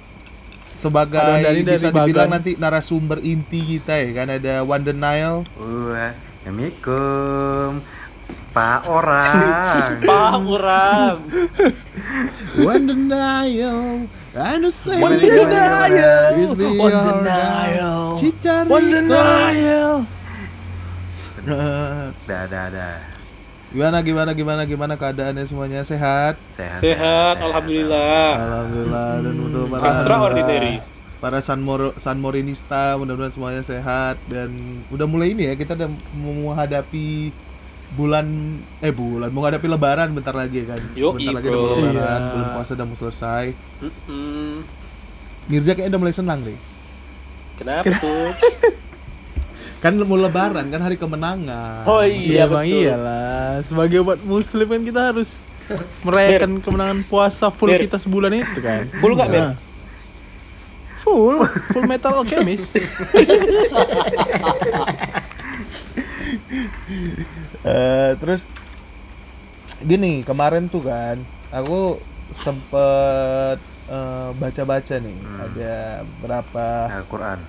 sebagai 0.76 1.18
Ada 1.18 1.42
dari- 1.42 1.64
dari 1.64 1.78
bisa 1.78 1.90
dibilang 1.90 2.28
Bagan. 2.28 2.36
nanti 2.36 2.52
narasumber 2.56 3.18
inti 3.20 3.60
kita 3.60 3.96
ya 3.96 4.10
kan 4.14 4.28
ada 4.30 4.54
Wonder 4.62 4.94
Nile 4.94 5.42
Wah, 5.56 6.12
Assalamualaikum 6.44 7.72
Pak 8.52 8.80
orang 8.86 9.36
Pak 10.08 10.32
orang. 10.42 11.16
Wonder 12.64 12.98
Nile 12.98 14.08
I 14.36 14.60
know 14.60 14.68
say 14.68 15.00
Wonder 15.00 15.48
Nile. 15.48 16.52
With 16.52 16.60
me 16.60 16.76
On 16.76 16.92
are 16.92 17.24
denial 17.24 18.20
Cicarito. 18.20 18.76
On 18.76 18.84
denial 18.84 19.96
Dah, 21.46 22.44
dah, 22.50 22.68
dah 22.68 22.96
Gimana 23.76 24.00
gimana 24.04 24.32
gimana 24.32 24.62
gimana 24.64 24.94
keadaannya 24.96 25.44
semuanya 25.44 25.84
sehat? 25.84 26.40
Sehat, 26.56 26.80
Sehat, 26.80 27.36
alhamdulillah. 27.44 28.32
Alhamdulillah 28.40 29.10
dan 29.20 29.36
untuk 29.36 29.64
para 29.68 29.84
Extraordinary. 29.92 30.76
para 31.20 31.40
Sanmor 31.44 31.92
Sanmorinista 32.00 32.96
mudah-mudahan 32.96 33.36
semuanya 33.36 33.64
sehat 33.68 34.16
dan 34.32 34.80
udah 34.88 35.04
mulai 35.04 35.36
ini 35.36 35.52
ya 35.52 35.60
kita 35.60 35.76
udah 35.76 35.92
menghadapi 36.16 37.36
bulan 37.96 38.26
eh 38.80 38.92
bulan 38.92 39.30
mau 39.30 39.42
menghadapi 39.42 39.66
lebaran 39.66 40.12
bentar 40.12 40.32
lagi 40.32 40.62
ya 40.62 40.76
kan. 40.76 40.82
Yoi, 40.94 41.16
bentar 41.22 41.34
lagi 41.34 41.48
bro. 41.48 41.56
udah 41.56 41.66
mau 41.66 41.80
lebaran, 41.82 42.20
Iya. 42.20 42.30
bulan 42.30 42.48
puasa 42.54 42.72
udah 42.74 42.86
mau 42.86 42.98
selesai. 42.98 43.46
Mm-mm. 43.80 44.52
Mirza 45.46 45.72
kayaknya 45.72 45.90
udah 45.90 46.02
mulai 46.02 46.14
senang 46.14 46.40
deh. 46.42 46.58
Kenapa 47.56 47.88
tuh? 47.96 48.30
Kan 49.84 50.02
mau 50.02 50.18
lebaran 50.18 50.66
kan 50.66 50.82
hari 50.82 50.98
kemenangan. 50.98 51.86
Oh 51.86 52.02
Iya, 52.02 52.42
iya, 52.42 52.44
bang 52.46 52.66
betul. 52.66 52.82
iyalah. 52.82 53.50
Sebagai 53.62 53.98
umat 54.02 54.20
muslim 54.20 54.66
kan 54.66 54.82
kita 54.82 55.02
harus 55.08 55.38
merayakan 56.06 56.58
kemenangan 56.58 57.00
puasa 57.04 57.48
full 57.48 57.70
Mir. 57.70 57.86
kita 57.86 57.96
sebulan 57.96 58.34
itu 58.34 58.60
kan. 58.60 58.90
Full 58.92 59.14
nggak, 59.14 59.30
Mir? 59.30 59.42
Nah. 59.44 59.56
Full, 61.00 61.38
full 61.70 61.86
metal 61.86 62.18
alchemist. 62.18 62.74
Eh, 67.66 68.12
terus 68.16 68.46
gini 69.82 70.22
kemarin 70.22 70.66
tuh 70.66 70.82
kan 70.82 71.18
aku 71.50 71.98
sempet 72.32 73.58
eh, 73.88 74.30
baca-baca 74.34 74.96
nih 74.98 75.18
Hmm. 75.18 75.40
ada 75.44 75.74
berapa 76.22 76.66
Al-Quran 76.94 77.40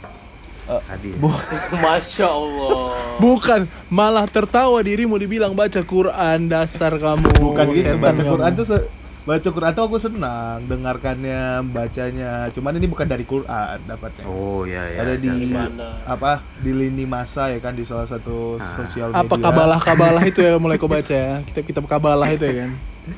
Hadis 0.66 1.14
Masya 1.84 2.26
Allah. 2.26 2.90
Bukan, 3.16 3.60
malah 3.86 4.26
tertawa 4.26 4.82
dirimu 4.82 5.14
dibilang 5.14 5.54
baca 5.54 5.78
Quran 5.78 6.50
dasar 6.50 6.90
kamu. 6.92 7.30
bukan 7.38 7.66
gitu 7.70 7.94
baca 7.96 8.18
kamu. 8.18 8.32
Quran 8.34 8.52
tuh 8.52 8.66
se- 8.66 8.88
baca 9.26 9.48
Quran 9.48 9.72
tuh 9.72 9.84
aku 9.84 9.98
senang 9.98 10.62
dengarkannya 10.64 11.42
bacanya 11.66 12.30
cuman 12.48 12.78
ini 12.78 12.86
bukan 12.86 13.04
dari 13.04 13.22
Quran 13.22 13.76
dapatnya 13.82 14.22
Oh, 14.24 14.62
iya, 14.62 14.86
iya 14.86 14.98
ada 15.00 15.14
di 15.14 15.26
siap, 15.26 15.42
siap. 15.42 15.70
Mana? 15.72 15.88
apa 16.06 16.30
di 16.56 16.70
lini 16.70 17.02
masa 17.04 17.50
ya 17.50 17.58
kan 17.58 17.74
di 17.74 17.82
salah 17.82 18.06
satu 18.06 18.54
Ah. 18.56 18.66
sosial 18.76 19.10
media 19.10 19.20
Apa 19.20 19.34
kabalah-kabalah 19.36 20.22
itu 20.24 20.40
ya 20.40 20.54
mulai 20.56 20.76
kau 20.76 20.86
baca 20.86 21.10
ya? 21.10 21.42
Kitab 21.44 21.64
kitab 21.64 21.84
kabalah 21.84 22.30
itu 22.30 22.44
ya 22.44 22.54
kan. 22.56 22.70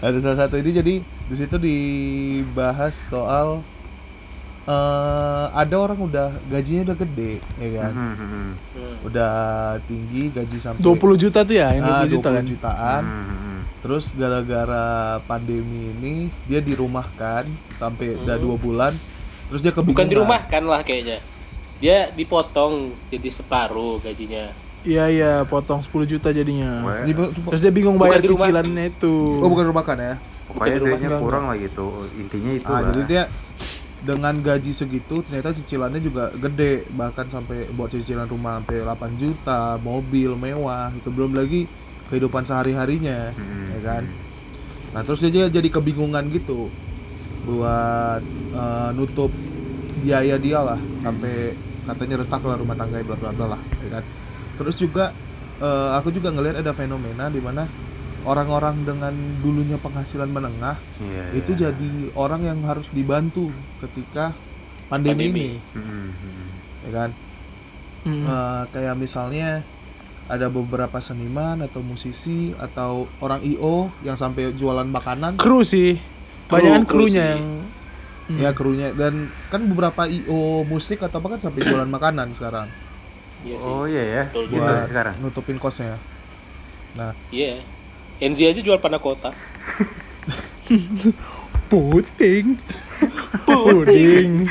ada 0.00 0.16
salah 0.18 0.38
satu 0.38 0.56
ini 0.56 0.70
jadi 0.72 0.94
di 1.00 1.34
situ 1.34 1.56
dibahas 1.56 2.92
soal 2.92 3.64
eh 4.64 5.44
ada 5.52 5.76
orang 5.78 6.00
udah 6.00 6.40
gajinya 6.46 6.84
udah 6.86 6.96
gede 6.98 7.32
ya 7.58 7.68
kan 7.78 7.92
Hmm, 7.92 8.14
hmm, 8.14 8.48
udah 9.04 9.32
tinggi 9.84 10.28
gaji 10.30 10.56
sampai 10.56 10.80
20 10.80 11.16
juta 11.18 11.40
tuh 11.40 11.52
ya, 11.54 11.68
yang 11.70 11.84
20 11.84 11.92
ah, 11.94 12.04
juta 12.06 12.28
20 12.30 12.32
kan. 12.34 12.44
jutaan 12.46 13.02
Hmm, 13.02 13.24
hmm, 13.24 13.38
hmm. 13.38 13.53
Terus 13.84 14.16
gara-gara 14.16 15.20
pandemi 15.28 15.92
ini 15.92 16.14
dia 16.48 16.64
dirumahkan 16.64 17.44
sampai 17.76 18.16
udah 18.16 18.40
dua 18.40 18.56
bulan 18.56 18.92
terus 19.52 19.60
dia 19.60 19.76
kebingungan 19.76 19.92
Bukan 19.92 20.08
di 20.08 20.16
rumah 20.16 20.40
kan 20.48 20.64
lah 20.64 20.80
kayaknya. 20.80 21.20
Dia 21.84 22.08
dipotong 22.08 22.96
jadi 23.12 23.28
separuh 23.28 24.00
gajinya. 24.00 24.56
Iya 24.88 25.04
iya, 25.12 25.32
potong 25.44 25.84
10 25.84 25.92
juta 26.08 26.32
jadinya. 26.32 26.80
Terus 27.52 27.60
dia 27.60 27.72
bingung 27.72 28.00
Bukan 28.00 28.08
bayar 28.08 28.24
rumah. 28.24 28.48
cicilannya 28.48 28.84
itu. 28.88 29.14
oh 29.44 29.48
bukan 29.52 29.64
rumah 29.68 29.84
kan 29.84 29.96
ya 30.00 30.14
Pokoknya 30.44 30.48
bukan 30.48 30.64
di 30.64 30.76
rumah, 30.76 30.88
duitnya 30.88 31.08
enggak, 31.08 31.24
kurang 31.24 31.44
lah 31.48 31.56
gitu 31.56 31.86
Intinya 32.20 32.52
itu 32.52 32.68
ah, 32.68 32.72
lah 32.72 32.82
jadi 32.92 33.02
dia 33.04 33.22
dengan 34.04 34.34
gaji 34.36 34.72
segitu 34.76 35.24
ternyata 35.24 35.56
cicilannya 35.56 36.00
juga 36.04 36.28
gede 36.36 36.84
bahkan 36.92 37.24
sampai 37.32 37.72
buat 37.72 37.88
cicilan 37.88 38.28
rumah 38.28 38.60
sampai 38.60 38.84
8 38.84 39.16
juta 39.16 39.80
mobil 39.80 40.36
mewah 40.36 40.92
itu 40.92 41.08
belum 41.08 41.32
lagi 41.32 41.64
kehidupan 42.06 42.42
sehari 42.42 42.72
harinya 42.72 43.32
Hmm, 43.32 43.74
ya 43.74 43.80
kan 43.82 44.04
nah 44.94 45.02
terus 45.02 45.20
dia 45.20 45.46
jadi 45.46 45.68
kebingungan 45.68 46.30
gitu 46.30 46.70
buat 47.44 48.22
eh, 48.54 48.90
nutup 48.94 49.30
biaya 50.00 50.36
dia 50.36 50.60
lah 50.60 50.80
sampai 51.00 51.52
katanya 51.84 52.24
retak 52.24 52.40
lah 52.40 52.56
rumah 52.56 52.76
tangga 52.76 53.02
bla 53.02 53.16
bla 53.16 53.30
bla 53.30 53.46
lah 53.56 53.60
ya 53.80 54.00
kan 54.00 54.04
terus 54.56 54.76
juga 54.76 55.10
eh, 55.58 55.90
aku 55.98 56.08
juga 56.08 56.30
ngelihat 56.30 56.60
ada 56.60 56.72
fenomena 56.72 57.26
di 57.26 57.40
mana 57.40 57.66
orang-orang 58.24 58.88
dengan 58.88 59.12
dulunya 59.44 59.76
penghasilan 59.76 60.32
menengah 60.32 60.80
Iya, 60.96 61.24
itu 61.36 61.52
iya. 61.52 61.60
jadi 61.68 61.90
orang 62.16 62.40
yang 62.42 62.58
harus 62.64 62.88
dibantu 62.88 63.52
ketika 63.84 64.32
pandemi, 64.88 65.28
Pandemi. 65.28 65.28
ini 65.28 65.48
Hmm, 65.74 66.08
hmm. 66.12 66.46
ya 66.86 66.92
kan 66.94 67.10
Hmm. 68.04 68.20
Eh, 68.20 68.62
kayak 68.68 69.00
misalnya 69.00 69.64
ada 70.24 70.48
beberapa 70.48 70.96
seniman 70.98 71.60
atau 71.60 71.80
musisi 71.80 72.52
atau 72.56 73.04
orang 73.18 73.42
IO 73.42 73.90
yang 74.00 74.14
sampai 74.14 74.50
jualan 74.50 74.84
makanan 74.84 75.36
Kru 75.36 75.60
sih. 75.60 75.96
Kru, 76.46 76.56
Banyakan 76.56 76.82
kru 76.84 77.04
krunya 77.04 77.10
sih. 77.10 77.32
yang 77.36 77.44
Hmm. 78.24 78.40
ya 78.40 78.56
krunya 78.56 78.88
dan 78.96 79.28
kan 79.52 79.60
beberapa 79.68 80.08
IO 80.08 80.64
musik 80.64 81.04
atau 81.04 81.20
apa 81.20 81.36
kan 81.36 81.40
sampai 81.44 81.60
jualan 81.60 81.84
makanan 81.84 82.32
sekarang 82.32 82.72
Iya 83.44 83.56
sih. 83.60 83.68
Oh 83.68 83.84
iya 83.84 84.00
ya 84.00 84.22
Betul 84.32 84.48
Gitu 84.48 84.56
buat 84.56 84.88
sekarang 84.88 85.14
nutupin 85.20 85.60
kosnya 85.60 86.00
nah 86.96 87.12
Iya. 87.28 87.60
Enzi 88.16 88.48
aja 88.48 88.58
jual 88.58 88.80
panna 88.80 88.96
kota. 88.96 89.28
puting. 91.68 92.56
Puding. 93.44 94.48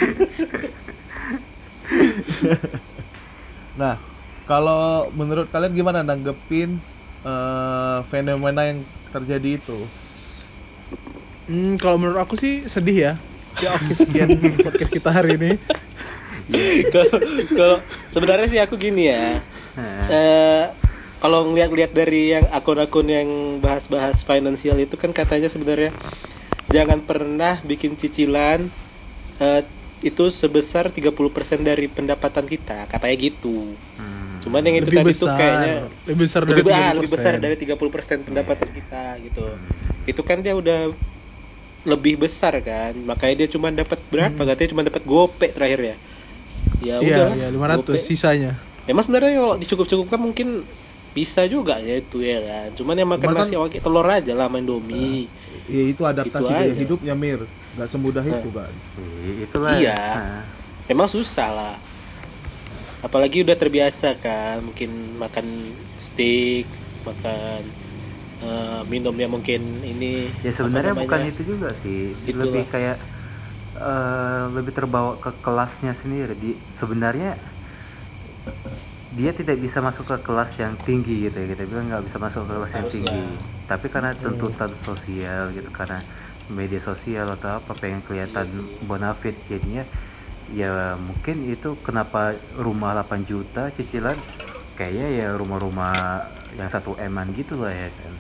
nah 3.73 3.97
kalau 4.43 5.09
menurut 5.15 5.47
kalian 5.49 5.73
gimana 5.75 6.03
nanggepin 6.03 6.79
eh, 7.23 7.99
fenomena 8.07 8.67
yang 8.67 8.83
terjadi 9.13 9.61
itu 9.61 9.85
Hmm, 11.43 11.75
kalau 11.75 11.99
menurut 11.99 12.23
aku 12.23 12.39
sih 12.39 12.63
sedih 12.71 12.97
ya. 12.97 13.13
Ya 13.59 13.69
oke 13.75 13.93
sekian 13.93 14.39
podcast 14.65 14.91
kita 14.91 15.09
hari 15.11 15.35
ini. 15.35 15.51
Kalau 16.91 17.15
kalau 17.51 17.77
sebenarnya 18.07 18.47
sih 18.47 18.59
aku 18.63 18.79
gini 18.79 19.11
ya. 19.11 19.43
Eh, 20.07 20.65
kalau 21.19 21.51
ngeliat-liat 21.51 21.91
dari 21.91 22.35
yang 22.35 22.45
akun-akun 22.51 23.07
yang 23.07 23.29
bahas-bahas 23.59 24.23
finansial 24.23 24.75
itu 24.79 24.95
kan 24.99 25.11
katanya 25.15 25.47
sebenarnya 25.47 25.91
jangan 26.71 26.99
pernah 27.03 27.59
bikin 27.63 27.99
cicilan 27.99 28.67
eh, 29.39 29.61
itu 30.03 30.27
sebesar 30.27 30.91
30% 30.91 31.15
dari 31.63 31.87
pendapatan 31.87 32.43
kita, 32.43 32.91
katanya 32.91 33.15
gitu. 33.19 33.75
Hmm. 33.95 34.12
Cuman 34.43 34.59
yang 34.61 34.75
itu 34.77 34.85
lebih 34.85 34.99
tadi 34.99 35.07
besar 35.07 35.23
tuh 35.23 35.29
kayaknya 35.33 35.73
lebih 36.03 36.17
besar 36.19 36.41
dari 36.43 36.57
lebih, 36.59 36.73
ah, 36.73 36.91
lebih 36.91 37.07
30%. 37.07 37.15
besar 37.15 37.33
dari 37.39 37.55
30% 37.55 38.19
pendapatan 38.21 38.69
kita 38.69 39.03
gitu. 39.23 39.45
Itu 40.03 40.21
kan 40.21 40.37
dia 40.39 40.53
udah 40.53 40.79
lebih 41.83 42.13
besar 42.17 42.53
kan. 42.59 42.91
Makanya 42.93 43.35
dia 43.39 43.49
cuma 43.49 43.71
dapat 43.71 43.99
berapa? 44.07 44.35
Katanya 44.45 44.69
cuma 44.69 44.81
dapat 44.83 45.03
gope 45.03 45.47
terakhir 45.47 45.79
ya. 45.81 45.95
Ya 46.79 46.95
iya 46.99 47.17
udah. 47.23 47.27
iya 47.33 47.47
500 47.49 47.95
sisanya 47.97 48.51
Memang 48.83 48.99
sebenarnya 48.99 49.39
kalau 49.39 49.55
dicukup-cukupkan 49.55 50.19
mungkin 50.19 50.47
bisa 51.13 51.47
juga 51.47 51.79
ya 51.79 51.95
itu 51.95 52.19
ya 52.19 52.39
kan. 52.41 52.67
Cuman 52.75 52.95
yang 52.97 53.07
makan 53.07 53.23
Cuman 53.23 53.35
kan- 53.37 53.47
nasi 53.47 53.55
awak 53.55 53.79
telur 53.79 54.03
aja 54.03 54.33
lah 54.33 54.47
main 54.47 54.63
Indomie. 54.63 55.31
ya 55.63 55.83
itu 55.87 56.03
adaptasi 56.03 56.43
Itu 56.43 56.51
gaya 56.51 56.73
hidupnya 56.75 57.13
mir 57.15 57.39
nggak 57.73 57.87
semudah 57.87 58.19
itu 58.19 58.49
kan 58.51 58.67
itulah 59.39 59.71
Iya. 59.73 59.95
Nah, 59.95 60.43
Memang 60.83 61.07
susah 61.07 61.47
lah. 61.47 61.75
Apalagi 63.03 63.43
udah 63.43 63.57
terbiasa 63.59 64.15
kan, 64.17 64.63
mungkin 64.63 65.19
makan 65.19 65.45
steak, 65.99 66.65
makan 67.03 67.61
eh, 68.43 68.81
minumnya 68.87 69.27
mungkin 69.27 69.61
ini. 69.83 70.31
ya 70.43 70.51
sebenarnya 70.51 70.95
bukan 70.95 71.19
itu 71.27 71.41
juga 71.55 71.75
sih 71.75 72.15
Itulah. 72.27 72.47
lebih 72.47 72.63
kayak 72.71 72.97
eh, 73.77 74.43
lebih 74.55 74.71
terbawa 74.71 75.19
ke 75.19 75.31
kelasnya 75.43 75.91
sendiri 75.95 76.33
di 76.35 76.55
sebenarnya 76.71 77.39
dia 79.13 79.29
tidak 79.29 79.61
bisa 79.61 79.77
masuk 79.77 80.09
ke 80.09 80.17
kelas 80.25 80.57
yang 80.57 80.73
tinggi 80.81 81.29
gitu 81.29 81.37
ya 81.37 81.47
kita 81.53 81.69
bilang 81.69 81.85
nggak 81.85 82.03
bisa 82.09 82.17
masuk 82.17 82.49
ke 82.49 82.53
kelas 82.57 82.71
yang 82.73 82.87
Haruslah. 82.89 83.05
tinggi 83.05 83.23
tapi 83.69 83.85
karena 83.87 84.11
tuntutan 84.17 84.71
sosial 84.73 85.53
gitu 85.53 85.69
karena 85.69 86.01
media 86.49 86.81
sosial 86.81 87.29
atau 87.29 87.61
apa 87.61 87.71
pengen 87.77 88.01
kelihatan 88.01 88.49
bonafit 88.89 89.37
jadinya 89.45 89.85
ya 90.49 90.69
mungkin 90.95 91.47
itu 91.47 91.79
kenapa 91.79 92.21
rumah 92.53 92.91
8 92.97 93.23
juta 93.23 93.69
cicilan 93.69 94.19
kayaknya 94.73 95.07
ya 95.15 95.27
rumah-rumah 95.33 96.25
yang 96.53 96.67
satu 96.67 96.97
eman 96.97 97.31
gitu 97.31 97.55
lah 97.57 97.71
ya 97.71 97.89
kan 97.89 98.13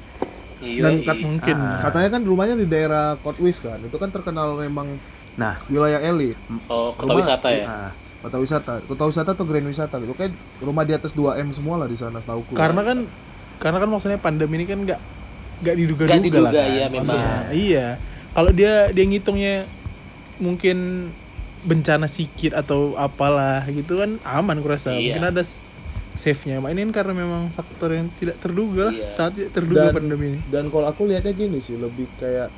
Iya, 0.63 0.79
dan 0.79 0.93
iya. 0.95 1.03
kat- 1.03 1.19
mungkin 1.21 1.57
Ah. 1.59 1.75
katanya 1.81 2.09
kan 2.09 2.21
rumahnya 2.23 2.55
di 2.55 2.63
daerah 2.65 3.19
Kotwis 3.19 3.59
kan 3.59 3.75
itu 3.77 3.91
kan 3.93 4.07
terkenal 4.07 4.55
memang 4.55 4.95
nah 5.33 5.59
wilayah 5.67 5.99
elit 5.99 6.39
Oh, 6.65 6.93
kota 6.93 7.11
Rumah- 7.11 7.19
wisata 7.19 7.47
ya? 7.49 7.65
ah, 7.65 7.91
kota 8.21 8.37
wisata 8.39 8.73
kota 8.81 9.03
wisata 9.03 9.29
atau 9.33 9.43
grand 9.43 9.65
wisata 9.65 9.99
gitu 9.99 10.15
kan 10.15 10.31
rumah 10.57 10.81
di 10.81 10.95
atas 10.95 11.11
2 11.11 11.35
m 11.35 11.51
semua 11.51 11.75
lah 11.75 11.85
di 11.85 11.97
sana 11.97 12.15
setahu 12.17 12.47
karena 12.49 12.79
kan 12.79 12.97
karena 13.59 13.77
kan 13.77 13.89
maksudnya 13.89 14.15
pandemi 14.17 14.55
ini 14.55 14.65
kan 14.65 14.79
nggak 14.79 14.99
nggak 15.59 15.75
diduga-duga 15.75 16.11
Nggak 16.13 16.25
diduga, 16.25 16.43
lah 16.43 16.51
kan. 16.53 16.67
iya, 16.69 16.85
memang. 16.85 17.03
Maksudnya, 17.05 17.35
iya 17.51 17.87
kalau 18.31 18.51
dia 18.51 18.73
dia 18.89 19.03
ngitungnya 19.03 19.55
mungkin 20.37 20.77
bencana 21.63 22.05
sikit 22.05 22.51
atau 22.53 22.93
apalah 22.93 23.63
gitu 23.65 23.97
kan 23.97 24.19
aman 24.23 24.59
kurasa 24.59 24.91
Iya. 24.91 25.15
mungkin 25.15 25.25
ada 25.29 25.43
save-nya 26.13 26.59
Mak, 26.59 26.69
ini 26.69 26.81
kan 26.85 26.93
karena 26.93 27.13
memang 27.17 27.43
faktor 27.49 27.89
yang 27.91 28.07
tidak 28.13 28.37
terduga 28.37 28.87
lah 28.87 28.93
Iya. 28.93 29.09
saat 29.09 29.31
tidak 29.33 29.51
terduga 29.51 29.89
Dan- 29.89 29.95
pandemi 29.97 30.25
ini 30.29 30.39
dan 30.47 30.67
kalau 30.67 30.85
aku 30.85 31.05
lihatnya 31.05 31.31
gini 31.31 31.57
sih 31.57 31.73
lebih 31.73 32.05
kayak 32.15 32.51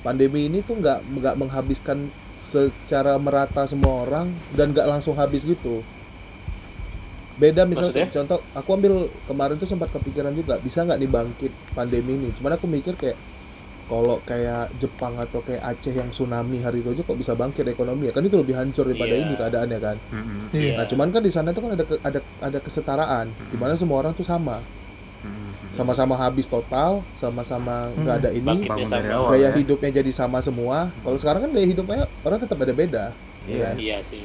pandemi 0.00 0.46
ini 0.46 0.60
tuh 0.60 0.76
nggak 0.76 0.98
nggak 1.12 1.34
menghabiskan 1.36 2.08
secara 2.44 3.18
merata 3.18 3.66
semua 3.66 4.04
orang 4.04 4.26
dan 4.50 4.70
nggak 4.70 4.86
langsung 4.86 5.12
habis 5.12 5.42
gitu 5.42 5.82
beda 7.34 7.66
misalnya 7.66 8.06
Maksudnya? 8.06 8.14
contoh 8.14 8.38
aku 8.54 8.68
ambil 8.72 8.92
kemarin 9.26 9.58
tuh 9.58 9.66
sempat 9.66 9.90
kepikiran 9.90 10.30
juga 10.30 10.54
bisa 10.62 10.86
nggak 10.86 11.00
dibangkit 11.00 11.52
pandemi 11.74 12.14
ini 12.14 12.28
cuman 12.32 12.54
aku 12.54 12.70
mikir 12.70 12.94
kayak 12.94 13.18
kalau 13.94 14.16
kayak 14.20 14.74
Jepang 14.76 15.14
atau 15.16 15.38
kayak 15.38 15.62
Aceh 15.64 15.92
yang 15.92 16.08
tsunami 16.08 16.58
hari 16.58 16.80
itu 16.80 16.90
aja 16.90 17.02
kok 17.02 17.14
bisa 17.14 17.32
bangkit 17.32 17.62
ekonomi 17.64 18.06
ya 18.06 18.12
kan 18.12 18.20
itu 18.20 18.34
lebih 18.34 18.52
hancur 18.52 18.84
daripada 18.84 19.12
Iya. 19.12 19.22
ini 19.22 19.34
keadaannya 19.34 19.78
kan 19.78 19.96
mm-mm, 20.08 20.40
Iya. 20.50 20.72
nah 20.74 20.84
cuman 20.84 21.08
kan 21.08 21.20
di 21.20 21.30
sana 21.30 21.48
tuh 21.48 21.62
kan 21.62 21.70
ada 21.72 21.84
ke- 21.84 22.02
ada 22.02 22.18
ada 22.40 22.58
kesetaraan 22.58 23.26
di 23.30 23.56
mana 23.56 23.74
semua 23.74 23.96
orang 23.98 24.12
tuh 24.12 24.24
sama 24.24 24.58
sama-sama 25.72 26.14
habis 26.14 26.46
total 26.46 27.02
sama-sama 27.14 27.90
nggak 27.92 28.16
ada 28.16 28.30
ini 28.30 28.62
sama. 28.80 28.94
dari 28.94 29.08
awal 29.10 29.30
gaya 29.32 29.42
ya. 29.44 29.50
hidupnya 29.56 29.90
jadi 29.92 30.10
sama 30.12 30.38
semua. 30.38 30.86
Kalau 30.96 31.16
sekarang 31.16 31.40
kan 31.40 31.50
gaya 31.50 31.66
hidupnya 31.66 31.96
orang 32.20 32.38
tetap 32.38 32.56
ada 32.56 32.70
beda. 32.72 33.04
Iya. 33.44 33.62
kan? 33.64 33.74
Iya 33.76 33.98
sih. 34.00 34.22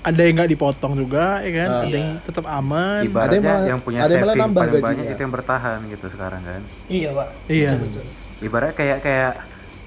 ada 0.00 0.16
yang 0.18 0.32
nggak 0.34 0.50
dipotong 0.50 0.96
juga 0.96 1.44
ya 1.44 1.52
kan 1.54 1.68
Ah. 1.68 1.78
ada 1.78 1.86
Iya. 1.86 1.98
yang 2.00 2.10
tetap 2.24 2.44
aman 2.48 2.98
Ada 2.98 3.04
ibaratnya 3.04 3.36
yang 3.36 3.44
malah- 3.46 3.68
yang 3.68 3.80
punya 3.80 3.98
ada 4.00 4.08
yang 4.08 4.24
saving 4.24 4.40
nambah 4.40 4.62
paling 4.64 4.80
banyak 4.82 5.04
itu 5.06 5.20
yang 5.20 5.34
bertahan 5.36 5.78
gitu 5.86 6.06
sekarang 6.08 6.40
kan 6.42 6.62
Iya 6.88 7.08
pak. 7.12 7.28
Iya. 7.46 7.68
Betul, 7.70 7.80
betul. 7.84 8.04
Ibaratnya 8.40 8.74
kayak 8.74 8.98
kayak 9.00 9.32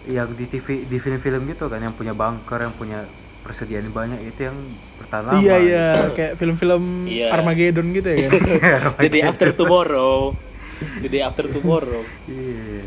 yang 0.06 0.30
di 0.30 0.46
TV 0.46 0.84
di 0.84 0.98
film-film 0.98 1.48
gitu 1.48 1.66
kan 1.66 1.80
yang 1.80 1.92
punya 1.92 2.12
bunker 2.12 2.60
yang 2.60 2.74
punya 2.74 3.08
persediaan 3.40 3.88
banyak 3.90 4.24
itu 4.26 4.46
yang 4.46 4.58
bertahan 4.98 5.24
lama 5.26 5.40
iya 5.40 5.56
iya 5.60 5.86
kayak 6.12 6.36
film-film 6.36 7.04
Iya. 7.06 7.28
Armageddon 7.32 7.88
gitu 7.92 8.08
ya 8.08 8.28
kan 8.28 8.42
The 9.04 9.10
day 9.10 9.22
after 9.22 9.50
tomorrow. 9.52 10.32
The 11.00 11.10
day 11.10 11.22
after 11.22 11.46
tomorrow. 11.46 12.04
Iya. 12.26 12.84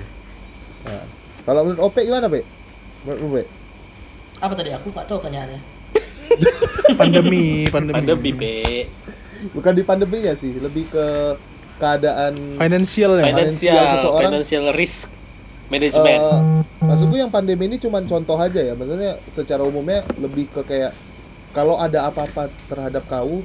Nah, 0.82 1.04
kalau 1.42 1.60
menurut 1.62 1.80
OP 1.82 1.96
gimana, 1.98 2.26
Pe? 2.26 2.40
Menurut 3.02 3.20
OP? 3.22 3.36
Apa 4.36 4.52
tadi 4.52 4.70
aku 4.70 4.86
nggak 4.90 5.06
tahu 5.06 5.16
pertanyaannya. 5.18 5.60
pandemi 7.00 7.64
pandemi 7.66 7.94
Pandemi, 7.94 8.30
Pe. 8.32 8.54
Bukan 9.52 9.72
di 9.72 9.82
pandeminya 9.82 10.32
sih, 10.34 10.56
lebih 10.56 10.88
ke 10.88 11.06
keadaan 11.76 12.56
financial 12.56 13.10
ya 13.16 13.24
Financial, 13.26 13.84
seseorang- 13.94 14.22
financial 14.22 14.64
risk 14.72 15.08
management. 15.68 16.20
Eh, 16.20 16.40
maksudku 16.80 17.14
yang 17.14 17.28
pandemi 17.28 17.66
ini 17.66 17.76
cuma 17.76 17.98
contoh 18.00 18.36
aja 18.36 18.58
ya. 18.58 18.72
Maksudnya 18.72 19.18
secara 19.30 19.62
umumnya 19.62 20.02
lebih 20.16 20.46
ke 20.48 20.62
kayak 20.62 20.92
kalau 21.50 21.76
ada 21.76 22.06
apa-apa 22.06 22.48
terhadap 22.66 23.04
kau 23.06 23.40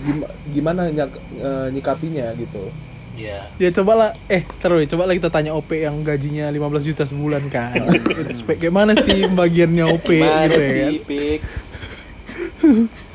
gim- 0.00 0.26
gimana 0.50 0.88
nyak- 0.88 1.22
eh, 1.34 1.68
nyikapinya 1.70 2.34
gitu. 2.34 2.68
Iya. 3.14 3.46
Ya 3.56 3.70
coba 3.70 3.92
lah, 3.94 4.10
eh 4.26 4.42
terus 4.58 4.90
coba 4.90 5.06
lah 5.06 5.14
kita 5.14 5.30
tanya 5.30 5.54
OP 5.54 5.70
yang 5.78 6.02
gajinya 6.02 6.50
15 6.50 6.82
juta 6.82 7.06
sebulan 7.06 7.46
kan. 7.46 7.78
Spek 8.38 8.58
gimana 8.60 8.90
sih 8.92 9.22
pembagiannya 9.24 9.86
OP 9.86 10.08
Gimana 10.18 10.50
gitu 10.50 10.58
ya 10.58 10.58
kan? 10.58 10.90
sih, 10.90 10.98
Pix? 11.06 11.42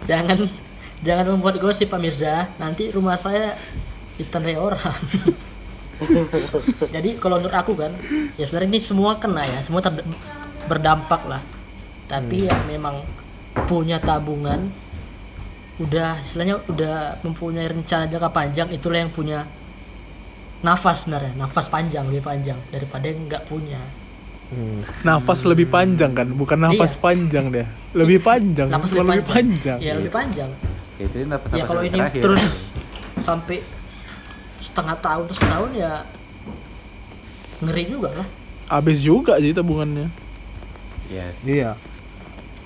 Jangan 0.06 0.38
jangan 1.04 1.26
membuat 1.28 1.60
gosip 1.60 1.92
Pak 1.92 2.00
Mirza. 2.00 2.48
Nanti 2.56 2.88
rumah 2.90 3.20
saya 3.20 3.60
ditandai 4.16 4.56
orang. 4.56 4.88
Jadi 6.96 7.20
kalau 7.20 7.38
menurut 7.38 7.56
aku 7.56 7.74
kan, 7.76 7.92
ya 8.36 8.48
sebenarnya 8.48 8.70
ini 8.72 8.80
semua 8.80 9.18
kena 9.18 9.44
ya, 9.44 9.60
semua 9.60 9.84
ter- 9.84 10.06
berdampak 10.66 11.22
lah. 11.28 11.42
Tapi 12.06 12.48
ya 12.48 12.56
memang 12.66 13.04
punya 13.68 14.00
tabungan, 14.00 14.72
udah 15.78 16.20
istilahnya 16.20 16.60
udah 16.66 17.20
mempunyai 17.22 17.68
rencana 17.68 18.08
jangka 18.08 18.30
panjang, 18.32 18.68
itulah 18.72 19.00
yang 19.00 19.12
punya 19.12 19.46
nafas 20.60 21.06
sebenarnya, 21.06 21.34
nafas 21.38 21.70
panjang 21.70 22.04
lebih 22.10 22.24
panjang 22.26 22.60
daripada 22.68 23.06
yang 23.08 23.20
nggak 23.28 23.44
punya. 23.46 23.80
Nafas 25.06 25.46
lebih 25.46 25.70
panjang 25.70 26.12
kan, 26.12 26.28
bukan 26.34 26.58
nafas 26.58 26.98
Iya. 26.98 27.02
panjang 27.06 27.46
deh. 27.54 27.68
Lebih 27.94 28.20
panjang, 28.20 28.68
Nafas 28.68 28.90
lebih 28.90 29.06
lebih 29.06 29.26
panjang. 29.30 29.78
Ya 29.78 29.94
lebih 29.96 30.14
panjang. 30.14 30.52
itu 31.00 31.24
dapat 31.24 31.48
ya 31.56 31.64
kalau 31.64 31.80
ini 31.80 32.00
terus 32.20 32.76
sampai 33.16 33.64
setengah 34.60 34.96
tahun 35.00 35.24
terus 35.26 35.40
setahun 35.40 35.72
ya 35.74 35.94
ngeri 37.60 37.84
juga 37.88 38.10
lah. 38.14 38.28
Habis 38.70 39.02
juga 39.02 39.40
sih 39.40 39.52
tabungannya. 39.52 40.08
ya 41.10 41.26
Iya. 41.42 41.74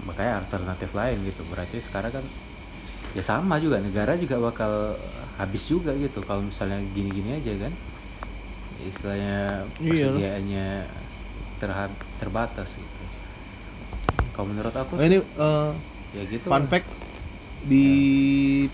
makanya 0.03 0.43
alternatif 0.43 0.91
lain 0.91 1.15
gitu. 1.23 1.47
Berarti 1.47 1.79
sekarang 1.79 2.11
kan 2.11 2.25
ya 3.15 3.23
sama 3.23 3.55
juga. 3.55 3.79
Negara 3.79 4.19
juga 4.19 4.35
bakal 4.37 4.99
habis 5.39 5.63
juga 5.63 5.95
gitu. 5.95 6.19
Kalau 6.19 6.43
misalnya 6.43 6.83
gini-gini 6.91 7.39
aja 7.39 7.55
kan. 7.57 7.73
Istilahnya 8.83 9.63
Iya. 9.79 10.11
persediaannya 10.11 10.67
terhad 11.57 11.91
terbatas 12.19 12.75
gitu. 12.75 13.03
Kalau 14.35 14.51
menurut 14.51 14.75
aku 14.75 14.99
Nah, 14.99 15.05
ini 15.07 15.17
eh, 15.23 15.69
ya 16.11 16.23
gitu. 16.27 16.51
fun 16.51 16.67
fact. 16.67 16.89
Di 17.63 17.87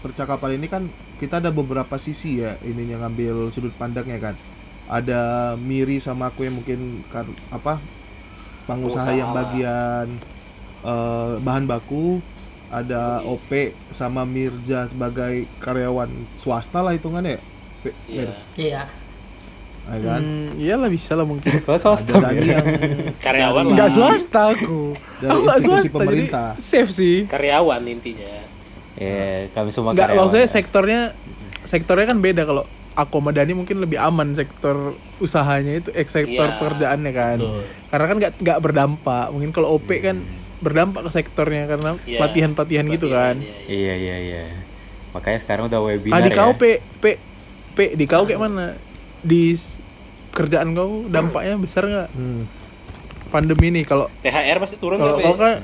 percakapan 0.01 0.57
ini 0.57 0.65
kan 0.65 0.89
kita 1.19 1.38
ada 1.38 1.49
beberapa 1.49 1.95
sisi 1.95 2.39
ya 2.39 2.55
ininya 2.61 3.03
ngambil 3.03 3.49
sudut 3.49 3.71
pandangnya 3.73 4.17
kan 4.21 4.35
ada 4.88 5.21
Miri 5.55 5.99
sama 5.99 6.27
aku 6.27 6.43
yang 6.43 6.57
mungkin 6.57 6.79
kar- 7.07 7.29
apa 7.49 7.77
pengusaha 8.65 9.11
yang 9.11 9.29
Pengusaha. 9.29 9.39
bagian 9.45 10.07
eh, 10.81 11.31
bahan 11.38 11.65
baku 11.65 12.23
ada 12.69 13.19
OP 13.21 13.49
sama 13.89 14.23
Mirza 14.23 14.85
sebagai 14.85 15.43
karyawan 15.57 16.09
swasta 16.35 16.79
lah 16.79 16.91
hitungannya 16.91 17.35
ya 17.35 17.41
Iya. 18.05 18.33
Iya 18.55 18.83
ya 19.89 19.97
kan 20.05 20.21
Hmm, 20.21 20.53
iyalah 20.55 20.85
bisa 20.85 21.13
lah 21.13 21.23
mungkin. 21.23 21.49
ada 21.65 22.13
Dani 22.13 22.45
yang 22.45 22.65
Karyawan 23.17 23.63
lah. 23.63 23.73
Enggak 23.73 23.89
swasta 23.89 24.53
aku. 24.53 24.93
Dari 25.17 25.33
Aku 25.33 25.47
swasta 25.65 25.81
jadi 25.81 25.89
pemerintah. 25.89 26.49
safe 26.61 26.91
sih. 26.91 27.25
Karyawan 27.25 27.81
intinya. 27.89 28.45
Ya 28.96 29.51
kami 29.51 29.69
semua 29.69 29.91
Enggak, 29.91 30.10
karyawan 30.10 30.22
maksudnya 30.24 30.46
ya. 30.46 30.51
sektornya 30.51 31.00
sektornya 31.63 32.05
kan 32.08 32.17
beda 32.17 32.43
kalau 32.43 32.63
aku 32.93 33.15
sama 33.15 33.31
Dani 33.31 33.53
mungkin 33.53 33.79
lebih 33.79 33.96
aman 33.96 34.34
sektor 34.34 34.91
usahanya 35.17 35.77
itu 35.77 35.89
eh, 35.91 36.03
sektor 36.03 36.48
Iya, 36.48 36.58
pekerjaannya 36.58 37.12
kan. 37.12 37.38
betul. 37.38 37.62
Karena 37.88 38.05
kan 38.05 38.15
nggak 38.17 38.31
nggak 38.39 38.60
berdampak. 38.60 39.25
Mungkin 39.29 39.51
kalau 39.51 39.67
OP 39.74 39.89
kan 40.00 40.19
berdampak 40.60 41.08
ke 41.08 41.12
sektornya 41.13 41.63
karena 41.65 41.96
Iya, 42.01 42.19
pelatihan-pelatihan 42.19 42.86
gitu 42.89 43.08
kan. 43.08 43.39
Iya, 43.39 43.55
iya. 43.63 43.96
iya 43.96 43.96
iya 43.96 44.17
iya 44.19 44.43
Makanya 45.10 45.39
sekarang 45.39 45.72
udah 45.72 45.79
webinar 45.79 46.13
Ah, 46.13 46.22
di 46.22 46.29
kau 46.29 46.51
ya. 46.51 46.55
P, 46.55 46.63
P, 47.00 47.05
P, 47.72 47.77
di 47.96 48.05
kau 48.05 48.24
kayak 48.24 48.41
mana? 48.41 48.75
Di 49.19 49.55
kerjaan 50.29 50.75
kau 50.75 51.08
dampaknya 51.08 51.55
besar 51.55 51.88
nggak 51.88 52.10
Hmm. 52.12 52.43
pandemi 53.27 53.72
nih? 53.72 53.84
Kalau 53.84 54.12
THR 54.19 54.58
pasti 54.60 54.75
turun 54.75 54.98
kalau 54.98 55.15
nggak 55.15 55.24
kau 55.24 55.34
Pe? 55.34 55.39
kan 55.39 55.55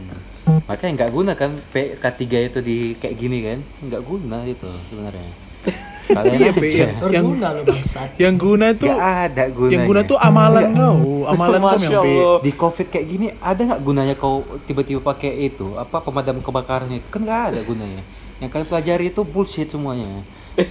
Makanya 0.46 0.92
nggak 0.96 1.12
guna 1.12 1.32
kan 1.34 1.52
P 1.70 1.98
K3 1.98 2.22
itu 2.46 2.60
di 2.60 2.78
kayak 2.96 3.16
gini 3.16 3.38
kan? 3.42 3.60
Nggak 3.82 4.02
guna 4.02 4.38
itu 4.44 4.70
sebenarnya. 4.88 5.30
Kalian 6.06 6.38
Iya, 6.38 6.52
P, 6.54 6.64
aja. 6.64 6.78
Yang- 6.78 7.02
berguna 7.02 7.48
lo 7.50 7.62
bangsat 7.66 8.10
yang 8.16 8.36
guna 8.38 8.66
tuh 8.72 8.86
Nggak 8.88 9.02
ada 9.26 9.44
gunanya. 9.50 9.74
yang 9.74 9.84
guna 9.84 10.02
tuh 10.04 10.18
amalan 10.20 10.66
kau, 10.72 10.98
amalan 11.26 11.60
kau 11.60 11.78
yang. 11.82 11.94
Allah. 11.98 12.38
di 12.40 12.52
covid 12.54 12.88
kayak 12.88 13.08
gini 13.08 13.28
ada 13.36 13.62
nggak 13.66 13.82
gunanya 13.82 14.14
kau 14.14 14.36
tiba-tiba 14.64 15.02
pakai 15.02 15.50
itu 15.50 15.74
apa 15.74 15.98
pemadam 16.00 16.38
kebakaran 16.38 16.94
itu 16.94 17.10
kan 17.10 17.26
nggak 17.26 17.42
ada 17.50 17.60
gunanya 17.64 18.06
yang 18.38 18.54
kalian 18.54 18.70
pelajari 18.70 19.10
itu 19.10 19.22
bullshit 19.24 19.66
semuanya 19.68 20.22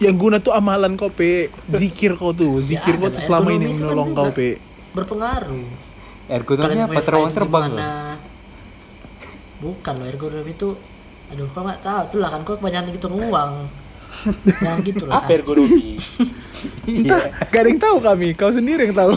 Yang 0.00 0.16
guna 0.16 0.36
tuh 0.38 0.54
amalan 0.54 0.96
kau 0.96 1.10
P, 1.10 1.50
zikir 1.68 2.16
kau 2.16 2.32
tuh, 2.32 2.62
zikir 2.62 2.94
Ya, 2.94 3.00
kau 3.00 3.10
tuh 3.10 3.20
selama 3.20 3.52
ini 3.52 3.68
itu 3.68 3.76
kan 3.76 3.84
menolong 3.84 4.10
kau 4.14 4.30
P. 4.32 4.56
berpengaruh 4.90 5.66
ergonomi 6.30 6.78
apa 6.78 6.92
wifi 6.92 7.02
terbang 7.02 7.24
itu 7.24 7.34
terbang 7.34 7.64
gimana? 7.68 7.90
bukan 9.58 9.94
loh 9.94 10.06
ergonomi 10.06 10.50
itu 10.50 10.68
aduh 11.28 11.46
kau 11.48 11.62
nggak 11.62 11.80
tahu 11.80 12.02
tuh 12.08 12.18
lah 12.18 12.28
kan 12.28 12.40
kau 12.40 12.54
kebanyakan 12.54 12.90
gitu 12.90 13.06
uang 13.08 13.52
jangan 14.62 14.78
gitu 14.80 15.04
lah 15.04 15.14
Apa 15.20 15.30
ergonomi? 15.32 15.94
Entah, 16.84 17.22
gak 17.50 17.60
ada 17.60 17.68
yang 17.68 17.78
tahu 17.78 17.96
kami, 18.00 18.28
kau 18.32 18.50
sendiri 18.50 18.84
yang 18.84 18.96
tahu. 18.96 19.14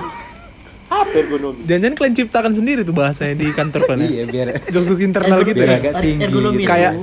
Apa 0.85 1.15
ergonomi? 1.17 1.65
Jangan-jangan 1.65 1.95
kalian 1.95 2.15
ciptakan 2.15 2.53
sendiri 2.53 2.81
tuh 2.81 2.93
bahasanya 2.93 3.35
di 3.35 3.47
kantor 3.49 3.81
kalian. 3.89 4.09
iya 4.11 4.23
biar 4.23 4.47
Jokes 4.69 4.93
internal 4.95 5.27
Ergonomi- 5.33 5.49
gitu 5.49 5.57
biar 5.57 5.67
ya. 5.67 5.77
agak 5.79 5.91
er- 5.91 6.03
tinggi 6.03 6.23
ergonomi 6.23 6.53
gitu. 6.53 6.61
itu 6.61 6.69
Kayak- 6.69 6.95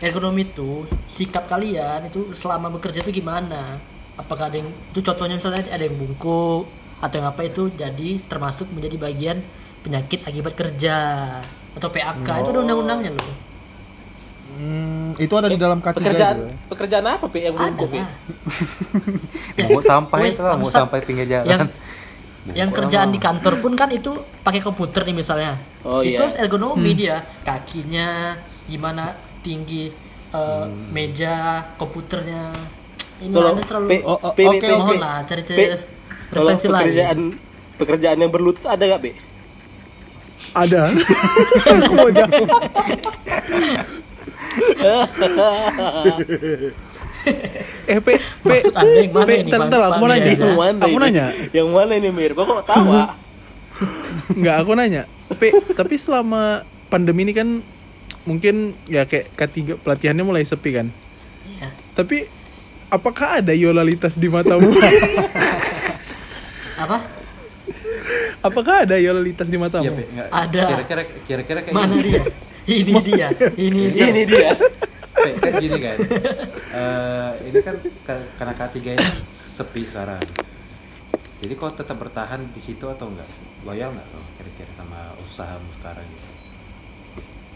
ergonomi 0.00 0.42
itu 0.46 0.70
sikap 1.06 1.44
kalian 1.46 2.00
itu 2.06 2.20
selama 2.32 2.70
bekerja 2.70 3.02
itu 3.02 3.12
gimana 3.12 3.76
apakah 4.14 4.46
ada 4.46 4.56
yang 4.56 4.70
itu 4.70 5.00
contohnya 5.00 5.36
misalnya 5.36 5.66
ada 5.66 5.82
yang 5.82 5.94
bungkuk 5.94 6.64
atau 6.98 7.14
yang 7.22 7.28
apa 7.30 7.42
itu 7.46 7.70
jadi 7.74 8.18
termasuk 8.26 8.66
menjadi 8.74 8.96
bagian 8.98 9.38
penyakit 9.86 10.26
akibat 10.26 10.54
kerja 10.58 10.96
atau 11.78 11.88
PAK 11.94 12.28
itu 12.42 12.48
ada 12.50 12.60
undang-undangnya 12.60 13.14
loh. 13.14 13.30
Hmm, 14.58 15.14
itu 15.14 15.30
ada 15.38 15.46
di 15.46 15.54
dalam 15.54 15.78
K3 15.78 16.02
Pekerjaan 16.02 16.36
juga. 16.42 16.66
pekerjaan 16.66 17.04
apa 17.06 17.30
Pe 17.30 17.46
yang 17.46 17.54
ada 17.54 17.78
lah 17.78 18.10
mau 19.70 19.82
sampah 19.86 20.18
Weh, 20.18 20.34
itu 20.34 20.42
lah 20.42 20.56
mau 20.58 20.66
sampai 20.66 20.98
pinggir 21.06 21.30
jalan. 21.30 21.46
yang 21.46 21.62
yang 22.58 22.70
kerjaan 22.74 23.14
di 23.14 23.22
kantor 23.22 23.62
pun 23.62 23.78
kan 23.78 23.92
itu 23.94 24.18
pakai 24.42 24.58
komputer 24.58 25.04
nih 25.04 25.14
misalnya. 25.14 25.60
Oh, 25.84 26.00
itu 26.00 26.16
iya. 26.16 26.26
harus 26.26 26.36
ergonomi 26.40 26.96
dia. 26.96 27.20
Kakinya 27.44 28.34
gimana 28.64 29.14
tinggi 29.44 29.92
eh, 30.32 30.66
meja 30.90 31.62
komputernya. 31.76 32.50
Ini 33.20 33.34
terlalu 33.68 34.00
Oh, 34.02 34.16
oh, 34.16 34.32
oke, 34.32 34.58
Pe, 34.58 34.70
mohon 34.74 34.96
Pe. 34.96 35.02
lah 35.02 35.22
cari-cari 35.28 35.76
kalau 36.30 36.52
referensi 36.52 36.66
lain 36.68 36.76
pekerjaan 36.82 37.18
pekerjaan 37.76 38.18
yang 38.18 38.32
berlutut 38.32 38.64
ada 38.66 38.84
gak 38.84 39.00
Pe? 39.00 39.12
Ada. 40.50 40.90
Aku 41.68 41.92
mau 41.94 42.10
jawab. 42.10 42.48
eh 47.88 47.98
P, 48.00 48.08
P, 48.16 48.48
Maksud 48.48 48.74
Anda 48.74 48.98
yang 48.98 49.12
mana 49.12 49.26
P, 49.26 49.30
ini, 49.34 49.48
ntar, 49.48 49.58
Bang? 49.60 49.68
ntar, 49.68 49.80
aku 49.84 49.98
mau 49.98 50.08
nanya. 50.08 50.24
Biasa. 50.24 50.42
Yang 50.42 50.56
mana 50.56 50.78
Aku 50.78 50.88
ini? 50.90 51.02
nanya. 51.04 51.26
Yang 51.52 51.68
mana 51.68 51.92
ini 51.94 52.08
Mir? 52.10 52.32
Kok 52.32 52.44
kok 52.44 52.62
tawa? 52.64 53.00
Enggak, 54.32 54.56
aku 54.58 54.70
nanya. 54.74 55.02
P, 55.36 55.42
tapi 55.76 55.94
selama 55.96 56.42
pandemi 56.88 57.28
ini 57.28 57.32
kan 57.36 57.48
mungkin 58.24 58.76
ya 58.88 59.04
kayak 59.04 59.32
K3 59.36 59.80
pelatihannya 59.80 60.24
mulai 60.24 60.44
sepi 60.44 60.70
kan. 60.72 60.86
Iya. 61.44 61.68
Tapi 61.92 62.28
apakah 62.88 63.44
ada 63.44 63.52
yolalitas 63.52 64.16
di 64.16 64.28
matamu? 64.28 64.72
apa? 66.78 66.98
Apakah 68.40 68.86
ada 68.86 68.96
yolalitas 68.96 69.44
di 69.44 69.56
matamu? 69.56 69.84
Iya, 69.84 69.92
Pe, 69.92 70.04
nggak- 70.08 70.30
Ada. 70.30 70.62
kira-kira 70.64 71.02
kira-kira 71.26 71.58
kayak 71.60 71.74
mana 71.74 71.94
dia? 71.98 72.22
Ini 72.66 72.94
dia. 73.02 73.28
Ini 73.56 73.82
dia 73.90 74.06
Ini 74.06 74.22
dia. 74.24 74.50
Pe, 75.10 75.30
kan 75.36 75.52
gini 75.58 75.78
kan. 75.78 75.96
Eh, 76.70 77.30
ini 77.44 77.58
kan 77.60 77.74
ka- 78.02 78.28
karena 78.36 78.52
K3 78.54 78.76
ini 78.94 79.06
sepi 79.34 79.82
sekarang. 79.82 80.22
Jadi 81.38 81.52
kau 81.54 81.70
tetap 81.70 81.96
bertahan 81.96 82.46
di 82.48 82.58
situ 82.58 82.82
atau 82.84 83.06
enggak 83.06 83.28
loyal 83.62 83.90
nggak 83.90 84.06
kau 84.06 84.22
kira-kira 84.36 84.70
sama 84.74 84.98
usahamu 85.22 85.70
sekarang 85.72 86.02
gitu 86.04 86.26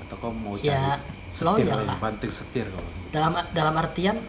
atau 0.01 0.17
kau 0.19 0.31
mau 0.31 0.55
cari 0.55 0.69
Ya, 0.69 1.03
setir 1.29 1.67
loyal 1.67 1.83
lah. 1.85 1.99
banting 1.99 2.31
setir 2.31 2.67
kau? 2.69 2.85
Dalam 3.11 3.35
dalam 3.51 3.75
artian 3.75 4.23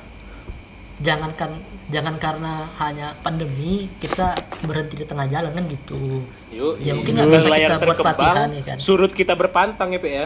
jangankan 1.04 1.52
jangan 1.86 2.16
karena 2.16 2.54
hanya 2.78 3.14
pandemi 3.20 3.72
kita 3.98 4.34
berhenti 4.62 4.96
di 4.96 5.04
tengah 5.04 5.28
jalan 5.28 5.52
kan 5.52 5.64
gitu 5.68 6.24
Yuk, 6.50 6.80
Ya, 6.80 6.94
mungkin 6.94 7.12
nggak 7.14 7.28
bisa 7.30 7.44
layar 7.46 7.70
kita 7.70 7.76
buat 7.78 7.84
terkembang, 7.92 8.16
pelatihan, 8.16 8.50
ya 8.50 8.62
kan? 8.64 8.78
surut 8.78 9.12
kita 9.12 9.34
berpantang 9.34 9.90
ya 9.90 10.00
Pe 10.00 10.10
ya. 10.10 10.26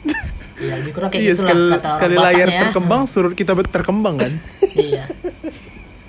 ya 0.62 0.74
lebih 0.74 0.92
kurang 0.92 1.08
kayak 1.08 1.22
Iya, 1.22 1.30
gitulah 1.30 1.46
sekali, 1.46 1.68
kata 1.70 1.78
orang 1.78 1.94
sekali 1.94 2.14
Batak 2.14 2.26
layar 2.26 2.48
ya 2.48 2.60
terkembang, 2.64 3.02
surut 3.12 3.34
kita 3.34 3.52
ber- 3.52 3.68
terkembang 3.70 4.14
kan? 4.16 4.32
iya 4.72 5.04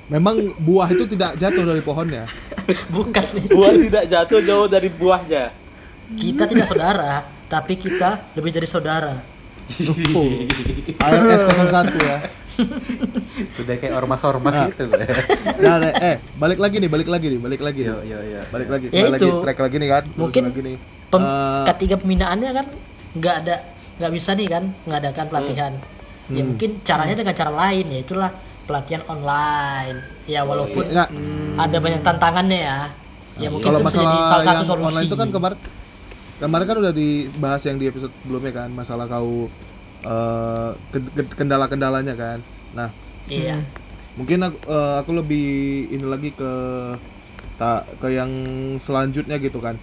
Memang 0.08 0.36
buah 0.58 0.92
itu 0.92 1.08
tidak 1.08 1.40
jatuh 1.40 1.64
dari 1.64 1.80
pohonnya. 1.80 2.28
bukan 2.92 3.26
itu 3.34 3.48
Buah 3.50 3.72
tidak 3.74 4.04
jatuh 4.06 4.40
jauh 4.42 4.68
dari 4.68 4.90
buahnya. 4.90 5.56
kita 6.12 6.44
tidak 6.44 6.68
saudara 6.68 7.24
tapi 7.48 7.76
kita 7.76 8.32
lebih 8.34 8.52
dari 8.52 8.68
saudara 8.68 9.16
ARS 10.98 11.42
01 11.50 11.96
ya. 12.00 12.18
sudah 13.54 13.76
kayak 13.76 13.94
ormas-ormas 13.96 14.54
Nah. 14.54 14.68
gitu 14.70 14.84
Nah, 15.58 15.76
nah, 15.78 15.92
eh, 15.98 16.16
balik 16.36 16.58
lagi 16.58 16.78
nih, 16.78 16.90
balik 16.90 17.08
lagi 17.08 17.28
nih, 17.28 17.40
balik 17.40 17.62
lagi 17.62 17.82
nih. 17.82 17.90
yo 17.90 17.98
yo 18.04 18.20
yo 18.22 18.42
Balik 18.50 18.70
lagi, 18.70 18.86
Ya 18.88 19.02
balik 19.02 19.14
lagi 19.14 19.26
itu. 19.26 19.38
track 19.42 19.60
lagi 19.60 19.76
nih 19.78 19.90
kan. 19.90 20.04
Terus 20.06 20.20
Mungkin 20.20 20.44
lagi 20.46 20.62
nih. 20.62 20.76
Pem, 21.08 21.22
Eh, 21.22 21.64
ketiga 21.68 21.96
pembinaannya 21.98 22.50
kan 22.54 22.66
nggak 23.14 23.36
ada 23.38 23.56
nggak 23.94 24.12
bisa 24.14 24.30
nih 24.32 24.48
kan 24.48 24.64
mengadakan 24.82 25.26
pelatihan 25.28 25.74
ya 26.26 26.40
Hmm. 26.40 26.48
mungkin 26.48 26.80
caranya 26.82 27.12
dengan 27.14 27.36
cara 27.36 27.52
lain 27.52 27.86
ya 27.86 28.00
itulah 28.00 28.32
pelatihan 28.64 29.04
online 29.06 29.98
ya 30.24 30.42
walaupun 30.42 30.80
Nggak, 30.86 31.10
ada 31.58 31.78
banyak 31.78 32.02
tantangannya 32.02 32.60
ya 32.62 32.78
ya 33.38 33.48
mungkin 33.48 33.68
kalau 33.68 33.80
itu 33.80 33.86
bisa 33.86 33.98
masalah 33.98 34.08
jadi 34.08 34.18
salah 34.26 34.46
satu 34.46 34.64
solusi 34.66 34.88
online 34.88 35.06
itu 35.06 35.18
kan 35.18 35.28
kemarin 35.30 35.58
kemarin 36.42 36.66
kan 36.66 36.78
udah 36.82 36.94
dibahas 36.94 37.62
yang 37.70 37.78
di 37.78 37.86
episode 37.88 38.12
sebelumnya 38.22 38.52
kan 38.66 38.70
masalah 38.74 39.06
kau 39.06 39.48
eh, 40.04 40.72
ke- 40.92 41.36
kendala-kendalanya 41.38 42.14
kan. 42.18 42.40
Nah, 42.74 42.90
iya 43.30 43.62
mungkin 44.18 44.44
aku, 44.44 44.58
eh, 44.68 44.96
aku 45.02 45.12
lebih 45.16 45.48
ini 45.94 46.06
lagi 46.06 46.30
ke 46.36 46.52
tak 47.62 48.02
ke 48.02 48.08
yang 48.12 48.32
selanjutnya 48.82 49.38
gitu 49.38 49.62
kan 49.62 49.78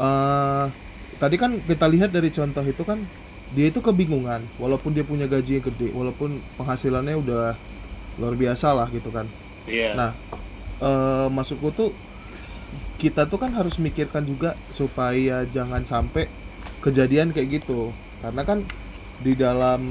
eh 0.00 0.66
tadi 1.20 1.36
kan 1.38 1.60
kita 1.62 1.86
lihat 1.86 2.10
dari 2.10 2.32
contoh 2.34 2.64
itu 2.66 2.82
kan 2.82 2.98
dia 3.54 3.70
itu 3.70 3.78
kebingungan 3.78 4.42
walaupun 4.58 4.90
dia 4.96 5.06
punya 5.06 5.30
gaji 5.30 5.60
yang 5.60 5.66
gede 5.70 5.88
walaupun 5.94 6.42
penghasilannya 6.58 7.14
udah 7.14 7.54
luar 8.18 8.34
biasa 8.34 8.74
lah 8.74 8.88
gitu 8.90 9.10
kan 9.14 9.26
Iya. 9.64 9.94
nah 9.94 10.10
eh 10.82 11.26
maksudku 11.30 11.70
tuh 11.72 11.90
kita 12.94 13.26
tuh 13.26 13.38
kan 13.38 13.50
harus 13.52 13.76
mikirkan 13.76 14.22
juga 14.22 14.54
supaya 14.70 15.42
jangan 15.44 15.82
sampai 15.82 16.30
kejadian 16.80 17.30
kayak 17.30 17.60
gitu. 17.60 17.90
Karena 18.20 18.42
kan 18.42 18.58
di 19.20 19.32
dalam 19.34 19.82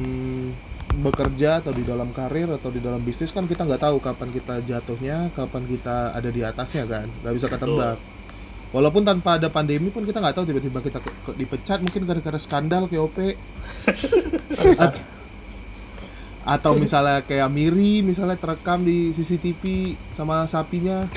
bekerja 0.93 1.57
atau 1.57 1.73
di 1.73 1.81
dalam 1.81 2.13
karir 2.13 2.53
atau 2.53 2.69
di 2.69 2.77
dalam 2.77 3.01
bisnis 3.01 3.33
kan 3.33 3.49
kita 3.49 3.65
nggak 3.65 3.81
tahu 3.81 3.97
kapan 3.97 4.29
kita 4.29 4.61
jatuhnya 4.61 5.33
kapan 5.33 5.65
kita 5.65 6.13
ada 6.13 6.29
di 6.29 6.41
atasnya 6.41 6.85
kan. 6.85 7.07
Nggak 7.21 7.33
bisa 7.33 7.47
ketebak. 7.49 7.97
Walaupun 8.73 9.05
tanpa 9.05 9.37
ada 9.37 9.49
pandemi 9.49 9.93
pun 9.93 10.01
kita 10.01 10.17
nggak 10.17 10.33
tahu 10.33 10.45
tiba-tiba 10.49 10.81
kita 10.81 10.97
ke- 10.97 11.17
ke- 11.29 11.37
dipecat 11.37 11.77
mungkin 11.77 12.09
gara-gara 12.09 12.37
skandal 12.37 12.89
KOP 12.89 13.17
atau 16.43 16.75
misalnya 16.75 17.23
kayak 17.23 17.47
Miri 17.47 18.03
misalnya 18.03 18.35
terekam 18.35 18.83
di 18.83 19.15
CCTV 19.15 19.95
sama 20.11 20.43
sapinya 20.43 21.07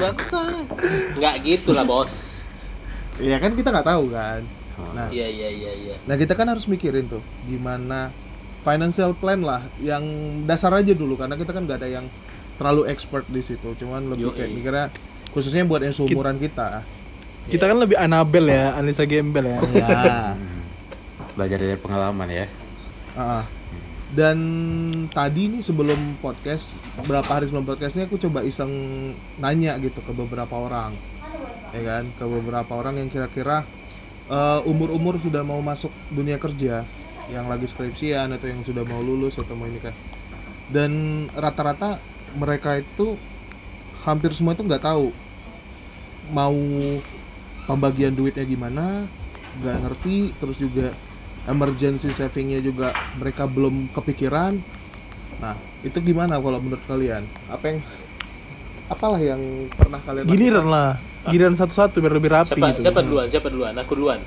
Baksa. 0.00 0.64
Nggak 1.20 1.34
gitu 1.44 1.70
lah 1.76 1.84
bos. 1.84 2.46
ya 3.20 3.36
kan 3.36 3.52
kita 3.52 3.68
nggak 3.68 3.84
tahu 3.84 4.16
kan 4.16 4.40
nah 4.96 5.12
Iya 5.12 5.28
iya 5.28 5.48
iya 5.52 5.72
iya. 5.76 5.94
nah 6.08 6.16
kita 6.16 6.32
kan 6.32 6.48
harus 6.48 6.64
mikirin 6.64 7.04
tuh 7.04 7.20
gimana 7.44 8.08
financial 8.64 9.12
plan 9.12 9.44
lah 9.44 9.60
yang 9.76 10.00
dasar 10.48 10.72
aja 10.72 10.96
dulu 10.96 11.20
karena 11.20 11.36
kita 11.36 11.52
kan 11.52 11.68
nggak 11.68 11.84
ada 11.84 12.00
yang 12.00 12.06
terlalu 12.56 12.88
expert 12.88 13.28
di 13.28 13.44
situ 13.44 13.76
cuman 13.76 14.08
lebih 14.08 14.32
Yoi. 14.32 14.36
kayak 14.40 14.50
mikirnya 14.56 14.86
khususnya 15.36 15.68
buat 15.68 15.84
yang 15.84 15.92
seumuran 15.92 16.40
kita 16.40 16.80
Kita 17.40 17.66
kan 17.66 17.82
lebih 17.82 17.96
Anabel 17.96 18.46
ya, 18.52 18.76
Anissa 18.78 19.02
Gembel 19.08 19.48
ya. 19.48 19.58
ya 19.74 19.98
belajar 21.36 21.58
dari 21.60 21.76
pengalaman 21.76 22.28
ya 22.28 22.46
Ah. 23.14 23.44
Dan 24.10 24.38
tadi 25.14 25.46
nih 25.46 25.62
sebelum 25.62 26.18
podcast, 26.18 26.74
beberapa 26.98 27.30
hari 27.30 27.46
sebelum 27.46 27.62
podcast 27.62 27.94
ini 27.94 28.10
aku 28.10 28.18
coba 28.18 28.42
iseng 28.42 28.72
nanya 29.38 29.78
gitu 29.78 30.02
ke 30.02 30.10
beberapa 30.10 30.50
orang, 30.50 30.98
ya 31.70 31.82
kan, 31.86 32.10
ke 32.18 32.24
beberapa 32.26 32.74
orang 32.74 32.98
yang 32.98 33.06
kira-kira 33.06 33.62
eh, 34.26 34.60
umur-umur 34.66 35.22
sudah 35.22 35.46
mau 35.46 35.62
masuk 35.62 35.94
dunia 36.10 36.42
kerja 36.42 36.82
yang 37.30 37.46
lagi 37.46 37.70
skripsian 37.70 38.34
atau 38.34 38.50
yang 38.50 38.66
sudah 38.66 38.82
mau 38.82 38.98
lulus 38.98 39.38
atau 39.38 39.54
mau 39.54 39.70
ini 39.70 39.78
kan. 39.78 39.94
Dan 40.66 40.90
rata-rata 41.30 42.02
mereka 42.34 42.82
itu 42.82 43.14
hampir 44.02 44.34
semua 44.34 44.58
itu 44.58 44.66
nggak 44.66 44.90
tahu 44.90 45.14
mau 46.34 46.58
pembagian 47.66 48.14
duitnya 48.14 48.46
gimana 48.46 49.06
nggak 49.62 49.76
ngerti 49.82 50.30
terus 50.38 50.56
juga 50.58 50.94
emergency 51.48 52.10
savingnya 52.12 52.60
juga 52.60 52.92
mereka 53.16 53.48
belum 53.48 53.88
kepikiran 53.94 54.58
nah 55.40 55.56
itu 55.80 55.96
gimana 56.04 56.36
kalau 56.36 56.60
menurut 56.60 56.84
kalian 56.84 57.24
apa 57.48 57.64
yang 57.72 57.78
apalah 58.90 59.20
yang 59.22 59.70
pernah 59.70 60.02
kalian 60.02 60.26
Giliran 60.26 60.66
lah. 60.66 60.90
Giliran 61.30 61.54
satu-satu 61.54 62.02
biar 62.02 62.14
lebih 62.16 62.30
rapi 62.34 62.58
Siapa 62.58 62.68
gitu. 62.74 62.80
siapa 62.82 63.00
duluan? 63.06 63.26
Siapa 63.30 63.48
duluan? 63.48 63.74
Aku 63.78 63.94
duluan. 63.94 64.20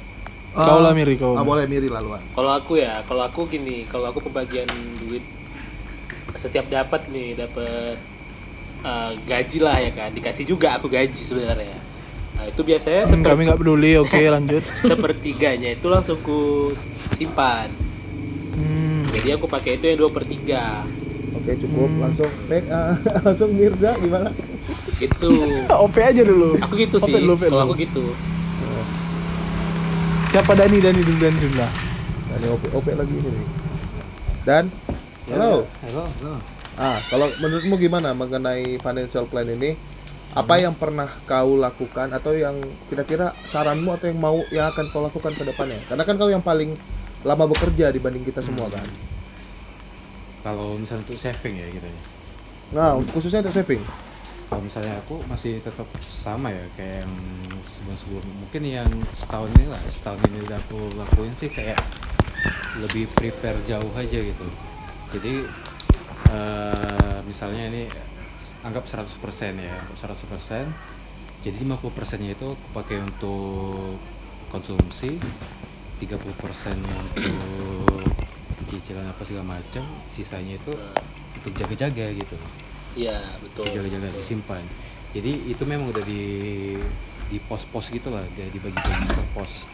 lakukan? 0.55 0.69
Kau 0.69 0.79
lah 0.79 0.93
Miri 0.95 1.15
kau. 1.19 1.33
ah, 1.35 1.43
boleh 1.43 1.65
miri 1.65 1.89
laluan 1.89 2.21
Kalau 2.31 2.51
aku 2.53 2.77
ya, 2.79 3.01
kalau 3.03 3.25
aku 3.25 3.49
gini, 3.49 3.83
kalau 3.89 4.13
aku 4.13 4.21
pembagian 4.23 4.69
duit 5.03 5.25
setiap 6.37 6.69
dapat 6.71 7.09
nih, 7.11 7.35
dapat 7.35 7.97
eh, 8.85 9.11
gaji 9.27 9.59
lah 9.59 9.77
ya 9.83 9.91
kan, 9.91 10.09
dikasih 10.15 10.45
juga 10.47 10.77
aku 10.79 10.87
gaji 10.87 11.17
sebenarnya. 11.17 11.77
Nah 12.33 12.43
itu 12.45 12.61
biasanya 12.61 13.05
Hmm, 13.05 13.21
seper, 13.21 13.29
Kami 13.29 13.41
nggak 13.45 13.59
peduli. 13.59 13.91
Oke 13.95 14.21
lanjut. 14.35 14.63
sepertiganya 14.81 15.69
itu 15.71 15.87
langsung 15.87 16.17
ku 16.19 16.73
simpan. 17.09 17.69
Hmm. 18.53 19.05
Jadi 19.09 19.29
aku 19.31 19.45
pakai 19.45 19.77
itu 19.77 19.85
yang 19.85 19.97
dua 19.97 20.09
per 20.09 20.23
tiga, 20.23 20.85
oke 21.33 21.51
cukup 21.55 21.89
langsung 21.97 22.31
Nek, 22.45 22.63
ah, 22.69 22.93
langsung 23.25 23.49
Mirza 23.51 23.93
gimana 23.97 24.29
gitu. 24.95 25.33
OP 25.85 25.95
aja 25.95 26.21
dulu. 26.21 26.57
Aku 26.59 26.73
gitu 26.75 26.97
OP 26.97 27.05
sih, 27.05 27.13
dulu, 27.15 27.33
kalau 27.35 27.49
dulu. 27.49 27.63
aku 27.63 27.73
gitu. 27.79 28.05
Siapa 30.29 30.53
Dani 30.53 30.81
Dani 30.81 30.97
dulu 30.97 31.17
Dani 31.19 31.37
dulu 31.37 31.55
lah. 31.55 31.71
Ini 32.33 32.47
OP, 32.49 32.63
OP 32.73 32.87
lagi 32.89 33.13
ini 33.13 33.29
nih. 33.29 33.47
Dan, 34.43 34.63
halo. 35.29 35.69
Halo, 35.85 36.03
halo. 36.09 36.33
Ah, 36.73 36.97
kalau 37.05 37.29
menurutmu 37.37 37.77
gimana 37.77 38.11
mengenai 38.11 38.81
financial 38.81 39.29
plan 39.29 39.45
ini? 39.45 39.77
Apa 40.33 40.55
yang 40.63 40.73
pernah 40.73 41.11
kau 41.27 41.59
lakukan 41.59 42.09
atau 42.15 42.33
yang 42.33 42.57
kira-kira 42.87 43.35
saranmu 43.43 43.93
atau 43.93 44.07
yang 44.09 44.19
mau 44.23 44.39
yang 44.49 44.71
akan 44.71 44.87
kau 44.89 45.03
lakukan 45.03 45.35
ke 45.35 45.43
depannya? 45.43 45.83
Karena 45.91 46.03
kan 46.07 46.15
kau 46.15 46.31
yang 46.31 46.41
paling 46.41 46.73
lama 47.27 47.45
bekerja 47.51 47.91
dibanding 47.91 48.23
kita 48.23 48.39
semua 48.39 48.71
kan. 48.71 48.87
Kalau 50.43 50.75
misalnya 50.75 51.07
untuk 51.07 51.19
saving 51.19 51.55
ya 51.55 51.67
gitu 51.71 51.87
ya. 51.87 52.01
Nah, 52.73 52.97
khususnya 53.13 53.45
untuk 53.45 53.55
saving. 53.55 53.83
Kalau 54.49 54.61
misalnya 54.69 54.93
aku 55.01 55.17
masih 55.29 55.57
tetap 55.61 55.87
sama 56.01 56.53
ya 56.53 56.65
kayak 56.77 57.05
yang 57.05 57.13
sebelum-sebelum 57.65 58.25
mungkin 58.37 58.61
yang 58.69 58.89
setahun 59.17 59.49
ini 59.57 59.65
lah 59.65 59.81
setahun 59.89 60.21
ini 60.29 60.37
udah 60.45 60.57
aku 60.61 60.79
lakuin 60.93 61.33
sih 61.41 61.49
kayak 61.49 61.79
lebih 62.77 63.09
prepare 63.17 63.57
jauh 63.65 63.89
aja 63.97 64.19
gitu. 64.19 64.47
Jadi 65.13 65.45
eh, 66.29 67.17
misalnya 67.25 67.63
ini 67.69 67.83
anggap 68.63 68.87
100% 68.87 69.59
ya, 69.59 69.75
anggap 69.75 70.15
100%. 70.15 70.71
Jadi 71.43 71.57
50% 71.59 72.23
nya 72.23 72.31
itu 72.31 72.47
aku 72.47 72.67
pakai 72.71 73.03
untuk 73.03 73.99
konsumsi, 74.47 75.19
30% 75.99 76.79
nya 76.79 76.95
untuk 77.03 77.35
cicilan 78.71 79.11
apa 79.11 79.21
segala 79.27 79.59
macam, 79.59 79.83
sisanya 80.15 80.55
itu 80.55 80.71
untuk 81.35 81.51
jaga-jaga 81.59 82.15
gitu. 82.15 82.37
Iya 82.95 83.19
betul. 83.43 83.67
jaga-jaga 83.67 84.07
disimpan. 84.15 84.63
Jadi 85.13 85.51
itu 85.51 85.63
memang 85.67 85.91
udah 85.91 86.01
di 86.07 86.23
di 87.27 87.37
pos-pos 87.49 87.89
gitu 87.89 88.13
lah 88.13 88.23
dia 88.33 88.47
dibagi-bagi 88.49 89.05
per 89.11 89.27
pos. 89.35 89.67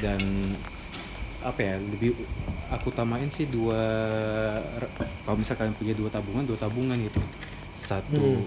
Dan 0.00 0.18
apa 1.44 1.60
ya 1.62 1.76
lebih 1.78 2.16
aku 2.72 2.90
tamain 2.90 3.30
sih 3.30 3.46
dua 3.46 3.78
kalau 5.22 5.38
misalkan 5.38 5.70
kalian 5.70 5.78
punya 5.78 5.94
dua 5.94 6.10
tabungan 6.10 6.42
dua 6.42 6.58
tabungan 6.58 6.98
gitu 6.98 7.22
satu 7.76 8.42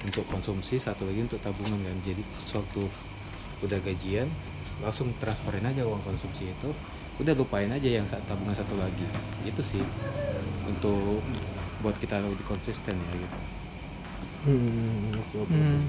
untuk 0.00 0.24
konsumsi 0.26 0.80
satu 0.80 1.04
lagi 1.04 1.20
untuk 1.24 1.40
tabungan 1.44 1.76
kan 1.76 1.96
jadi 2.00 2.22
suatu 2.48 2.88
udah 3.60 3.78
gajian 3.84 4.28
langsung 4.80 5.12
transferin 5.20 5.64
aja 5.64 5.84
uang 5.84 6.00
konsumsi 6.00 6.48
itu 6.48 6.72
udah 7.20 7.36
lupain 7.36 7.68
aja 7.68 8.00
yang 8.00 8.08
tabungan 8.08 8.56
satu 8.56 8.72
lagi 8.80 9.04
itu 9.44 9.60
sih 9.60 9.84
untuk 10.64 11.20
buat 11.80 11.92
kita 12.00 12.16
lebih 12.20 12.44
konsisten 12.48 12.96
ya 12.96 13.12
gitu 13.16 13.40
Hmm. 14.40 15.12
Hmm. 15.52 15.84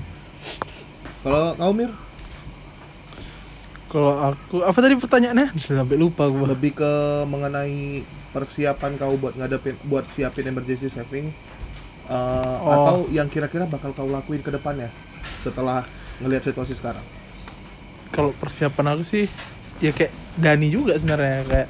Kalau 1.23 1.55
kau 1.55 1.71
Mir, 1.71 1.87
Kalau 3.87 4.11
aku 4.19 4.59
apa 4.59 4.75
tadi 4.79 4.95
pertanyaannya? 4.95 5.55
Sampai 5.67 5.95
lupa 5.95 6.27
gua. 6.27 6.51
lebih 6.51 6.75
ke 6.75 6.91
mengenai 7.27 8.03
persiapan 8.31 8.95
kau 8.95 9.15
buat 9.15 9.35
ngadepin 9.35 9.75
buat 9.87 10.07
siapin 10.07 10.47
emergency 10.47 10.87
saving 10.87 11.31
eh, 12.11 12.57
Oh. 12.59 12.71
atau 12.75 12.97
yang 13.07 13.25
kira-kira 13.25 13.63
bakal 13.65 13.95
kau 13.95 14.05
lakuin 14.05 14.43
ke 14.43 14.51
depannya 14.51 14.91
setelah 15.39 15.87
ngelihat 16.19 16.43
situasi 16.45 16.75
sekarang. 16.75 17.01
Kalau 18.11 18.35
persiapan 18.35 18.93
aku 18.93 19.03
sih 19.07 19.25
ya 19.79 19.89
kayak 19.89 20.11
Dani 20.35 20.67
juga 20.67 20.99
sebenarnya 20.99 21.41
kayak 21.47 21.67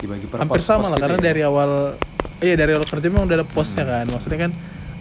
dibagi 0.00 0.24
per 0.24 0.38
hampir 0.40 0.56
pos- 0.56 0.64
sama 0.64 0.88
pos 0.88 0.90
lah 0.94 0.98
karena 0.98 1.18
ya. 1.18 1.24
dari 1.28 1.42
awal 1.42 1.70
iya 2.40 2.54
dari 2.56 2.72
awal 2.72 2.86
kerja 2.86 3.06
memang 3.10 3.26
udah 3.26 3.36
ada 3.36 3.46
posnya 3.46 3.84
kan. 3.84 4.06
Maksudnya 4.06 4.38
kan 4.48 4.52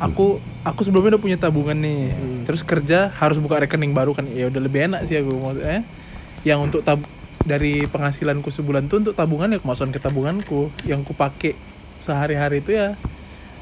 aku 0.02 0.42
aku 0.66 0.82
sebelumnya 0.84 1.16
udah 1.16 1.22
punya 1.22 1.38
tabungan 1.38 1.78
nih. 1.78 2.02
Terus 2.44 2.66
kerja 2.66 3.14
harus 3.14 3.38
buka 3.38 3.62
rekening 3.62 3.94
baru 3.94 4.12
kan. 4.12 4.26
Ya 4.26 4.50
udah 4.50 4.60
lebih 4.60 4.90
enak 4.90 5.06
sih 5.06 5.22
aku 5.22 5.38
maksudnya. 5.38 5.86
Yang 6.42 6.60
untuk 6.66 6.82
tab 6.82 7.00
dari 7.40 7.88
penghasilanku 7.88 8.52
sebulan 8.52 8.92
tuh 8.92 9.06
untuk 9.06 9.14
tabungan 9.16 9.54
ya 9.54 9.60
kemasukan 9.62 9.94
ke 9.94 10.00
tabunganku. 10.02 10.74
Yang 10.84 11.00
ku 11.08 11.14
pakai 11.14 11.54
sehari-hari 11.96 12.60
itu 12.60 12.74
ya 12.74 12.98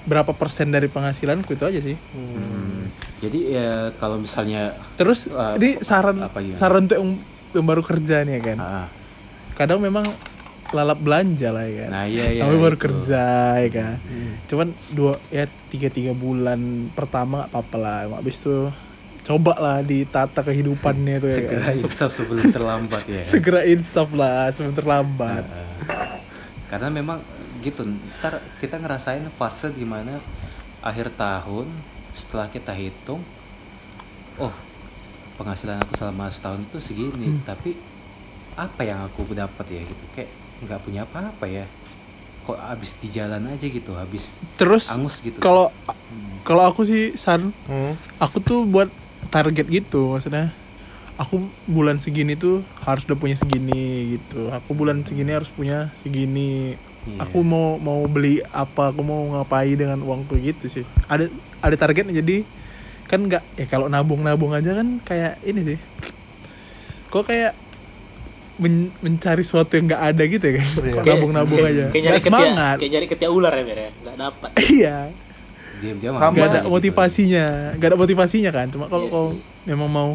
berapa 0.07 0.31
persen 0.31 0.67
dari 0.67 0.87
penghasilanku 0.87 1.51
itu 1.51 1.63
aja 1.63 1.79
sih 1.79 1.97
Hmm. 2.09 2.87
jadi 3.19 3.39
ya 3.45 3.69
kalau 3.95 4.17
misalnya 4.17 4.73
terus 4.95 5.27
Uh, 5.27 5.53
ini 5.55 5.77
saran 5.79 6.17
apa 6.17 6.39
gimana? 6.39 6.55
saran 6.55 6.81
untuk 6.81 6.97
yang, 6.97 7.11
yang 7.53 7.65
baru 7.65 7.83
kerja 7.83 8.23
nih 8.23 8.33
ya 8.33 8.41
kan 8.45 8.57
ah, 8.57 8.87
kadang 9.53 9.77
memang 9.79 10.07
lalap 10.69 10.97
belanja 10.97 11.47
lah 11.49 11.63
ya 11.63 11.75
kan 11.81 11.89
nah 11.89 12.03
iya 12.03 12.25
iya 12.29 12.41
Tapi 12.41 12.55
baru 12.57 12.73
itu. 12.73 12.83
kerja 12.83 13.23
ya 13.57 13.69
kan. 13.69 13.95
Cuman 14.45 14.67
dua 14.89 15.15
ya 15.29 15.43
tiga 15.67 15.87
tiga 15.87 16.11
bulan 16.13 16.59
pertama 16.91 17.39
nggak 17.41 17.51
apa-apa 17.51 17.75
lah. 17.77 17.99
Habis 18.13 18.35
itu 18.37 18.67
coba 19.23 19.53
lah 19.55 19.77
ditata 19.81 20.39
kehidupannya 20.41 21.15
tuh 21.17 21.29
ya 21.29 21.37
segera 21.37 21.65
kan. 21.65 21.75
insaf 21.77 22.09
sebelum 22.11 22.47
terlambat 22.49 23.03
ya 23.05 23.23
Segera 23.31 23.61
insaf 23.63 24.11
lah 24.11 24.51
sebelum 24.51 24.71
terlambat. 24.73 25.43
Ah. 25.47 26.19
karena 26.67 26.87
memang 26.89 27.23
gitu 27.59 27.81
ntar 28.19 28.39
kita 28.57 28.77
ngerasain 28.77 29.25
fase 29.33 29.69
di 29.69 29.83
mana 29.83 30.19
akhir 30.79 31.13
tahun 31.13 31.67
setelah 32.13 32.47
kita 32.47 32.71
hitung 32.71 33.21
oh 34.37 34.53
penghasilan 35.35 35.77
aku 35.79 35.93
selama 35.95 36.29
setahun 36.29 36.61
itu 36.63 36.77
segini 36.83 37.27
Hmm. 37.29 37.41
tapi 37.43 37.77
apa 38.57 38.81
yang 38.81 39.05
aku 39.05 39.21
dapat 39.29 39.65
ya 39.69 39.81
gitu 39.81 40.03
kayak 40.11 40.29
nggak 40.59 40.81
punya 40.81 41.01
apa-apa 41.03 41.45
ya 41.45 41.65
kok 42.41 42.57
habis 42.57 42.95
di 42.97 43.07
jalan 43.07 43.43
aja 43.45 43.65
gitu 43.65 43.91
habis 43.93 44.33
Terus 44.55 44.89
angus 44.89 45.21
gitu 45.21 45.37
kalau 45.37 45.69
Hmm. 46.09 46.41
kalau 46.41 46.63
aku 46.65 46.81
sih 46.81 47.13
san 47.13 47.53
Hmm. 47.65 47.93
aku 48.17 48.39
tuh 48.39 48.65
buat 48.65 48.89
target 49.29 49.67
gitu 49.67 50.09
maksudnya 50.09 50.49
aku 51.17 51.37
bulan 51.65 51.97
segini 51.97 52.33
tuh 52.33 52.61
harus 52.79 53.03
udah 53.03 53.17
punya 53.17 53.35
segini 53.35 54.15
gitu 54.15 54.49
aku 54.49 54.73
bulan 54.73 55.01
segini 55.01 55.33
harus 55.33 55.49
punya 55.49 55.89
segini 55.97 56.77
Iya. 57.07 57.23
aku 57.23 57.39
mau 57.39 57.77
mau 57.77 58.03
beli 58.03 58.43
apa 58.45 58.91
aku 58.91 58.99
mau 58.99 59.23
ngapain 59.31 59.73
dengan 59.73 59.97
uangku 59.97 60.35
gitu 60.35 60.67
sih 60.67 60.83
ada 61.05 61.31
ada 61.57 61.75
targetnya 61.75 62.11
jadi 62.13 62.43
kan 63.03 63.23
nggak 63.23 63.43
ya 63.55 63.65
kalau 63.65 63.87
nabung 63.87 64.19
nabung 64.19 64.51
aja 64.51 64.75
kan 64.75 64.99
kayak 65.01 65.39
ini 65.41 65.61
sih 65.65 65.77
kok 67.07 67.23
kayak 67.23 67.55
men- 68.57 68.91
mencari 68.99 69.39
sesuatu 69.39 69.71
yang 69.71 69.87
nggak 69.87 70.03
ada 70.05 70.23
gitu 70.25 70.43
ya 70.43 70.53
kan 70.57 70.67
Kok 70.67 71.05
nabung 71.05 71.31
nabung 71.31 71.57
kayak- 71.57 71.71
aja 71.71 71.85
Kayak 71.87 72.03
nyari 72.03 72.19
semangat 72.19 72.75
kayak 72.77 72.91
nyari 72.91 73.07
ketiak 73.07 73.31
ular 73.31 73.53
ya 73.53 73.63
Mer 73.63 73.79
ya, 73.79 73.89
nggak 73.95 74.15
dapat. 74.17 74.49
iya 74.73 74.97
diam-diam 75.77 76.11
Sama. 76.11 76.25
habis 76.27 76.41
ada 76.43 76.59
gitu. 76.59 76.69
motivasinya 76.69 77.45
nggak 77.77 77.87
ada 77.87 77.97
motivasinya 77.97 78.51
kan 78.51 78.67
cuma 78.67 78.85
kalau 78.87 79.05
Iya 79.05 79.13
kau 79.13 79.27
memang 79.63 79.87
mau 79.87 80.09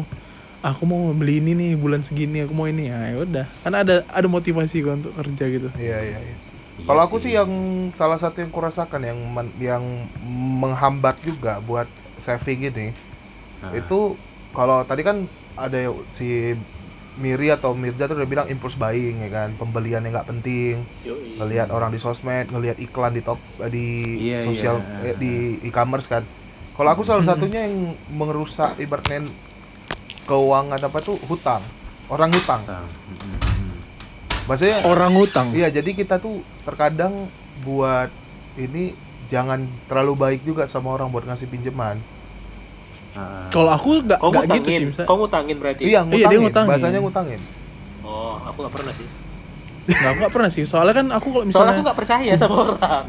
aku 0.61 0.83
mau 0.83 1.11
beli 1.11 1.39
ini 1.39 1.51
nih 1.53 1.71
bulan 1.73 2.03
segini 2.03 2.39
aku 2.39 2.51
mau 2.51 2.67
ini 2.67 2.87
ya 2.87 2.99
ya 3.09 3.17
udah 3.17 3.45
kan 3.63 3.73
ada 3.73 4.03
ada 4.05 4.27
motivasi 4.27 4.79
gua 4.79 4.93
untuk 4.93 5.11
kerja 5.13 5.43
gitu 5.49 5.69
Iya 5.73 5.97
iya. 6.03 6.19
iya. 6.21 6.35
Iya 6.73 6.85
Kalau 6.85 7.01
aku 7.01 7.15
sih 7.17 7.31
yang 7.31 7.49
salah 7.93 8.17
satu 8.17 8.39
yang 8.39 8.49
kurasakan 8.49 9.01
yang 9.01 9.19
men- 9.19 9.53
yang 9.57 9.83
menghambat 10.57 11.21
juga 11.21 11.57
buat 11.59 11.85
saving 12.17 12.65
ini 12.65 12.87
Ah. 13.59 13.71
itu 13.71 14.19
kalau 14.51 14.83
tadi 14.83 15.01
kan 15.01 15.23
ada 15.53 15.79
si 16.09 16.51
Miri 17.13 17.47
atau 17.47 17.71
Mirza 17.71 18.05
tuh 18.05 18.17
udah 18.17 18.25
bilang 18.25 18.47
impulse 18.47 18.73
buying 18.73 19.21
ya 19.21 19.29
kan 19.29 19.49
pembelian 19.53 20.01
yang 20.01 20.11
nggak 20.11 20.27
penting 20.27 20.81
Yoi. 20.99 21.37
ngelihat 21.37 21.69
orang 21.69 21.87
di 21.87 21.97
sosmed 21.97 22.49
ngelihat 22.49 22.75
iklan 22.77 23.13
di 23.13 23.21
top 23.21 23.37
di 23.63 23.87
Iya, 24.19 24.43
sosial 24.43 24.81
iya. 24.99 25.13
eh, 25.13 25.15
di 25.15 25.33
e-commerce 25.63 26.05
kan 26.05 26.25
kalau 26.73 26.89
aku 26.89 27.05
salah 27.05 27.21
satunya 27.23 27.63
yang 27.63 27.93
merusak 28.09 28.75
ibaratnya 28.75 29.29
keuangan 30.25 30.81
apa 30.81 30.97
tuh 30.99 31.15
hutang 31.23 31.61
orang 32.09 32.27
hutang. 32.29 32.61
Utang. 32.61 32.85
Maksudnya 34.43 34.77
Orang 34.83 35.13
utang. 35.15 35.47
Iya, 35.51 35.71
jadi 35.71 35.89
kita 35.93 36.17
tuh 36.17 36.43
terkadang 36.61 37.31
buat 37.61 38.11
ini 38.53 38.93
jangan 39.27 39.65
terlalu 39.87 40.13
baik 40.13 40.41
juga 40.43 40.67
sama 40.67 40.91
orang 40.91 41.07
buat 41.07 41.23
ngasih 41.23 41.47
pinjaman. 41.47 41.97
Ah, 43.13 43.45
Kalau 43.47 43.69
aku 43.69 44.01
nggak 44.01 44.19
gitu 44.19 44.25
sih 44.25 44.41
ngutangin, 44.41 44.81
misalnya. 44.89 45.07
kau 45.07 45.17
ngutangin 45.17 45.57
berarti. 45.57 45.81
Iya, 45.81 45.89
Iya, 45.89 45.99
ngutangin. 46.03 46.29
dia 46.29 46.39
ngutangin. 46.41 46.69
Bahasanya 46.69 46.99
ngutangin. 46.99 47.41
Oh, 48.01 48.35
aku 48.41 48.57
nggak 48.59 48.73
pernah 48.73 48.93
sih. 48.93 49.07
Nggak, 49.83 50.09
aku 50.09 50.17
nggak 50.19 50.33
pernah 50.33 50.49
sih. 50.49 50.63
Soalnya 50.65 50.93
kan 50.93 51.07
aku 51.11 51.27
kalau 51.29 51.43
Soalnya 51.43 51.47
misalnya 51.47 51.71
aku 51.71 51.81
nggak 51.83 51.97
percaya 51.97 52.31
sama 52.33 52.55
orang. 52.57 53.05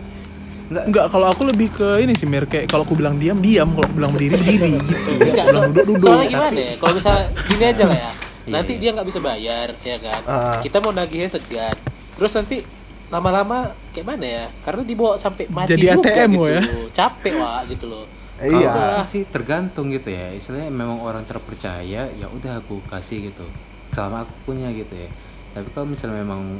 Enggak, 0.64 1.06
kalau 1.08 1.26
aku 1.28 1.42
lebih 1.44 1.68
ke 1.70 1.88
ini 2.00 2.16
sih 2.16 2.24
Mir 2.24 2.44
kayak 2.44 2.66
kalau 2.66 2.88
aku 2.88 2.96
bilang 2.96 3.16
diam 3.16 3.36
diam, 3.38 3.68
kalau 3.70 3.84
aku 3.84 3.94
bilang 3.94 4.12
berdiri 4.12 4.34
berdiri 4.34 4.70
gitu. 4.80 5.10
Enggak, 5.14 5.44
bilang 5.44 5.48
so- 5.52 5.68
duduk 5.68 5.84
duduk. 5.86 6.04
soalnya 6.04 6.26
gimana 6.26 6.56
ya? 6.56 6.72
Kalau 6.76 6.94
misalnya 6.94 7.24
gini 7.44 7.64
aja 7.64 7.84
lah 7.84 7.98
ya. 7.98 8.10
Nanti 8.44 8.72
Iya. 8.74 8.80
dia 8.80 8.90
nggak 8.92 9.08
bisa 9.08 9.20
bayar, 9.20 9.68
ya 9.80 9.96
kan? 9.96 10.22
Ah. 10.24 10.58
Kita 10.60 10.76
mau 10.78 10.92
nagihnya 10.92 11.28
segan. 11.28 11.76
Terus 12.14 12.32
nanti 12.34 12.60
lama-lama 13.08 13.72
kayak 13.90 14.06
mana 14.06 14.24
ya? 14.24 14.44
Karena 14.60 14.82
dibawa 14.82 15.14
sampai 15.16 15.48
mati 15.48 15.76
Jadi 15.76 15.82
juga 15.86 16.00
ATM 16.04 16.30
gitu. 16.30 16.44
ya? 16.46 16.62
Capek 16.92 17.32
wah 17.36 17.60
gitu 17.64 17.84
loh. 17.86 18.04
Eh, 18.34 18.50
Kalau 18.50 18.60
iya. 18.60 18.70
aku 18.98 19.10
sih 19.10 19.22
tergantung 19.24 19.86
gitu 19.88 20.08
ya. 20.10 20.34
Istilahnya 20.34 20.68
memang 20.68 20.98
orang 21.00 21.24
terpercaya, 21.24 22.10
ya 22.10 22.26
udah 22.26 22.60
aku 22.60 22.82
kasih 22.86 23.30
gitu. 23.30 23.46
Selama 23.94 24.26
aku 24.26 24.34
punya 24.44 24.68
gitu 24.70 24.92
ya. 24.92 25.08
Tapi 25.54 25.68
kalau 25.70 25.86
misalnya 25.86 26.20
memang 26.20 26.58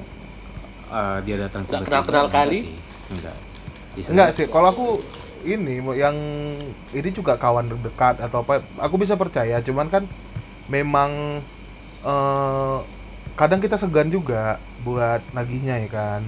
uh, 0.86 1.18
dia 1.20 1.36
datang 1.36 1.66
Nggak 1.66 1.82
tiba-tiba, 1.82 1.90
kenal-kenal 1.90 2.24
enggak 2.24 2.38
kali? 2.40 2.58
sih. 2.62 2.76
Enggak. 3.10 3.36
Enggak 4.06 4.28
sih, 4.32 4.46
kalau 4.46 4.68
aku 4.70 4.86
ini 5.44 5.76
yang 5.94 6.16
ini 6.90 7.08
juga 7.12 7.36
kawan 7.36 7.68
dekat 7.68 8.16
atau 8.18 8.40
apa, 8.40 8.64
aku 8.78 8.94
bisa 8.96 9.12
percaya. 9.14 9.60
Cuman 9.60 9.90
kan 9.90 10.06
memang 10.66 11.42
eh, 12.04 12.78
kadang 13.34 13.60
kita 13.64 13.76
segan 13.80 14.08
juga 14.12 14.60
buat 14.86 15.20
nagihnya 15.34 15.74
ya 15.84 15.88
kan. 15.90 16.20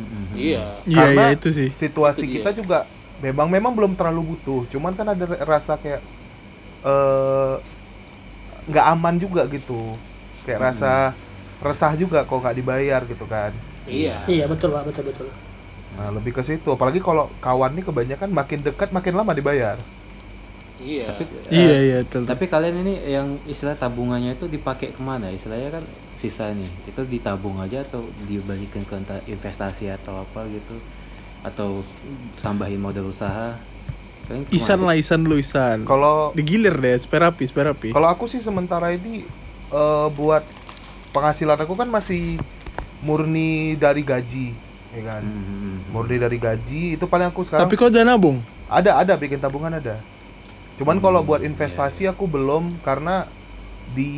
Mm. 0.00 0.26
Iya. 0.34 0.64
Iya, 0.84 0.96
Karena 0.96 1.22
iya 1.30 1.36
itu 1.36 1.48
sih. 1.52 1.68
Situasi 1.72 2.24
Itu 2.24 2.30
dia. 2.30 2.36
kita 2.42 2.50
juga 2.56 2.78
memang 3.20 3.48
memang 3.48 3.72
belum 3.76 3.92
terlalu 3.98 4.36
butuh. 4.36 4.66
Cuman 4.72 4.92
kan 4.96 5.06
ada 5.12 5.24
rasa 5.44 5.76
kayak 5.80 6.02
eh 6.84 7.54
nggak 8.70 8.86
aman 8.96 9.14
juga 9.20 9.42
gitu. 9.50 9.96
Kayak 10.44 10.60
rasa 10.72 10.92
resah 11.60 11.92
juga 11.96 12.24
kok 12.24 12.38
nggak 12.40 12.56
dibayar 12.56 13.00
gitu 13.04 13.24
kan. 13.28 13.52
Iya. 13.88 14.24
Iya 14.28 14.44
betul 14.48 14.72
pak, 14.74 14.84
betul 14.88 15.04
betul. 15.10 15.28
Nah, 15.96 16.08
lebih 16.14 16.32
ke 16.36 16.42
situ. 16.46 16.68
Apalagi 16.70 17.02
kalau 17.02 17.28
kawan 17.42 17.74
nih 17.76 17.84
kebanyakan 17.86 18.30
makin 18.30 18.60
dekat 18.62 18.88
makin 18.94 19.14
lama 19.18 19.32
dibayar. 19.34 19.76
Iya. 20.80 21.12
Tapi 21.12 21.24
Iya, 21.52 21.70
eh, 21.76 21.80
iya, 21.84 21.98
betul. 22.02 22.22
Tapi 22.24 22.44
kalian 22.48 22.76
ini 22.82 22.94
yang 23.04 23.36
istilah 23.44 23.76
tabungannya 23.76 24.34
itu 24.34 24.48
dipakai 24.48 24.96
ke 24.96 25.02
mana? 25.04 25.28
Istilahnya 25.28 25.78
kan 25.80 25.84
sisa 26.18 26.52
nih, 26.52 26.68
itu 26.88 27.00
ditabung 27.04 27.60
aja 27.60 27.84
atau 27.84 28.08
dibalikin 28.24 28.84
ke 28.88 28.94
entah 28.96 29.20
investasi 29.28 29.92
atau 29.92 30.24
apa 30.24 30.48
gitu? 30.48 30.76
Atau 31.44 31.84
tambahin 32.40 32.80
modal 32.80 33.12
usaha? 33.12 33.56
Kalian? 34.28 34.48
Isan 34.52 34.80
lah, 34.84 34.96
Isan 34.96 35.20
dulu 35.24 35.36
Isan. 35.40 35.84
Kalau 35.84 36.32
Digilir 36.32 36.76
deh, 36.76 36.96
sperapi, 36.96 37.44
sperapi. 37.44 37.88
Kalau 37.92 38.08
aku 38.08 38.24
sih 38.28 38.40
sementara 38.40 38.92
ini 38.92 39.24
eh, 39.70 40.08
buat 40.16 40.44
penghasilan 41.12 41.60
aku 41.60 41.76
kan 41.76 41.88
masih 41.90 42.40
murni 43.00 43.74
dari 43.80 44.04
gaji, 44.04 44.52
ya 44.92 45.02
kan. 45.04 45.22
Hmm, 45.24 45.44
hmm, 45.44 45.58
hmm. 45.60 45.78
Murni 45.90 46.16
dari 46.20 46.38
gaji 46.38 46.82
itu 47.00 47.04
paling 47.08 47.32
aku 47.32 47.42
sekarang 47.42 47.66
Tapi 47.66 47.74
kau 47.76 47.88
udah 47.88 48.04
nabung? 48.04 48.38
ada 48.70 49.02
ada 49.02 49.18
bikin 49.18 49.42
tabungan 49.42 49.74
ada. 49.74 49.98
Cuman 50.80 50.96
Hmm, 50.96 51.04
kalau 51.04 51.20
buat 51.20 51.44
iya. 51.44 51.52
investasi 51.52 52.08
aku 52.08 52.24
belum 52.24 52.80
karena 52.80 53.28
di 53.92 54.10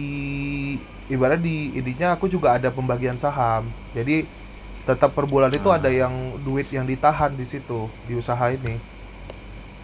ibarat 1.11 1.42
di 1.42 1.75
ininya 1.75 2.14
aku 2.14 2.31
juga 2.31 2.55
ada 2.55 2.70
pembagian 2.70 3.18
saham. 3.18 3.66
Jadi 3.92 4.22
tetap 4.83 5.11
per 5.11 5.27
bulan 5.27 5.51
itu 5.51 5.66
Ah. 5.66 5.79
ada 5.79 5.90
yang 5.90 6.14
duit 6.38 6.70
yang 6.70 6.87
ditahan 6.87 7.35
di 7.35 7.42
situ 7.42 7.90
di 8.07 8.14
usaha 8.14 8.46
ini. 8.46 8.79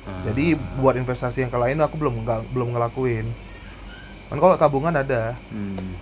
Ah. 0.06 0.22
Jadi 0.24 0.54
buat 0.78 0.94
investasi 0.94 1.42
yang 1.42 1.50
ke 1.50 1.58
lain 1.58 1.82
aku 1.82 1.98
belum 1.98 2.22
nggak 2.22 2.40
belum 2.54 2.68
ngelakuin. 2.70 3.26
Kan 4.30 4.38
kalau 4.38 4.54
tabungan 4.54 4.94
ada. 4.94 5.34
Hmm. 5.50 5.98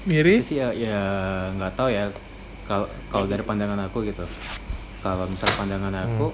Miri? 0.00 0.40
Sih 0.40 0.56
ya, 0.56 0.70
ya 0.72 1.00
nggak 1.58 1.72
tahu 1.74 1.90
ya. 1.90 2.08
Kalau 2.64 2.86
kalau 3.10 3.26
dari 3.26 3.42
pandangan 3.42 3.90
aku 3.90 4.06
gitu. 4.06 4.22
Kalau 5.02 5.26
misal 5.26 5.50
pandangan 5.58 5.94
aku 6.06 6.30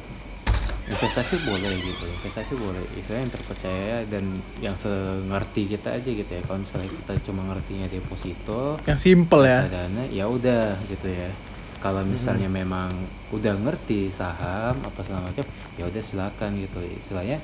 investasi 0.87 1.35
boleh 1.42 1.72
gitu. 1.77 2.05
Investasi 2.07 2.53
boleh. 2.55 2.83
Istilahnya 2.94 3.25
yang 3.27 3.35
terpercaya 3.35 3.96
dan 4.07 4.25
yang 4.59 4.77
sengerti 4.79 5.62
kita 5.68 5.88
aja 5.92 6.07
gitu 6.09 6.31
ya. 6.31 6.42
Kalau 6.42 6.59
misalnya 6.62 6.88
kita 6.90 7.12
cuma 7.27 7.42
ngertinya 7.51 7.87
deposito, 7.87 8.79
Yang 8.87 8.99
simple 9.03 9.42
ya. 9.44 9.66
reksadana, 9.66 10.03
ya 10.09 10.25
udah 10.27 10.64
gitu 10.87 11.09
ya. 11.11 11.31
Kalau 11.77 12.03
misalnya 12.03 12.49
memang 12.49 12.88
udah 13.31 13.53
ngerti 13.53 14.11
saham 14.11 14.75
apa 14.81 15.01
segala 15.03 15.29
macam, 15.29 15.44
ya 15.77 15.85
udah 15.85 16.03
silakan 16.03 16.51
gitu. 16.59 16.79
Istilahnya 17.05 17.38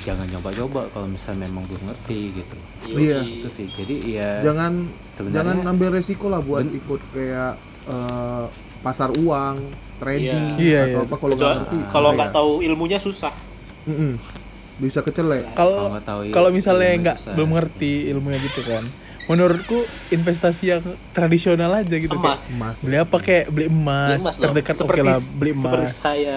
jangan 0.00 0.24
coba-coba 0.30 0.88
kalau 0.88 1.06
misalnya 1.06 1.50
memang 1.50 1.66
belum 1.66 1.92
ngerti 1.92 2.20
gitu. 2.32 2.56
Iya. 2.90 3.20
Itu 3.22 3.48
sih. 3.50 3.68
Jadi 3.68 4.14
ya 4.16 4.40
jangan 4.40 4.88
sebenarnya- 5.12 5.60
jangan 5.60 5.70
ambil 5.70 5.88
resiko 5.92 6.26
lah 6.32 6.40
buat 6.40 6.64
Ben- 6.64 6.74
ikut 6.78 7.00
kayak 7.12 7.52
eh, 7.84 8.44
pasar 8.84 9.08
uang, 9.10 9.56
trading 9.96 10.44
Iya. 10.54 10.60
Iya, 10.60 10.80
atau 10.84 11.00
iya. 11.00 11.08
apa 11.08 11.16
kalau 11.16 11.34
nggak 11.34 11.56
ngerti. 11.56 11.76
kalau 11.88 12.04
bahaya. 12.04 12.16
nggak 12.20 12.30
tahu 12.30 12.52
ilmunya 12.60 12.98
susah. 12.98 13.32
Mm-mm. 13.84 14.12
bisa 14.74 15.00
kecelek. 15.00 15.54
kalau 15.54 15.88
Kalau 15.88 16.02
tahu 16.02 16.20
kalau 16.30 16.48
misalnya 16.50 16.90
nggak 17.00 17.16
belum 17.32 17.50
ngerti 17.52 17.92
ilmunya 18.08 18.38
gitu 18.38 18.60
kan. 18.62 18.84
Menurutku 19.24 19.78
investasi 20.10 20.64
yang 20.68 20.82
tradisional 21.10 21.72
aja 21.74 21.96
gitu 21.96 22.12
Emas. 22.12 22.44
kayak 22.44 22.58
Emas. 22.60 22.74
beli 22.82 22.96
apa 22.98 23.16
kayak 23.18 23.44
beli 23.48 23.66
emas, 23.66 24.08
Beli 24.10 24.20
emas 24.20 24.36
terdekat 24.36 24.74
oke 24.74 24.80
seperti 24.82 25.00
lah 25.02 25.18
beli 25.32 25.52
seperti 25.54 25.62
emas. 25.80 25.94
saya. 25.96 26.36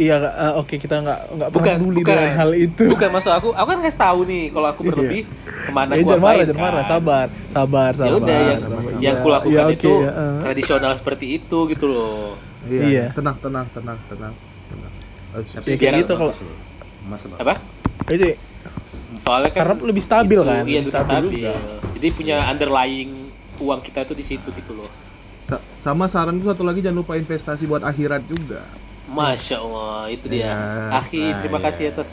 Iya 0.00 0.16
eh, 0.16 0.52
oke 0.56 0.74
kita 0.74 0.96
nggak 0.98 1.20
nggak 1.30 1.48
Bukan, 1.52 1.74
peduli 1.76 2.00
bukan. 2.00 2.16
dengan 2.16 2.32
hal 2.34 2.50
itu. 2.56 2.84
Bukan 2.88 3.08
maksud 3.10 3.32
aku, 3.32 3.48
aku 3.52 3.68
kan 3.68 3.78
kasih 3.78 4.00
tahu 4.00 4.18
nih 4.24 4.44
kalau 4.48 4.68
aku 4.68 4.80
berlebih 4.82 5.22
ke 5.44 5.70
mana 5.70 5.92
Ya, 5.92 6.00
gua 6.00 6.08
jangan 6.08 6.16
marah, 6.16 6.32
main 6.32 6.40
jangan 6.40 6.56
kan. 6.56 6.64
marah, 6.64 6.82
sabar, 6.82 7.26
sabar, 7.52 7.92
sabar. 7.92 8.08
Ya 8.08 8.12
udah 8.16 8.38
yang 8.40 8.60
sabar. 8.60 8.80
yang 8.96 9.00
Ya, 9.12 9.12
kulakukan 9.20 9.52
ya, 9.52 9.64
oke, 9.66 9.76
itu 9.76 9.92
ya, 10.00 10.10
eh. 10.10 10.38
tradisional 10.40 10.92
seperti 10.96 11.26
itu 11.36 11.58
gitu 11.68 11.84
loh. 11.86 12.40
Iya. 12.64 12.82
Iya. 12.82 13.04
Tenang, 13.12 13.36
tenang, 13.38 13.66
tenang, 13.70 13.98
tenang. 14.06 14.34
tenang. 14.66 14.92
Tapi 15.30 15.68
Ya, 15.68 15.76
kayak 15.76 15.94
gitu 16.00 16.12
kalau- 16.16 16.32
bagus. 16.32 17.36
Apa? 17.36 17.54
Itu 18.08 18.24
Soalnya 19.16 19.50
kan 19.50 19.60
Karena 19.62 19.74
lebih 19.82 20.02
stabil 20.02 20.32
itu, 20.34 20.42
kan, 20.42 20.64
Iya, 20.64 20.80
lebih 20.80 20.92
stabil 20.96 21.30
stabil. 21.36 21.52
Jadi 21.94 22.06
punya 22.10 22.36
underlying 22.46 23.12
uang 23.58 23.80
kita 23.80 24.02
itu 24.02 24.14
di 24.14 24.24
situ 24.24 24.48
gitu 24.50 24.72
loh. 24.74 24.88
sa- 25.42 25.58
sama 25.78 26.06
saran 26.06 26.38
satu 26.38 26.62
lagi 26.62 26.78
jangan 26.78 27.02
lupa 27.02 27.14
investasi 27.14 27.66
buat 27.66 27.82
akhirat 27.82 28.22
juga. 28.24 28.62
Masya 29.10 29.56
Allah, 29.58 30.06
itu 30.08 30.26
dia. 30.26 30.46
Ya. 30.46 30.54
Akhi, 30.94 31.18
Nah, 31.20 31.38
terima 31.38 31.58
iya. 31.58 31.64
kasih 31.66 31.84
atas 31.90 32.08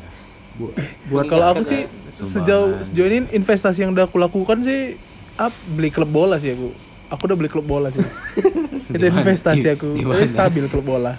Bu- 0.53 0.73
buat 1.09 1.25
kalau 1.25 1.53
aku 1.53 1.63
sih 1.63 1.85
ya. 1.85 1.89
Sejauh 2.17 2.81
sejauh 2.81 3.07
ini 3.07 3.29
investasi 3.29 3.85
yang 3.85 3.93
udah 3.93 4.03
aku 4.03 4.17
lakukan 4.17 4.57
sih 4.59 4.97
up 5.37 5.53
beli 5.69 5.87
klub 5.87 6.09
bola 6.09 6.35
sih 6.35 6.49
aku. 6.49 6.73
Aku 7.07 7.21
udah 7.23 7.37
beli 7.37 7.45
klub 7.45 7.61
bola 7.63 7.93
sih. 7.93 8.01
Itu 8.89 9.05
investasi 9.05 9.67
aku. 9.69 9.93
di 9.93 10.01
Tapi 10.01 10.17
mana? 10.17 10.25
stabil 10.25 10.65
klub 10.65 10.81
bola. 10.83 11.13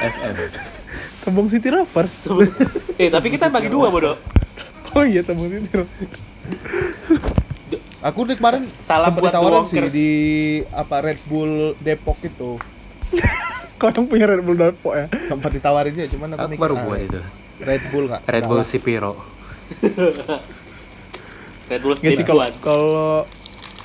FM 0.00 0.34
Tembung 1.22 1.46
City 1.46 1.68
Rovers. 1.68 2.24
Eh, 2.96 3.06
tapi 3.06 3.30
kita 3.30 3.46
bagi 3.46 3.68
dua, 3.68 3.92
Bodoh. 3.92 4.16
Oh 4.90 5.04
iya 5.04 5.20
Tembung 5.20 5.46
City 5.46 5.70
Rovers. 5.70 6.18
Aku 8.02 8.26
nih 8.26 8.34
kemarin 8.34 8.66
Salam 8.80 9.12
sempet 9.12 9.22
buat 9.22 9.30
ditawarin 9.30 9.62
sih 9.68 9.78
di 9.92 10.10
apa 10.68 10.96
Red 11.04 11.20
Bull 11.22 11.78
Depok 11.78 12.18
itu. 12.24 12.58
Kau 13.82 13.90
yang 13.90 14.06
punya 14.06 14.30
Red 14.30 14.46
Bull 14.46 14.54
Depok 14.54 14.94
ya? 14.94 15.06
Sempat 15.26 15.50
ditawarin 15.50 15.90
aja, 15.92 16.06
cuman 16.08 16.28
aku, 16.30 16.38
aku 16.38 16.48
mikir, 16.48 16.62
baru 16.62 16.74
ah, 16.76 16.82
buat 16.84 17.00
itu 17.02 17.20
Red 17.58 17.82
Bull 17.90 18.04
nggak? 18.06 18.22
Red 18.24 18.42
Bull. 18.46 18.62
Sipiro 18.62 19.12
Red 21.66 21.80
Bull 21.80 21.94
Nggak 21.96 22.12
sih 22.14 22.22
kalau 22.22 22.42
kalau 22.60 23.10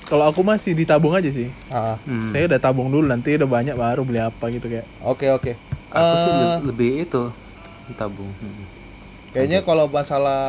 kalau 0.05 0.25
aku 0.25 0.39
masih 0.39 0.71
ditabung 0.71 1.11
aja 1.11 1.27
sih. 1.27 1.49
Ah, 1.67 1.97
Hmm. 2.03 2.29
Saya 2.29 2.45
udah 2.45 2.55
tabung 2.57 2.87
dulu 2.87 3.03
nanti 3.03 3.33
udah 3.33 3.49
banyak 3.49 3.73
baru 3.73 4.05
beli 4.05 4.21
apa 4.21 4.45
gitu 4.49 4.69
kayak. 4.69 4.85
Oke 5.01 5.27
oke. 5.27 5.51
aku 5.87 6.13
sih 6.15 6.29
Eh, 6.29 6.37
le- 6.37 6.61
lebih 6.67 6.91
itu 7.01 7.23
tabung 7.95 8.29
Hmm. 8.37 8.63
Kayaknya 9.27 9.59
kalau 9.61 9.85
masalah 9.87 10.41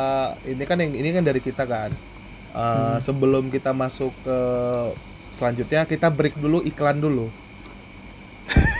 ini 0.43 0.63
kan 0.63 0.77
yang 0.77 0.93
ini 0.93 1.09
kan 1.09 1.21
dari 1.21 1.39
kita 1.39 1.65
kan. 1.65 1.91
Eh, 2.49 2.95
Sebelum 2.99 3.49
kita 3.49 3.73
masuk 3.73 4.13
ke 4.21 4.39
selanjutnya 5.31 5.83
kita 5.83 6.07
break 6.07 6.35
dulu 6.35 6.61
iklan 6.61 6.97
dulu. 6.97 7.27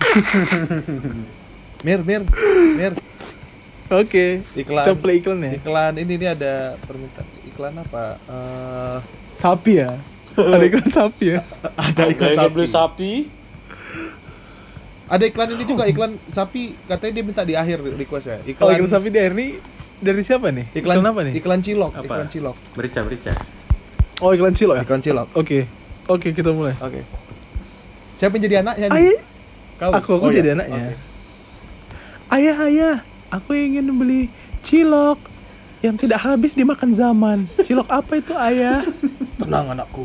Mir, 1.86 2.00
Mir, 2.04 2.22
Mir, 2.76 2.92
Oke. 3.90 4.44
iklan. 4.54 4.84
Kita 4.86 4.94
play 4.94 5.16
iklan 5.18 5.38
ya. 5.40 5.50
Iklan 5.56 5.92
ini 5.96 6.14
nih 6.14 6.28
ada 6.36 6.54
permintaan 6.84 7.26
iklan 7.48 7.74
apa? 7.80 8.04
Eh, 8.20 8.98
Sapi 9.34 9.72
ya. 9.80 9.90
Ada 10.30 10.62
iklan 10.62 10.88
sapi 10.88 11.24
ya. 11.34 11.40
ada 11.90 12.02
iklan 12.06 12.32
sapi. 12.36 12.52
beli 12.52 12.68
sapi. 12.68 13.12
Ada 15.10 15.24
iklan 15.26 15.48
ini 15.58 15.64
juga 15.66 15.84
iklan 15.90 16.12
sapi 16.30 16.78
katanya 16.86 17.12
dia 17.18 17.24
minta 17.26 17.42
di 17.42 17.54
akhir 17.58 17.82
request 17.82 18.26
ya. 18.30 18.38
Oh, 18.38 18.46
Iklan 18.46 18.72
iklan 18.78 18.92
sapi 18.92 19.08
di 19.10 19.18
air 19.18 19.32
ini 19.34 19.46
dari 19.98 20.22
siapa 20.22 20.54
nih? 20.54 20.70
iklan, 20.70 21.02
apa 21.02 21.20
nih? 21.26 21.34
Iklan 21.34 21.60
cilok, 21.60 21.92
Apa? 21.98 22.04
iklan 22.06 22.28
cilok. 22.30 22.56
Berica 22.78 23.00
berica 23.02 23.32
Oh 24.22 24.30
iklan 24.30 24.54
cilok 24.54 24.76
ya? 24.78 24.82
Iklan 24.86 25.02
cilok. 25.02 25.28
Oke. 25.34 25.66
Oke 26.06 26.28
kita 26.30 26.54
mulai. 26.54 26.76
Oke. 26.78 27.02
Siapa 28.20 28.36
yang 28.38 28.44
jadi 28.46 28.56
anaknya 28.62 28.86
nih? 28.86 29.00
Ayah, 29.02 29.18
Kau? 29.80 29.90
aku 29.90 30.10
aku 30.14 30.26
Oh, 30.28 30.30
jadi 30.30 30.52
iya. 30.52 30.56
anaknya. 30.56 30.82
Oke. 30.84 30.96
Ayah 32.30 32.56
ayah, 32.62 32.96
aku 33.28 33.50
ingin 33.52 33.88
beli 33.90 34.28
cilok 34.60 35.18
yang 35.80 35.96
tidak 35.96 36.20
habis 36.20 36.52
dimakan 36.52 36.92
zaman. 36.92 37.38
Cilok 37.58 37.88
apa 37.88 38.12
itu 38.14 38.36
ayah? 38.36 38.84
Tenang 39.40 39.72
anakku. 39.72 40.04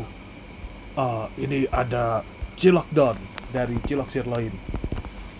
Ah, 0.92 1.28
ini 1.36 1.68
ada 1.68 2.24
cilok 2.56 2.88
don 2.90 3.14
dari 3.52 3.76
cilok 3.84 4.08
sirloin. 4.08 4.50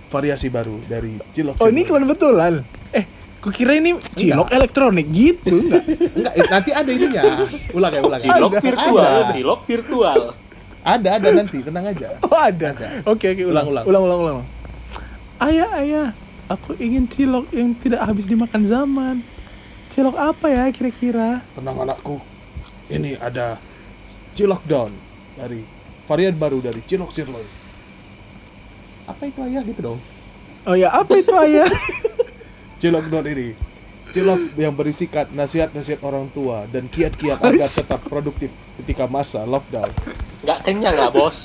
Variasi 0.07 0.46
baru 0.46 0.79
dari 0.85 1.16
cilok 1.33 1.57
Oh 1.57 1.66
ini 1.66 1.83
sirloin. 1.83 2.05
iklan 2.05 2.05
betulan. 2.07 2.55
Eh, 2.92 3.05
kukira 3.40 3.72
ini 3.75 3.96
cilok 4.14 4.53
elektronik 4.53 5.09
gitu 5.11 5.57
enggak? 5.59 5.83
Enggak, 6.16 6.33
nanti 6.46 6.70
ada 6.70 6.90
ininya. 6.92 7.22
Ulang 7.72 7.90
ya, 7.90 8.01
ulang. 8.01 8.20
ya. 8.20 8.25
Cilok 8.29 8.53
Ada, 8.53 8.61
virtual, 8.62 9.03
Ada, 9.03 9.33
cilok 9.33 9.61
virtual. 9.64 10.20
Ada, 10.87 11.09
ada 11.18 11.29
nanti, 11.35 11.59
tenang 11.66 11.90
aja. 11.90 12.14
Oh 12.31 12.38
ada. 12.38 12.70
Ada. 12.70 12.87
Oke 13.11 13.35
oke 13.35 13.42
ulang 13.42 13.66
Ulang, 13.66 13.85
ulang 13.90 14.03
ulang 14.07 14.20
ulang. 14.22 14.49
Ayah 15.42 15.68
ayah, 15.83 16.09
aku 16.46 16.79
ingin 16.79 17.11
cilok 17.11 17.51
yang 17.51 17.75
tidak 17.75 18.07
habis 18.07 18.31
dimakan 18.31 18.62
zaman. 18.62 19.16
Cilok 19.90 20.14
apa 20.14 20.46
ya 20.46 20.64
kira-kira? 20.70 21.42
Tenang 21.59 21.83
anakku. 21.83 22.22
Ini 22.87 23.18
ada 23.18 23.59
cilok 24.38 24.62
don 24.70 24.94
dari 25.35 25.66
varian 26.07 26.38
baru 26.38 26.62
dari 26.62 26.81
cilok 26.87 27.11
sirloin. 27.11 27.49
Apa 29.11 29.27
itu 29.27 29.42
ayah 29.42 29.62
gitu 29.66 29.81
dong? 29.83 30.01
Oh 30.66 30.75
ya 30.79 30.90
apa 30.94 31.18
itu 31.18 31.31
ayah? 31.35 31.70
Cilok 32.83 33.07
don 33.09 33.25
ini 33.27 33.55
cilok 34.12 34.55
yang 34.59 34.75
berisikan 34.75 35.27
nasihat-nasihat 35.35 36.01
orang 36.07 36.31
tua 36.31 36.66
dan 36.71 36.87
kiat-kiat 36.87 37.38
agar 37.42 37.71
tetap 37.71 38.01
produktif 38.07 38.51
ketika 38.83 39.09
masa 39.11 39.42
lockdown. 39.42 39.90
Nggak 40.45 40.59
kenyang 40.62 40.95
nggak 40.95 41.12
bos? 41.14 41.38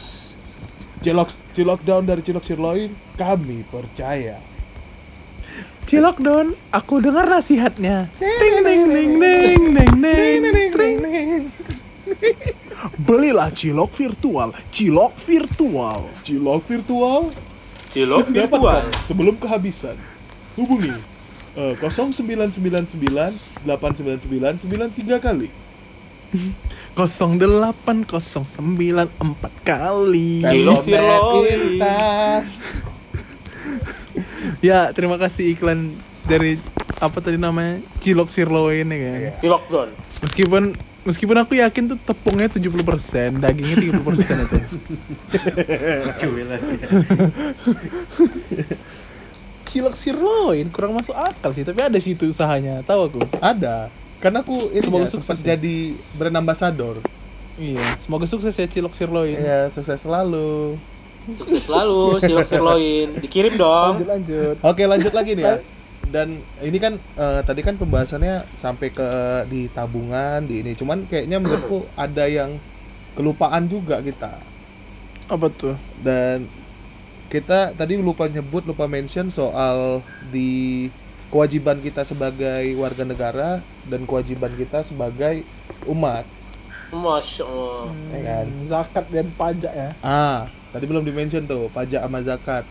Cilok 1.01 1.29
cilok 1.57 1.81
down 1.81 2.05
dari 2.05 2.21
cilok 2.21 2.45
sirloin, 2.45 2.93
kami 3.17 3.65
percaya. 3.65 4.37
Cilok 5.89 6.21
don, 6.21 6.53
aku 6.69 7.01
dengar 7.01 7.25
nasihatnya. 7.25 8.05
Ting 8.21 8.57
ding 8.61 8.83
ding 8.85 9.11
ding 9.17 9.61
ding 9.73 9.93
ding. 9.97 10.71
Tring. 10.71 10.97
Belilah 13.01 13.49
cilok 13.49 13.91
virtual, 13.93 14.53
cilok 14.69 15.13
virtual. 15.17 15.99
Cilok 16.21 16.61
virtual 16.69 17.21
Cilok 17.91 18.31
virtual. 18.31 18.47
dapatkan 18.47 18.83
sebelum 19.03 19.35
kehabisan. 19.35 19.99
Hubungi 20.55 21.10
eh, 21.57 21.73
0999 21.75 23.35
899 23.65 24.63
93 24.63 25.19
kali. 25.19 25.49
08094 26.95 29.67
kali. 29.67 30.31
Cilok 30.47 30.79
Dompet 30.79 30.87
sirloin. 30.87 31.51
instan. 31.51 32.41
Ya, 34.63 34.91
terima 34.95 35.19
kasih 35.19 35.51
iklan 35.55 35.91
dari 36.27 36.55
apa 37.03 37.19
tadi 37.19 37.35
namanya? 37.35 37.83
Cilok 37.99 38.31
sirloin 38.31 38.87
ya 38.87 38.99
kan. 38.99 39.19
Iya. 39.19 39.31
Cilok 39.43 39.63
don. 39.67 39.89
Meskipun 40.23 40.63
meskipun 41.01 41.37
aku 41.41 41.57
yakin 41.57 41.83
tuh 41.95 41.99
tepungnya 42.05 42.45
70%, 42.47 43.41
dagingnya 43.41 43.75
30% 43.91 44.45
itu. 44.45 44.57
Cuy 46.21 46.43
lagi. 46.45 46.75
Cilok 49.71 49.95
sirloin 49.95 50.67
kurang 50.67 50.91
masuk 50.91 51.15
akal 51.15 51.55
sih, 51.55 51.63
tapi 51.63 51.79
ada 51.79 51.95
sih 51.95 52.11
itu 52.11 52.27
usahanya, 52.27 52.83
tahu 52.83 53.07
aku. 53.07 53.21
Ada. 53.39 53.87
Karena 54.19 54.43
aku 54.43 54.67
ini 54.75 54.83
Semoga 54.83 55.07
ya, 55.07 55.11
sukses 55.15 55.39
ya. 55.39 55.55
jadi 55.55 55.95
brand 56.19 56.35
ambassador. 56.43 56.99
Iya, 57.55 57.79
semoga 58.03 58.27
sukses 58.27 58.51
ya 58.51 58.67
cilok 58.67 58.91
sirloin. 58.91 59.39
Ya, 59.39 59.71
sukses 59.71 60.03
selalu. 60.03 60.75
Sukses 61.39 61.63
selalu, 61.63 62.19
cilok 62.19 62.47
sirloin. 62.51 63.07
Dikirim 63.17 63.55
dong. 63.55 63.95
Lanjut 63.95 64.09
lanjut. 64.11 64.55
Oke, 64.59 64.83
lanjut 64.83 65.13
lagi 65.15 65.39
nih 65.39 65.45
ya. 65.47 65.55
Dan 66.11 66.43
ini 66.59 66.77
kan 66.77 66.99
eh, 66.99 67.41
tadi 67.47 67.63
kan 67.63 67.79
pembahasannya 67.79 68.51
sampai 68.59 68.91
ke 68.91 69.07
di 69.47 69.71
tabungan, 69.71 70.43
di 70.43 70.59
ini. 70.59 70.75
Cuman 70.75 71.07
kayaknya 71.07 71.39
menurutku 71.39 71.87
ada 71.95 72.27
yang 72.27 72.59
kelupaan 73.15 73.71
juga 73.71 74.03
kita. 74.03 74.35
Apa 75.31 75.47
tuh? 75.47 75.79
Dan 76.03 76.51
kita 77.31 77.71
tadi 77.71 77.95
lupa 77.95 78.27
nyebut, 78.27 78.67
lupa 78.67 78.85
mention 78.85 79.31
soal 79.31 80.03
di 80.27 80.91
kewajiban 81.31 81.79
kita 81.79 82.03
sebagai 82.03 82.75
warga 82.75 83.07
negara 83.07 83.49
dan 83.87 84.03
kewajiban 84.03 84.51
kita 84.51 84.83
sebagai 84.83 85.47
umat, 85.87 86.27
Masya 86.91 87.47
Allah. 87.47 87.87
ya 88.11 88.19
kan? 88.21 88.45
Hmm, 88.45 88.63
Zakat 88.67 89.05
dan 89.07 89.31
pajak 89.31 89.71
ya. 89.71 89.89
Ah, 90.01 90.43
tadi 90.69 90.83
belum 90.83 91.01
dimention 91.01 91.47
tuh 91.47 91.71
pajak 91.71 92.03
sama 92.03 92.19
zakat. 92.19 92.67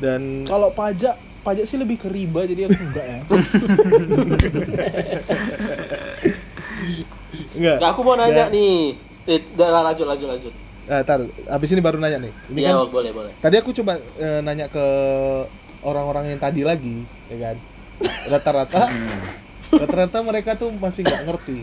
Dan 0.00 0.48
Kalau 0.48 0.72
pajak, 0.72 1.14
pajak 1.42 1.68
sih 1.68 1.76
lebih 1.76 2.00
ke 2.00 2.08
riba 2.08 2.48
jadi 2.48 2.64
aku 2.66 2.80
enggak 2.80 3.06
ya. 3.06 3.20
enggak. 7.52 7.76
Nggak, 7.76 7.90
aku 7.92 8.00
mau 8.00 8.16
nanya 8.16 8.48
Dan- 8.48 8.52
nih. 8.56 8.96
Eh, 9.22 9.38
lanjut 9.54 10.06
lanjut 10.08 10.28
lanjut. 10.28 10.54
Eh, 10.82 11.02
tar, 11.06 11.22
abis 11.46 11.70
ini 11.70 11.78
baru 11.78 12.02
nanya 12.02 12.18
nih. 12.18 12.32
Ini 12.50 12.58
Iya, 12.58 12.74
kan 12.74 12.90
boleh 12.90 13.10
boleh. 13.14 13.32
tadi 13.38 13.54
aku 13.54 13.70
coba 13.72 13.96
eh, 14.18 14.40
nanya 14.42 14.66
ke 14.66 14.82
orang-orang 15.82 16.34
yang 16.34 16.40
tadi 16.42 16.66
lagi, 16.66 17.06
ya 17.30 17.38
kan? 17.38 17.56
Rata-rata, 18.26 18.90
rata-rata 19.70 20.18
mereka 20.22 20.58
tuh 20.58 20.74
masih 20.74 21.06
nggak 21.06 21.22
ngerti 21.22 21.58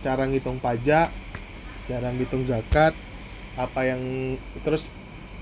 cara 0.00 0.24
ngitung 0.24 0.56
pajak, 0.58 1.12
cara 1.84 2.08
ngitung 2.08 2.44
zakat, 2.44 2.96
apa 3.52 3.80
yang 3.84 4.00
terus 4.64 4.96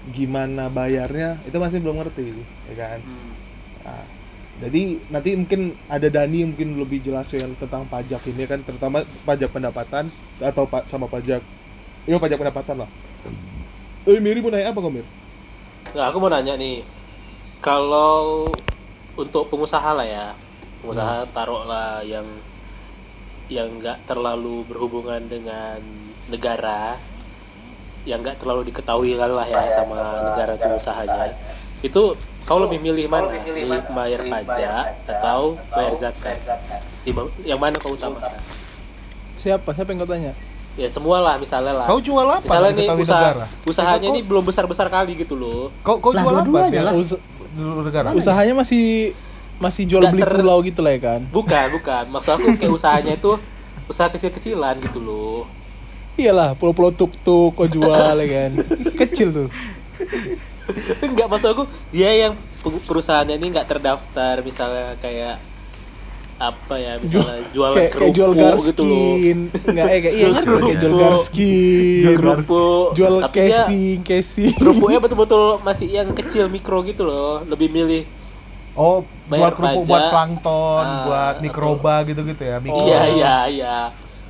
gimana 0.08 0.66
bayarnya 0.66 1.38
itu 1.44 1.54
masih 1.58 1.78
belum 1.78 2.02
ngerti, 2.02 2.34
ya 2.70 2.74
kan? 2.74 2.98
Hmm. 3.02 3.30
Nah, 3.86 4.04
jadi 4.66 4.82
nanti 5.10 5.30
mungkin 5.36 5.60
ada 5.86 6.08
Dani 6.10 6.42
yang 6.42 6.50
mungkin 6.54 6.74
lebih 6.74 7.06
jelas 7.06 7.30
yang 7.30 7.54
tentang 7.54 7.86
pajak 7.86 8.22
ini 8.26 8.50
kan, 8.50 8.66
terutama 8.66 9.06
pajak 9.22 9.50
pendapatan 9.50 10.10
atau 10.38 10.66
pa- 10.66 10.86
sama 10.86 11.06
pajak, 11.06 11.42
iya 12.06 12.16
pajak 12.22 12.38
pendapatan 12.38 12.86
lah. 12.86 12.90
Eh, 14.06 14.22
Miri 14.22 14.38
mau 14.38 14.54
nanya 14.54 14.70
apa 14.70 14.78
kok, 14.78 14.92
Mir? 14.94 15.06
Nggak, 15.90 16.06
aku 16.06 16.16
mau 16.22 16.30
nanya 16.30 16.54
nih. 16.54 16.86
Kalau 17.58 18.46
untuk 19.18 19.50
pengusaha 19.50 19.90
lah 19.90 20.06
ya, 20.06 20.26
pengusaha 20.80 21.26
taruhlah 21.34 22.06
yang 22.06 22.26
yang 23.50 23.78
nggak 23.82 24.06
terlalu 24.06 24.62
berhubungan 24.66 25.22
dengan 25.26 25.82
negara, 26.30 26.94
yang 28.06 28.22
nggak 28.22 28.38
terlalu 28.38 28.70
diketahui 28.70 29.18
lah 29.18 29.46
ya 29.46 29.66
sama 29.74 30.30
negara 30.30 30.54
itu 30.54 30.66
usahanya. 30.70 31.34
Itu 31.82 32.14
kau 32.46 32.62
lebih 32.62 32.78
milih 32.78 33.10
mana? 33.10 33.34
Di 33.42 33.66
bayar 33.66 34.22
pajak 34.22 34.84
atau 35.10 35.58
bayar 35.74 35.94
zakat? 35.98 36.38
Di, 37.02 37.10
yang 37.42 37.58
mana 37.58 37.78
kau 37.82 37.98
utamakan? 37.98 38.38
Siapa? 39.34 39.74
Siapa 39.74 39.90
yang 39.90 40.06
kau 40.06 40.10
tanya? 40.10 40.32
Ya 40.76 40.88
semua 40.88 41.18
lah 41.18 41.34
misalnya 41.36 41.72
lah. 41.72 41.86
Kau 41.88 41.96
jual 41.98 42.20
apa? 42.22 42.44
misalnya 42.44 42.70
nih 42.70 42.88
usaha 42.94 43.20
negara? 43.32 43.44
usahanya 43.64 44.06
ini 44.12 44.20
belum 44.20 44.44
besar 44.44 44.64
besar 44.64 44.86
kali 44.86 45.16
gitu 45.16 45.32
loh. 45.32 45.72
Kau 45.80 45.96
kau 45.96 46.12
Lah, 46.12 46.20
jual 46.20 46.36
apa? 46.36 46.68
lah. 46.68 46.92
Us- 46.92 47.16
Dulu 47.56 47.80
negara. 47.80 48.12
usahanya 48.12 48.52
masih 48.54 49.16
masih 49.56 49.88
jual 49.88 50.04
beli 50.06 50.20
ter- 50.20 50.36
pulau 50.36 50.60
gitu 50.60 50.84
lah 50.84 50.92
ya 50.92 51.00
kan. 51.00 51.20
Bukan, 51.32 51.66
bukan. 51.72 52.04
Maksud 52.12 52.32
aku 52.36 52.46
kayak 52.54 52.68
usahanya 52.70 53.16
itu 53.16 53.32
usaha 53.88 54.12
kecil-kecilan 54.12 54.76
gitu 54.84 55.00
loh. 55.00 55.48
Iyalah, 56.16 56.52
pulau-pulau 56.52 56.92
tuk-tuk 56.92 57.56
kau 57.56 57.64
jual 57.64 57.88
ya 58.14 58.28
kan. 58.28 58.50
Kecil 59.00 59.28
tuh. 59.32 59.48
Enggak, 61.00 61.28
maksud 61.30 61.48
aku 61.48 61.64
dia 61.88 62.12
yang 62.12 62.36
perusahaannya 62.60 63.38
ini 63.38 63.54
nggak 63.54 63.64
terdaftar 63.66 64.42
misalnya 64.42 64.98
kayak 64.98 65.38
apa 66.37 66.75
ya 66.77 66.92
misalnya 66.99 67.40
jual 67.49 67.70
kayak, 67.72 67.90
kayak 67.90 68.12
jual 68.12 68.31
kerupuk 68.31 68.64
gitu 68.66 68.83
loh 68.83 68.92
garskin. 68.92 69.38
Enggak, 69.64 69.87
eh 69.87 69.99
kayak 69.99 70.14
iya 70.14 70.27
kan 70.27 70.35
kayak 70.37 70.53
jual 70.53 70.77
Kerupuk. 70.77 71.01
garskin. 71.01 72.05
kerupuk 72.12 72.87
Jual 72.92 73.14
tapi 73.18 73.35
dia 73.35 73.44
casing, 73.49 73.99
casing. 74.03 74.53
kerupuknya 74.55 74.99
betul-betul 74.99 75.42
masih 75.61 75.87
yang 75.88 76.09
kecil 76.12 76.44
mikro 76.46 76.79
gitu 76.83 77.03
loh 77.03 77.40
lebih 77.42 77.68
milih 77.68 78.05
Oh, 78.75 79.01
Bayar 79.27 79.40
buat 79.42 79.53
kerupuk 79.57 79.81
pajak. 79.81 79.88
buat 79.88 80.05
plankton, 80.12 80.85
Ah, 80.85 81.01
buat 81.03 81.35
mikroba 81.40 81.94
gitu-gitu 82.05 82.42
ya. 82.42 82.57
mikro. 82.59 82.85
iya 82.85 83.01
iya 83.09 83.35
iya 83.46 83.77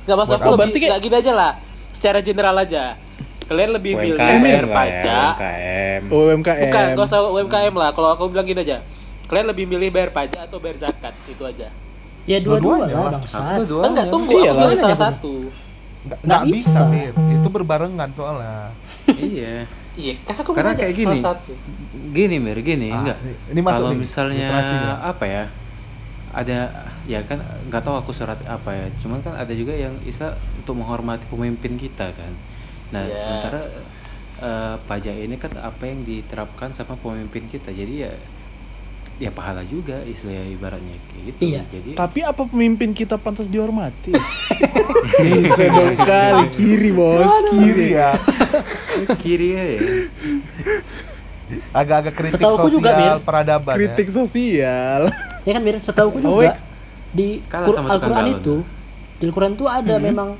nggak 0.01 0.15
Buat 0.17 0.31
aku 0.33 0.47
lebih 0.53 0.71
kayak- 0.73 0.87
nggak 0.87 1.01
gini 1.03 1.15
aja 1.17 1.33
lah 1.33 1.51
secara 1.89 2.19
general 2.19 2.55
aja 2.55 2.95
kalian 3.43 3.71
lebih 3.73 3.93
milih 3.97 4.15
UMKM 4.17 4.39
bayar 4.41 4.63
ya, 4.63 4.71
pajak 4.73 5.33
UMKM. 5.35 6.01
UMKM. 6.05 6.61
Bukan, 6.63 6.85
gak 6.93 7.05
usah 7.05 7.19
UMKM 7.25 7.73
lah. 7.73 7.89
Kalau 7.91 8.09
aku 8.09 8.27
bilang 8.27 8.43
gini 8.43 8.59
aja, 8.59 8.83
kalian 9.25 9.47
lebih 9.47 9.63
milih 9.65 9.87
bayar 9.87 10.11
pajak 10.11 10.47
atau 10.47 10.59
bayar 10.59 10.75
zakat? 10.77 11.15
Itu 11.25 11.43
aja. 11.43 11.71
Ya 12.27 12.37
dua-dua 12.37 12.83
Dua-duanya 12.83 12.93
lah 12.93 13.01
lah. 13.01 13.11
bangsat. 13.17 13.59
Enggak, 13.65 14.05
tunggu. 14.11 14.31
Iya 14.33 14.43
aku 14.43 14.53
lah. 14.53 14.63
milih 14.67 14.77
salah 14.77 14.99
satu. 14.99 15.33
Nggak, 16.03 16.19
Nggak 16.21 16.39
nggak 16.39 16.43
bisa, 16.51 16.81
bisa. 16.85 17.21
Itu 17.33 17.47
berbarengan 17.49 18.09
soalnya. 18.11 18.55
Iya. 19.31 19.55
Iya, 19.97 20.13
kan 20.21 20.35
aku 20.37 20.51
Karena 20.53 20.77
kayak 20.77 20.93
gini. 20.93 21.17
Gini 22.07 22.35
Mir, 22.37 22.59
gini 22.61 22.87
Ah, 22.87 23.01
enggak. 23.01 23.17
ini 23.49 23.59
masuk 23.59 23.81
Kalau 23.81 23.89
nih, 23.89 23.99
misalnya 23.99 24.47
apa 25.01 25.25
ya? 25.25 25.43
Ada 26.29 26.59
ya 27.03 27.23
kan 27.23 27.39
nggak 27.39 27.81
tahu 27.81 27.95
aku 27.97 28.11
surat 28.11 28.35
apa 28.43 28.69
ya 28.69 28.91
cuman 28.99 29.23
kan 29.23 29.33
ada 29.33 29.49
juga 29.49 29.71
yang 29.71 29.95
istilah 30.03 30.35
untuk 30.53 30.75
menghormati 30.75 31.23
pemimpin 31.25 31.79
kita 31.79 32.11
kan 32.11 32.33
nah 32.87 32.99
Ya. 33.01 33.15
sementara 33.17 33.61
eh, 34.37 34.75
pajak 34.85 35.15
ini 35.17 35.35
kan 35.35 35.55
apa 35.55 35.81
yang 35.81 36.03
diterapkan 36.03 36.75
sama 36.75 36.93
pemimpin 36.93 37.47
kita 37.47 37.71
jadi 37.71 37.93
ya 38.05 38.13
ya 39.17 39.29
pahala 39.29 39.65
juga 39.65 39.97
istilah 40.03 40.45
ibaratnya 40.47 40.93
kayak 41.03 41.21
gitu. 41.25 41.39
Iya. 41.43 41.61
jadi 41.67 41.89
Tapi 41.93 42.19
apa 42.21 42.41
pemimpin 42.45 42.93
kita 42.93 43.17
pantas 43.17 43.47
dihormati? 43.47 44.13
Bisa 45.23 45.63
dong 45.67 45.95
kali 45.95 46.43
kiri 46.53 46.91
bos, 46.91 47.25
kiri. 47.49 47.87
Ya. 47.91 48.13
Kiri 49.17 49.47
ya. 49.51 49.63
Agak-agak 51.71 52.13
kritik 52.13 52.35
Setahuku 52.35 52.67
sosial 52.67 52.75
juga, 52.75 52.89
Mir. 52.93 53.17
peradaban 53.23 53.73
Kritik 53.73 54.07
sosial. 54.09 55.01
ya 55.41 55.51
kan 55.51 55.61
Mir? 55.61 55.79
Setahu 55.79 56.07
aku 56.11 56.19
Oh, 56.19 56.43
juga 56.43 56.59
di 57.09 57.39
Al-Quran 57.49 58.27
itu 58.37 58.55
di 59.17 59.23
Al-Quran 59.25 59.55
tuh 59.55 59.65
ada 59.65 59.95
memang 59.97 60.35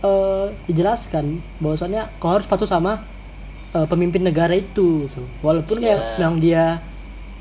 eh, 0.00 0.46
dijelaskan 0.64 1.24
bahwasannya 1.58 2.16
kau 2.16 2.30
harus 2.30 2.46
patuh 2.46 2.64
sama 2.64 3.02
eh, 3.70 3.84
pemimpin 3.84 4.22
negara 4.22 4.54
itu 4.54 5.04
gitu. 5.04 5.20
walaupun 5.40 5.82
ya 5.82 6.16
memang 6.16 6.38
dia 6.38 6.78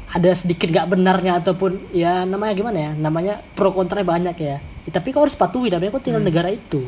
ada 0.09 0.29
sedikit 0.31 0.67
gak 0.67 0.89
benarnya 0.89 1.37
ataupun 1.37 1.91
ya 1.91 2.23
namanya 2.23 2.53
gimana 2.53 2.77
ya 2.79 2.91
namanya 2.93 3.33
pro 3.53 3.69
kontra 3.69 4.01
banyak 4.01 4.35
ya 4.35 4.57
Ya, 4.81 4.91
tapi 4.91 5.09
kau 5.09 5.21
harus 5.21 5.33
patuhi 5.33 5.69
namanya 5.69 5.91
kau 5.91 6.01
tinggal 6.01 6.17
negara 6.19 6.49
itu 6.49 6.81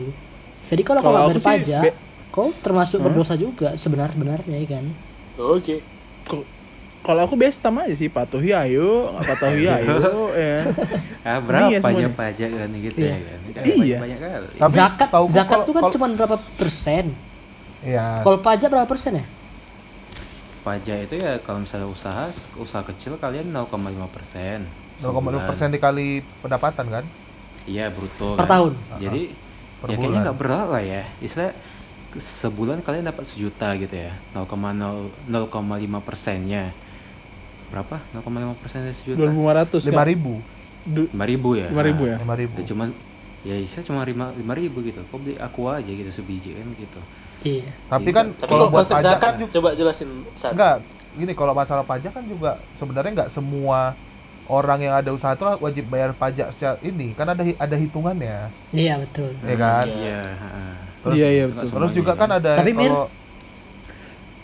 jadi 0.65 0.81
kalau 0.81 0.99
kau 0.99 1.13
bayar 1.13 1.37
pajak 1.37 1.81
be- 1.83 1.97
kau 2.27 2.49
termasuk 2.55 2.97
berdosa 2.99 3.35
juga 3.35 3.75
sebenar-benarnya 3.75 4.57
ya 4.57 4.67
kan 4.71 4.85
Oke. 5.37 5.85
Kok- 6.23 6.47
Kalau 7.01 7.21
aku 7.21 7.33
bestam 7.35 7.77
aja 7.77 7.91
sih 7.91 8.07
patuhi 8.07 8.49
ayo, 8.51 9.09
nggak 9.11 9.25
patuhi 9.27 9.65
ayo 9.65 9.97
ya. 10.31 10.57
ah 11.27 11.37
berapa 11.39 11.65
Iya, 11.67 11.77
pajak 11.77 11.93
semuanya. 11.93 12.09
pajak 12.15 12.49
kan 12.51 12.69
gitu 12.75 12.97
Iya. 12.99 13.13
ya 13.13 13.51
kan 13.51 13.63
Iya. 13.67 13.97
banyak 13.99 14.17
kali 14.19 14.47
Tapi 14.55 14.71
zakat 14.71 15.09
zakat 15.29 15.57
itu 15.61 15.71
kan 15.71 15.83
cuma 15.89 16.05
berapa 16.11 16.37
persen 16.55 17.05
Iya. 17.81 18.05
kalau 18.21 18.37
pajak 18.39 18.67
berapa 18.67 18.85
persen 18.85 19.13
ya 19.15 19.25
pajak 20.61 21.09
itu 21.09 21.15
ya 21.17 21.41
kalau 21.41 21.65
misalnya 21.65 21.89
usaha 21.89 22.29
usaha 22.55 22.85
kecil 22.85 23.17
kalian 23.17 23.49
0,5 23.49 23.69
persen. 24.13 24.69
0,5 25.01 25.49
persen 25.49 25.67
dikali 25.73 26.21
pendapatan 26.45 26.85
kan? 26.87 27.05
Iya 27.65 27.89
bruto 27.89 28.37
Per 28.37 28.45
kan. 28.45 28.51
tahun? 28.57 28.73
jadi 29.01 29.21
Per 29.81 29.87
ya 29.89 29.95
bulan. 29.97 30.01
kayaknya 30.01 30.19
nggak 30.29 30.37
berat 30.37 30.67
lah 30.69 30.83
ya. 30.85 31.03
Istilah 31.21 31.51
sebulan 32.17 32.85
kalian 32.85 33.09
dapat 33.09 33.25
sejuta 33.25 33.73
gitu 33.81 33.95
ya. 33.97 34.13
0,0 34.37 35.09
0,5 35.25 36.07
persennya. 36.07 36.69
Berapa? 37.73 37.97
0,5 38.13 38.61
persen 38.61 38.79
dari 38.85 38.95
sejuta? 38.97 39.17
2500 39.25 39.89
lima 39.89 40.03
kan? 40.05 40.07
ribu. 40.09 40.33
Lima 40.85 41.25
ribu 41.25 41.49
ya? 41.57 41.67
5.000 41.69 42.11
ya? 42.13 42.17
lima 42.21 42.35
ribu. 42.37 42.57
Nah, 42.61 42.67
cuma 42.67 42.83
ya 43.41 43.55
isa 43.57 43.81
cuma 43.81 44.05
lima 44.05 44.29
lima 44.37 44.53
ribu 44.53 44.85
gitu. 44.85 45.01
Kok 45.09 45.17
beli 45.17 45.33
aqua 45.41 45.81
aja 45.81 45.89
gitu 45.89 46.11
sebiji 46.13 46.53
kan 46.53 46.69
gitu 46.77 47.01
iya 47.43 47.67
tapi 47.87 48.09
kan 48.09 48.25
Tapi 48.31 48.47
kalau 48.47 48.65
buat 48.67 48.83
pajak 48.83 49.01
zakat 49.01 49.21
kan 49.21 49.33
juga 49.37 49.51
coba 49.53 49.69
jelasin 49.73 50.09
San. 50.33 50.51
enggak 50.53 50.75
gini 51.11 51.33
kalau 51.33 51.51
masalah 51.51 51.83
pajak 51.83 52.11
kan 52.11 52.23
juga 52.23 52.51
sebenarnya 52.75 53.11
nggak 53.17 53.29
semua 53.29 53.93
orang 54.47 54.79
yang 54.79 54.93
ada 54.93 55.09
usaha 55.09 55.31
itu 55.31 55.43
wajib 55.57 55.85
bayar 55.87 56.11
pajak 56.11 56.51
secara 56.51 56.75
ini 56.81 57.11
kan 57.11 57.25
ada 57.25 57.43
ada 57.43 57.75
hitungannya 57.75 58.47
iya 58.71 58.95
betul 58.97 59.31
ya 59.41 59.55
kan 59.55 59.85
Iya. 59.85 59.97
iya 59.97 60.21
heeh. 60.23 60.73
Terus- 61.01 61.15
Iya 61.15 61.27
iya 61.29 61.45
betul. 61.47 61.67
terus 61.67 61.91
juga 61.93 62.13
kan 62.13 62.29
ada 62.31 62.51
Tapi, 62.53 62.71
Mir- 62.71 62.87
kalau 62.87 63.05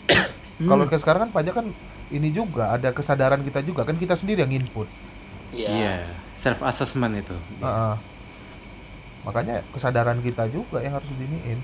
kalau 0.68 0.84
ke 0.84 0.96
sekarang 0.96 1.20
kan 1.24 1.32
pajak 1.32 1.54
kan 1.54 1.66
ini 2.08 2.28
juga 2.28 2.72
ada 2.72 2.88
kesadaran 2.90 3.40
kita 3.42 3.60
juga 3.60 3.84
kan 3.84 3.94
kita 3.94 4.12
sendiri 4.12 4.42
yang 4.42 4.54
input 4.54 4.88
Iya. 5.48 5.68
iya 5.70 5.94
self 6.36 6.60
assessment 6.62 7.14
itu 7.16 7.36
Heeh. 7.58 7.94
makanya 9.22 9.60
kesadaran 9.70 10.18
kita 10.18 10.48
juga 10.48 10.80
yang 10.80 10.94
harus 10.94 11.08
diniin 11.10 11.60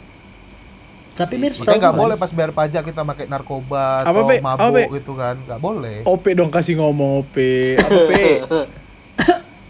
tapi 1.15 1.39
Mir 1.39 1.55
makanya 1.55 1.79
nggak 1.81 1.95
boleh 1.97 2.17
pas 2.19 2.27
bayar 2.29 2.51
pajak 2.51 2.83
kita 2.85 3.01
pakai 3.01 3.25
narkoba 3.25 4.03
Apa, 4.03 4.11
atau 4.11 4.27
Pe? 4.27 4.37
Apa, 4.37 4.45
mabuk 4.45 4.75
Pe? 4.75 4.83
gitu 4.99 5.13
kan 5.15 5.37
nggak 5.41 5.61
boleh 5.61 5.97
OP 6.03 6.25
dong 6.33 6.51
kasih 6.51 6.75
ngomong 6.77 7.23
OP. 7.23 7.37
Apa 7.79 8.01
P? 8.05 8.13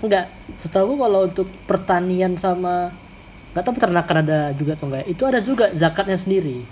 enggak 0.00 0.26
setahu 0.60 0.94
gua 0.94 1.06
kalau 1.06 1.20
untuk 1.24 1.48
pertanian 1.64 2.32
sama 2.34 2.88
nggak 3.52 3.62
tahu 3.62 3.74
peternakan 3.76 4.16
ada 4.20 4.40
juga 4.52 4.72
atau 4.72 4.88
enggak 4.88 5.04
itu 5.04 5.22
ada 5.22 5.38
juga 5.38 5.66
zakatnya 5.72 6.16
sendiri 6.16 6.64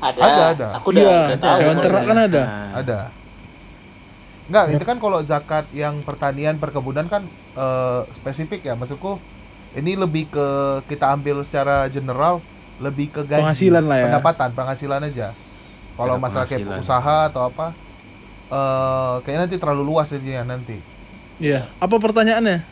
Ada. 0.00 0.16
Ada, 0.18 0.42
ada. 0.50 0.66
Aku 0.80 0.88
udah, 0.90 1.04
Iya, 1.04 1.16
udah 1.28 1.38
tahu. 1.38 1.58
hewan 1.60 1.76
ternak 1.78 2.02
kan 2.02 2.18
ada. 2.18 2.42
Nah, 2.42 2.68
ada 2.74 2.98
nggak 4.44 4.64
itu 4.72 4.84
kan 4.84 4.96
kalau 4.96 5.18
zakat 5.20 5.64
yang 5.72 6.00
pertanian 6.00 6.56
perkebunan 6.56 7.08
kan 7.08 7.24
eh, 7.54 8.00
spesifik 8.14 8.60
ya 8.62 8.72
maksudku 8.72 9.16
ini 9.72 9.96
lebih 9.96 10.28
ke 10.28 10.46
kita 10.86 11.12
ambil 11.12 11.40
secara 11.42 11.88
general 11.88 12.44
lebih 12.76 13.06
ke 13.08 13.22
gaji 13.22 13.40
Penghasilan 13.40 13.84
lah 13.84 13.96
ya. 13.96 14.04
pendapatan 14.08 14.48
penghasilan 14.50 15.00
aja 15.04 15.28
kalau 15.94 16.14
masalah 16.16 16.44
kayak 16.44 16.66
usaha 16.76 17.16
atau 17.26 17.42
apa 17.44 17.66
eh 18.44 19.14
kayaknya 19.22 19.40
nanti 19.44 19.56
terlalu 19.56 19.82
luas 19.84 20.08
jadinya 20.08 20.42
nanti 20.48 20.78
Iya. 21.34 21.66
Apa 21.76 21.98
pertanyaannya? 21.98 22.62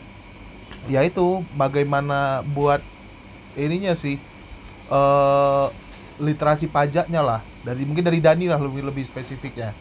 ya 0.83 0.99
itu 1.01 1.23
bagaimana 1.53 2.43
buat 2.45 2.83
ininya 3.53 3.91
sih 3.93 4.19
eh 4.85 5.65
literasi 6.17 6.67
pajaknya 6.67 7.19
lah 7.19 7.39
dari 7.61 7.83
mungkin 7.83 8.03
dari 8.03 8.19
Dani 8.19 8.45
lah 8.45 8.57
lebih 8.57 8.83
lebih 8.83 9.03
spesifiknya 9.03 9.71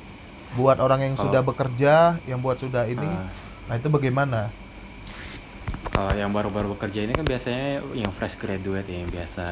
buat 0.53 0.79
orang 0.79 1.03
yang 1.03 1.15
Kalau- 1.15 1.27
sudah 1.29 1.43
bekerja 1.43 1.95
yang 2.25 2.39
buat 2.39 2.57
sudah 2.57 2.87
ini 2.87 3.03
ah. 3.03 3.27
nah 3.67 3.75
itu 3.75 3.89
bagaimana 3.89 4.51
Kalau 5.85 6.15
yang 6.15 6.31
baru-baru 6.31 6.73
bekerja 6.73 7.03
ini 7.03 7.13
kan 7.13 7.21
biasanya 7.23 7.67
yang 7.93 8.09
fresh 8.09 8.35
graduate 8.35 8.87
ya, 8.87 8.97
yang 8.97 9.11
biasa 9.11 9.47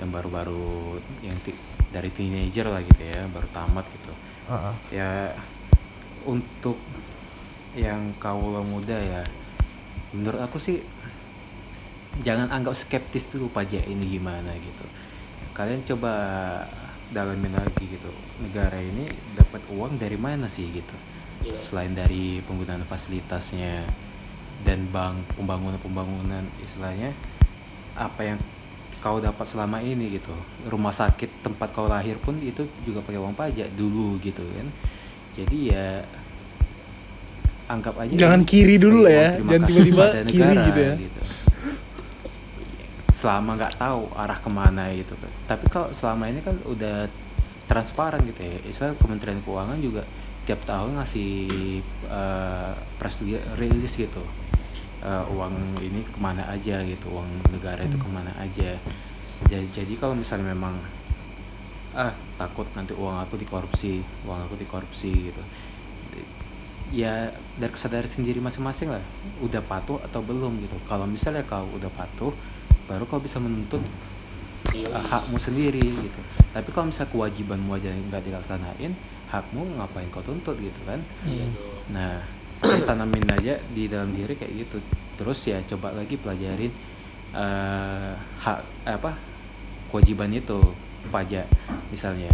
yang 0.00 0.08
baru-baru 0.08 0.96
yang 1.20 1.36
ti- 1.44 1.56
dari 1.92 2.08
teenager 2.10 2.64
lah 2.64 2.80
gitu 2.80 3.02
ya, 3.04 3.20
baru 3.28 3.48
tamat 3.52 3.84
gitu. 3.92 4.12
Heeh. 4.48 4.74
Ya 4.96 5.10
untuk 6.24 6.80
yang 7.76 8.16
kaula 8.16 8.64
muda 8.64 8.96
ya, 8.96 9.22
menurut 10.16 10.40
aku 10.40 10.56
sih 10.56 10.80
jangan 12.24 12.48
anggap 12.50 12.74
skeptis 12.74 13.28
dulu 13.28 13.52
pajak 13.52 13.84
ini 13.84 14.16
gimana 14.16 14.50
gitu. 14.56 14.84
Kalian 15.52 15.84
coba 15.84 16.12
dalamin 17.12 17.52
lagi 17.52 17.84
gitu. 17.84 18.10
Negara 18.40 18.80
ini 18.80 19.04
dapat 19.36 19.60
uang 19.68 20.00
dari 20.00 20.16
mana 20.16 20.48
sih 20.48 20.64
gitu? 20.72 20.96
Iya. 21.40 21.56
selain 21.56 21.96
dari 21.96 22.44
penggunaan 22.44 22.84
fasilitasnya 22.84 23.88
dan 24.60 24.84
bank 24.92 25.24
pembangunan-pembangunan 25.40 26.44
istilahnya 26.60 27.16
apa 27.96 28.20
yang 28.20 28.38
kau 29.00 29.18
dapat 29.18 29.44
selama 29.48 29.80
ini 29.80 30.20
gitu. 30.20 30.32
Rumah 30.68 30.92
sakit 30.92 31.42
tempat 31.42 31.72
kau 31.72 31.88
lahir 31.88 32.20
pun 32.20 32.36
itu 32.40 32.68
juga 32.84 33.00
pakai 33.00 33.20
uang 33.20 33.34
pajak 33.34 33.68
dulu 33.74 34.20
gitu 34.20 34.44
kan. 34.44 34.68
Jadi 35.34 35.72
ya 35.72 36.04
anggap 37.70 37.94
aja 38.02 38.12
Jangan 38.12 38.42
kiri 38.44 38.76
dulu 38.76 39.08
lah 39.08 39.14
ya. 39.14 39.28
Jangan 39.40 39.62
tiba-tiba 39.66 40.04
kiri 40.28 40.54
negara, 40.56 40.66
gitu 40.68 40.80
ya. 40.80 40.94
selama 43.20 43.50
nggak 43.60 43.76
tahu 43.76 44.00
arah 44.16 44.38
ke 44.40 44.50
mana 44.52 44.84
gitu 44.96 45.14
kan. 45.16 45.32
Tapi 45.48 45.64
kalau 45.68 45.88
selama 45.92 46.24
ini 46.28 46.40
kan 46.40 46.56
udah 46.64 47.08
transparan 47.68 48.20
gitu 48.28 48.40
ya. 48.40 48.56
Istilah 48.68 48.96
Kementerian 49.00 49.40
Keuangan 49.44 49.80
juga 49.80 50.04
tiap 50.44 50.60
tahun 50.64 51.00
ngasih 51.00 51.32
eh, 52.08 52.72
press 52.98 53.16
release 53.56 53.96
gitu 53.96 54.24
Eh, 55.00 55.24
uang 55.32 55.80
ini 55.80 56.04
ke 56.04 56.20
mana 56.20 56.44
aja 56.44 56.84
gitu 56.84 57.08
uang 57.08 57.24
negara 57.48 57.80
itu 57.80 57.96
ke 57.96 58.08
mana 58.12 58.28
aja. 58.36 58.76
Jadi, 59.48 59.64
jadi 59.72 59.96
kalau 59.96 60.12
misalnya 60.12 60.52
memang 60.52 60.76
ah 61.96 62.12
takut 62.36 62.68
nanti 62.76 62.92
uang 62.92 63.16
aku 63.24 63.40
dikorupsi 63.40 64.04
uang 64.28 64.44
aku 64.44 64.60
dikorupsi 64.60 65.32
gitu. 65.32 65.42
Ya 66.92 67.32
dari 67.56 67.72
kesadaran 67.72 68.12
sendiri 68.12 68.44
masing-masing 68.44 68.92
lah 68.92 69.00
udah 69.40 69.64
patuh 69.64 69.96
atau 70.04 70.20
belum 70.20 70.60
gitu. 70.68 70.76
Kalau 70.84 71.08
misalnya 71.08 71.48
kau 71.48 71.64
udah 71.64 71.88
patuh 71.96 72.36
baru 72.84 73.08
kau 73.08 73.24
bisa 73.24 73.40
menuntut 73.40 73.80
uh, 74.68 75.00
hakmu 75.00 75.40
sendiri 75.40 75.80
gitu. 75.80 76.20
Tapi 76.52 76.68
kalau 76.76 76.92
misalnya 76.92 77.08
kewajibanmu 77.08 77.72
aja 77.72 77.88
nggak 77.88 78.20
dilaksanain 78.28 78.92
hakmu 79.32 79.80
ngapain 79.80 80.12
kau 80.12 80.20
tuntut 80.20 80.60
gitu 80.60 80.80
kan? 80.84 81.00
Iya 81.24 81.48
tuh. 81.56 81.88
nah 81.88 82.20
tanamin 82.88 83.24
aja 83.32 83.56
di 83.72 83.88
dalam 83.88 84.12
diri 84.12 84.36
kayak 84.36 84.52
gitu. 84.66 84.76
Terus 85.16 85.38
ya 85.48 85.58
coba 85.64 85.96
lagi 85.96 86.16
pelajarin 86.20 86.72
eh, 87.32 88.12
hak 88.16 88.58
apa 88.88 89.16
kewajiban 89.88 90.32
itu 90.32 90.60
pajak 91.08 91.48
misalnya. 91.88 92.30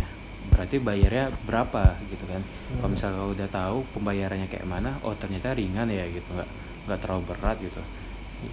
Berarti 0.51 0.79
bayarnya 0.79 1.31
berapa 1.43 1.99
gitu 2.11 2.25
kan? 2.27 2.43
Kalau 2.79 2.91
misalnya 2.91 3.23
udah 3.27 3.49
tahu 3.51 3.79
pembayarannya 3.95 4.47
kayak 4.47 4.67
mana 4.67 4.95
oh 5.03 5.15
ternyata 5.19 5.55
ringan 5.55 5.91
ya 5.91 6.07
gitu 6.11 6.27
nggak 6.35 6.51
nggak 6.87 6.99
terlalu 7.03 7.23
berat 7.31 7.57
gitu. 7.63 7.83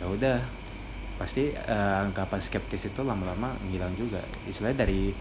Ya 0.01 0.05
udah 0.09 0.37
pasti 1.17 1.53
eh, 1.53 1.95
anggapan 2.01 2.41
skeptis 2.41 2.89
itu 2.89 3.01
lama-lama 3.01 3.53
ngilang 3.69 3.93
juga. 3.97 4.21
Istilahnya 4.49 4.85
dari 4.85 5.13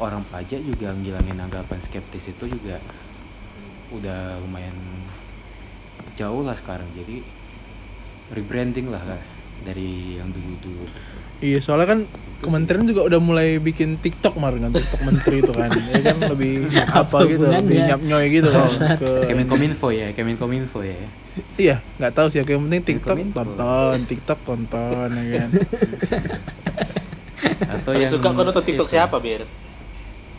orang 0.00 0.24
pajak 0.28 0.60
juga 0.64 0.92
ngilangin 0.96 1.36
anggapan 1.40 1.80
skeptis 1.84 2.32
itu 2.32 2.44
juga 2.48 2.80
udah 3.90 4.38
lumayan 4.40 4.76
jauh 6.20 6.44
lah 6.44 6.52
sekarang 6.60 6.84
jadi 6.92 7.24
rebranding 8.36 8.92
lah 8.92 9.00
lah 9.00 9.20
dari 9.64 10.20
yang 10.20 10.28
dulu-dulu. 10.32 10.84
Iya, 11.40 11.58
soalnya 11.64 11.96
kan 11.96 12.00
kementerian 12.44 12.84
juga 12.84 13.08
udah 13.08 13.20
mulai 13.20 13.56
bikin 13.56 13.96
TikTok 14.00 14.36
kemarin 14.36 14.68
kan, 14.68 14.72
TikTok 14.76 15.00
menteri 15.08 15.36
itu 15.40 15.52
kan. 15.52 15.70
Ya 15.90 16.00
kan 16.04 16.18
lebih 16.32 16.52
apa 16.92 17.18
gitu, 17.28 17.44
lebih 17.48 17.78
nyap-nyoy 17.88 18.24
gitu 18.28 18.48
kan 18.52 18.68
ke 19.00 19.10
Kemenkominfo 19.28 19.88
ya, 19.92 20.12
Kemenkominfo 20.12 20.80
ya. 20.84 20.96
Iya, 21.56 21.76
nggak 21.96 22.12
tahu 22.12 22.26
sih. 22.28 22.44
Yang 22.44 22.60
penting 22.68 22.82
TikTok 22.84 23.16
tonton, 23.32 23.96
TikTok 24.04 24.38
tonton 24.44 25.08
ya 25.16 25.44
kan. 25.44 25.50
Atau 27.80 27.92
yang 27.96 28.10
suka 28.10 28.28
kau 28.32 28.44
nonton 28.44 28.64
TikTok 28.64 28.88
itu. 28.88 28.94
siapa, 28.96 29.16
Bir? 29.20 29.44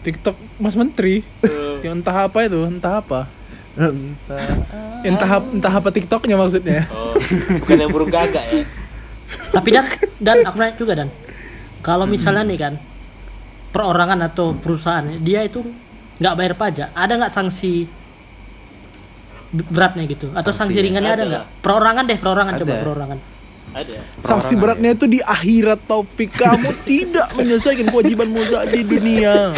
TikTok 0.02 0.38
Mas 0.58 0.76
Menteri. 0.78 1.22
Eh, 1.46 1.86
Yang 1.86 1.94
entah 2.02 2.18
apa 2.30 2.40
itu, 2.46 2.60
entah 2.66 3.02
apa. 3.02 3.30
Entah 5.02 5.32
ap- 5.40 5.52
entah 5.52 5.74
apa 5.74 5.90
TikToknya 5.90 6.36
maksudnya. 6.36 6.86
Oh, 6.92 7.16
bukan 7.64 7.78
yang 7.80 7.92
burung 7.92 8.12
gagak 8.12 8.44
ya. 8.52 8.64
Tapi 9.52 9.70
dan 9.72 9.86
dan 10.20 10.38
aku 10.44 10.56
nanya 10.60 10.76
juga 10.76 10.94
dan 10.94 11.08
kalau 11.80 12.04
misalnya 12.04 12.44
nih 12.44 12.60
kan 12.60 12.74
perorangan 13.72 14.20
atau 14.28 14.52
perusahaan 14.52 15.08
dia 15.24 15.48
itu 15.48 15.64
nggak 16.20 16.36
bayar 16.36 16.54
pajak, 16.60 16.88
ada 16.92 17.14
nggak 17.16 17.32
sanksi 17.32 17.88
beratnya 19.52 20.04
gitu 20.08 20.32
atau 20.32 20.52
sanksi, 20.52 20.80
Sanksi, 20.80 20.86
ringannya 20.86 21.12
ada 21.12 21.24
nggak? 21.26 21.46
Perorangan 21.60 22.04
deh, 22.08 22.18
perorangan 22.20 22.54
coba 22.60 22.72
Ada. 22.72 22.82
perorangan. 22.84 23.20
Ada. 23.72 23.96
Sanksi 24.20 24.54
beratnya 24.56 24.92
itu 24.92 25.06
di 25.08 25.20
akhirat 25.20 25.80
Taufik 25.88 26.36
kamu 26.36 26.72
tidak 26.84 27.32
menyelesaikan 27.36 27.88
kewajibanmu 27.88 28.44
saat 28.48 28.68
di 28.68 28.84
dunia. 28.84 29.56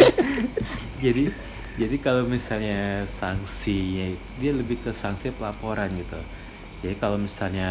Jadi 1.02 1.24
jadi 1.74 1.96
kalau 1.98 2.22
misalnya 2.26 3.02
sanksinya 3.18 4.14
dia 4.38 4.52
lebih 4.54 4.78
ke 4.82 4.90
sanksi 4.94 5.34
pelaporan 5.34 5.90
gitu. 5.90 6.18
Jadi 6.84 6.94
kalau 7.00 7.18
misalnya 7.18 7.70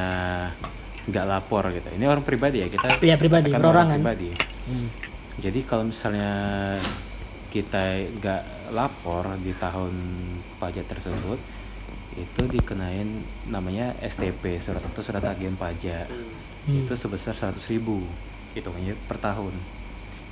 nggak 1.07 1.25
lapor 1.27 1.69
gitu. 1.71 1.87
Ini 1.93 2.05
orang 2.07 2.23
pribadi 2.25 2.63
ya 2.63 2.67
kita. 2.67 2.99
Iya, 2.99 3.15
pribadi, 3.15 3.51
perorangan. 3.51 3.99
orang 3.99 4.01
Pribadi. 4.01 4.29
Jadi 5.39 5.59
kalau 5.65 5.83
misalnya 5.87 6.31
kita 7.53 8.09
nggak 8.17 8.43
lapor 8.73 9.37
di 9.37 9.53
tahun 9.55 9.93
pajak 10.57 10.89
tersebut 10.89 11.37
itu 12.13 12.41
dikenain 12.45 13.25
namanya 13.49 13.93
STP 14.01 14.61
surat 14.61 14.81
atau 14.81 15.01
surat 15.01 15.21
agen 15.25 15.57
pajak 15.57 16.05
Hmm. 16.63 16.87
itu 16.87 16.95
sebesar 16.95 17.35
100.000 17.35 17.75
ribu 17.75 18.07
hitungannya 18.55 18.95
per 19.03 19.19
tahun 19.19 19.51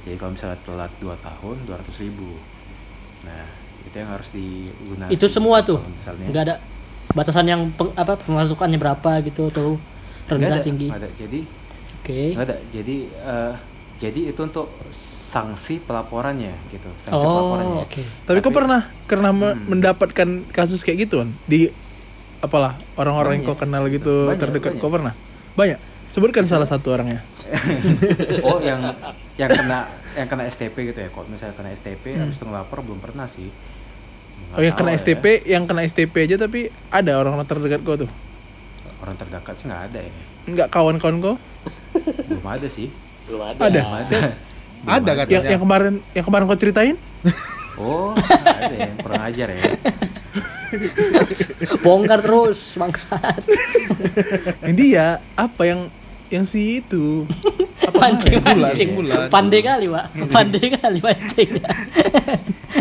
jadi 0.07 0.15
kalau 0.15 0.31
misalnya 0.31 0.59
telat 0.63 0.91
2 1.03 1.11
tahun 1.19 1.57
200.000 1.67 2.07
ribu 2.07 2.39
nah 3.27 3.43
itu 3.83 3.95
yang 3.95 4.09
harus 4.09 4.27
digunakan 4.29 5.09
Itu 5.09 5.25
semua 5.25 5.61
tuh. 5.61 5.79
Nggak 6.23 6.43
ada 6.43 6.55
batasan 7.11 7.45
yang 7.45 7.61
peng- 7.69 7.91
apa 7.93 8.15
pemasukannya 8.17 8.77
berapa 8.77 9.11
gitu 9.21 9.47
atau 9.47 9.75
Nggak 10.25 10.31
rendah 10.31 10.49
ada, 10.49 10.61
tinggi. 10.61 10.87
ada. 10.87 11.07
jadi 11.11 11.39
Oke. 11.97 12.21
nggak 12.33 12.45
ada 12.45 12.55
jadi 12.71 12.95
eh, 13.11 13.53
jadi 13.99 14.19
itu 14.31 14.39
untuk 14.39 14.71
sanksi 15.25 15.79
pelaporannya 15.79 16.55
gitu 16.69 16.87
sanksi 16.99 17.13
Oh, 17.13 17.23
pelaporannya 17.23 17.81
oke. 17.83 18.03
Tapi 18.23 18.37
kau 18.39 18.49
pernah 18.49 18.81
pernah 19.05 19.31
Hmm. 19.31 19.67
mendapatkan 19.67 20.27
kasus 20.49 20.81
kayak 20.81 21.05
gitu 21.05 21.19
kan 21.19 21.29
di 21.45 21.67
apalah 22.39 22.79
orang-orang 22.95 23.37
yang 23.37 23.45
kau 23.45 23.55
kenal 23.55 23.85
gitu 23.87 24.27
Banyak, 24.27 24.39
terdekat 24.39 24.71
banyak. 24.73 24.81
kau 24.81 24.89
pernah? 24.89 25.13
Banyak. 25.53 25.79
Sebutkan 26.07 26.43
salah 26.43 26.65
satu 26.65 26.91
orangnya. 26.91 27.23
oh 28.43 28.59
yang 28.59 28.83
yang 29.35 29.47
kena 29.47 29.87
yang 30.11 30.27
kena 30.27 30.43
STP 30.45 30.75
gitu 30.85 30.99
ya 30.99 31.07
kalau 31.07 31.23
misalnya 31.25 31.55
kena 31.55 31.71
STP 31.71 32.03
habis 32.13 32.35
itu 32.35 32.43
ngelapor 32.43 32.81
belum 32.81 32.99
pernah 32.99 33.23
sih 33.25 33.47
Oh 34.51 34.59
yang 34.59 34.73
kena 34.73 34.91
ya. 34.91 34.97
STP, 34.97 35.25
yang 35.45 35.63
kena 35.63 35.81
STP 35.83 36.13
aja 36.21 36.35
tapi 36.37 36.59
ada 36.89 37.11
orang-orang 37.15 37.45
terdekat 37.45 37.81
kau 37.81 37.95
tuh. 37.97 38.11
orang 38.99 39.15
terdekat 39.15 39.55
sih 39.55 39.65
nggak 39.65 39.83
ada 39.87 39.99
ya 39.99 40.11
Enggak 40.43 40.67
kawan-kawan 40.69 41.15
kau? 41.19 41.35
belum 42.27 42.45
ada 42.45 42.67
sih 42.67 42.91
Belum 43.25 43.41
ada. 43.43 43.57
Ada. 43.61 43.79
belum 43.79 43.93
ada 43.95 44.17
Belum 44.21 44.87
Ada 44.87 45.09
Yang 45.09 45.19
katanya. 45.21 45.49
yang 45.49 45.61
kemarin 45.61 45.93
yang 46.11 46.25
kemarin 46.25 46.43
kau 46.45 46.57
ceritain? 46.57 46.95
oh 47.75 48.11
nggak 48.11 48.57
ada 48.59 48.75
yang 48.77 48.95
kurang 48.97 49.21
ajar 49.23 49.47
ya 49.49 49.61
Bongkar 51.81 52.19
terus 52.19 52.59
bangsat. 52.75 53.43
Yang 54.63 54.73
dia 54.73 55.05
apa 55.33 55.61
yang 55.63 55.81
yang 56.27 56.43
si 56.43 56.79
itu 56.79 57.27
Pancing 58.01 58.39
Bulan, 58.39 58.57
pancing. 58.61 58.89
bulan. 58.95 59.27
Pandai 59.27 59.61
kali, 59.61 59.85
Pak. 59.91 60.05
Pandai 60.31 60.65
kali 60.79 60.99
pancing. 60.99 61.49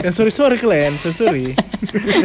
yang 0.00 0.14
sorry 0.16 0.32
sorry 0.32 0.56
kalian 0.56 0.94
sorry 1.02 1.14
sorry 1.14 1.44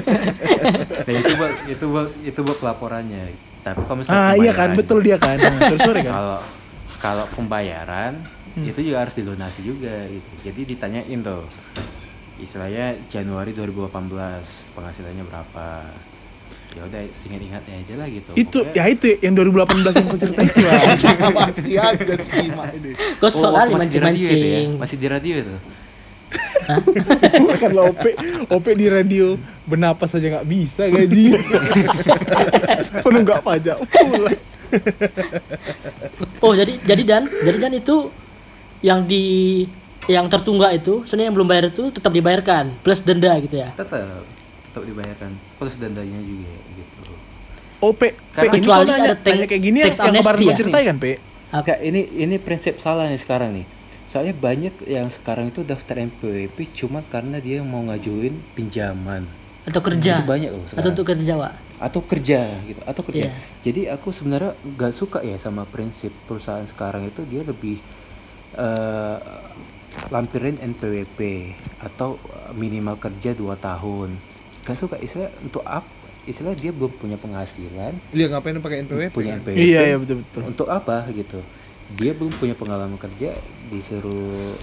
nah 1.05 1.13
itu 1.13 1.33
buat 1.33 1.53
itu 1.65 1.86
buat 1.89 2.09
itu 2.21 2.39
buat 2.45 2.57
pelaporannya 2.61 3.33
tapi 3.65 3.81
kalau 3.89 3.97
misalnya 4.01 4.21
ah 4.21 4.33
iya 4.38 4.51
kan 4.53 4.69
betul 4.77 5.01
dia 5.01 5.17
kan 5.17 5.36
sorry 5.41 5.79
sorry 5.81 6.01
kan 6.05 6.13
kalau 6.13 6.38
kalau 7.01 7.25
pembayaran 7.33 8.21
itu 8.55 8.79
juga 8.88 9.03
harus 9.03 9.15
dilunasi 9.19 9.67
juga 9.67 10.07
gitu. 10.07 10.31
jadi 10.47 10.61
ditanyain 10.63 11.19
tuh 11.19 11.43
istilahnya 12.39 12.95
Januari 13.11 13.51
2018 13.51 13.91
penghasilannya 14.75 15.23
berapa 15.27 15.67
ya 16.76 16.82
udah 16.84 17.01
ingat 17.01 17.41
ingatnya 17.41 17.76
aja 17.80 17.93
lah 17.95 18.07
gitu 18.07 18.30
itu 18.36 18.57
Pokoknya- 18.59 18.76
ya 18.78 18.91
itu 18.91 19.05
yang 19.17 19.34
2018 19.34 19.95
yang 19.95 20.07
ceritain 20.13 20.45
itu 20.45 20.59
Bang. 20.61 20.82
Masih 21.39 21.76
aja 21.78 22.13
sih 22.19 22.45
ini. 22.45 22.91
Kau 23.15 23.28
Oh, 23.28 23.32
soal 23.32 23.65
masih 23.69 23.89
di 23.89 23.99
radio 23.99 24.28
itu 24.28 24.45
ya? 24.45 24.59
masih 24.76 24.95
di 24.95 25.07
radio 25.07 25.36
itu 25.39 25.55
Bukan 27.38 27.71
lah 27.71 27.84
OP 27.88 28.03
OP 28.49 28.65
di 28.73 28.88
radio 28.88 29.26
Bernapas 29.63 30.11
saja 30.11 30.28
nggak 30.32 30.45
bisa 30.45 30.84
gaji 30.86 31.26
Penunggak 33.03 33.39
pajak 33.39 33.78
pula 33.80 34.32
Oh, 36.39 36.51
jadi 36.51 36.76
jadi 36.82 37.03
dan 37.05 37.23
jadi 37.30 37.57
dan 37.59 37.73
itu 37.73 38.11
yang 38.82 39.05
di 39.05 39.23
yang 40.05 40.28
tertunggak 40.28 40.76
itu, 40.76 41.01
sebenarnya 41.01 41.26
yang 41.26 41.36
belum 41.36 41.47
bayar 41.47 41.65
itu 41.67 41.89
tetap 41.89 42.11
dibayarkan 42.11 42.78
plus 42.80 43.01
denda 43.01 43.34
gitu 43.39 43.57
ya. 43.57 43.73
tetap 43.73 44.21
tetap 44.76 44.91
dibayarkan 44.91 45.32
plus 45.55 45.80
dendanya 45.80 46.19
juga 46.19 46.51
gitu 46.76 47.15
OP 47.80 47.95
P 47.95 48.03
Karena 48.36 48.51
ini 48.51 48.55
kecuali 48.59 48.88
nanya, 48.91 49.03
ada 49.07 49.15
nanya 49.23 49.47
kayak 49.47 49.63
gini 49.63 49.78
yang, 49.84 49.95
yang 49.95 50.15
kemarin 50.19 50.43
ya? 50.43 50.55
ceritain 50.59 50.86
kan 50.91 50.97
P? 50.99 51.05
Enggak, 51.55 51.80
ini 51.80 52.01
ini 52.19 52.36
prinsip 52.36 52.73
salah 52.84 53.07
nih 53.07 53.19
sekarang 53.19 53.55
nih. 53.55 53.65
Soalnya 54.11 54.36
banyak 54.36 54.73
yang 54.88 55.07
sekarang 55.07 55.51
itu 55.51 55.63
daftar 55.63 56.03
NPWP 56.03 56.57
cuma 56.76 57.03
karena 57.07 57.39
dia 57.39 57.63
mau 57.63 57.84
ngajuin 57.88 58.36
pinjaman 58.55 59.28
Atau 59.63 59.80
kerja. 59.80 60.19
Itu 60.19 60.28
banyak 60.28 60.49
loh 60.51 60.63
Atau 60.76 60.91
untuk 60.91 61.05
kerja, 61.07 61.32
Pak. 61.39 61.53
atau 61.76 61.99
kerja 62.07 62.39
gitu, 62.63 62.82
atau 62.88 63.01
kerja. 63.03 63.28
Iya. 63.28 63.32
Jadi 63.63 63.82
aku 63.91 64.07
sebenarnya 64.15 64.55
nggak 64.63 64.93
suka 64.95 65.19
ya 65.23 65.36
sama 65.36 65.67
prinsip 65.67 66.11
perusahaan 66.28 66.63
sekarang 66.63 67.11
itu 67.11 67.28
dia 67.28 67.43
lebih 67.43 67.84
eh, 68.55 69.19
lampirin 70.11 70.59
NPWP 70.59 71.19
atau 71.84 72.19
minimal 72.55 72.95
kerja 72.99 73.36
2 73.36 73.55
tahun. 73.59 74.34
Gak 74.66 74.78
suka 74.78 74.97
istilah 74.97 75.30
untuk 75.39 75.61
apa? 75.61 75.86
Istilah 76.26 76.57
dia 76.57 76.74
belum 76.74 76.89
punya 76.97 77.22
penghasilan, 77.22 77.93
Dia 78.09 78.26
ngapain 78.34 78.57
pakai 78.57 78.82
NPWP? 78.82 79.13
punya 79.13 79.38
kan? 79.38 79.45
NPWP. 79.45 79.61
Iya 79.61 79.82
iya 79.93 79.97
betul 80.01 80.26
betul 80.26 80.41
untuk 80.41 80.68
apa 80.74 81.05
gitu 81.13 81.39
dia 81.93 82.18
belum 82.18 82.34
punya 82.34 82.57
pengalaman 82.57 82.97
kerja 82.97 83.38
disuruh 83.70 84.57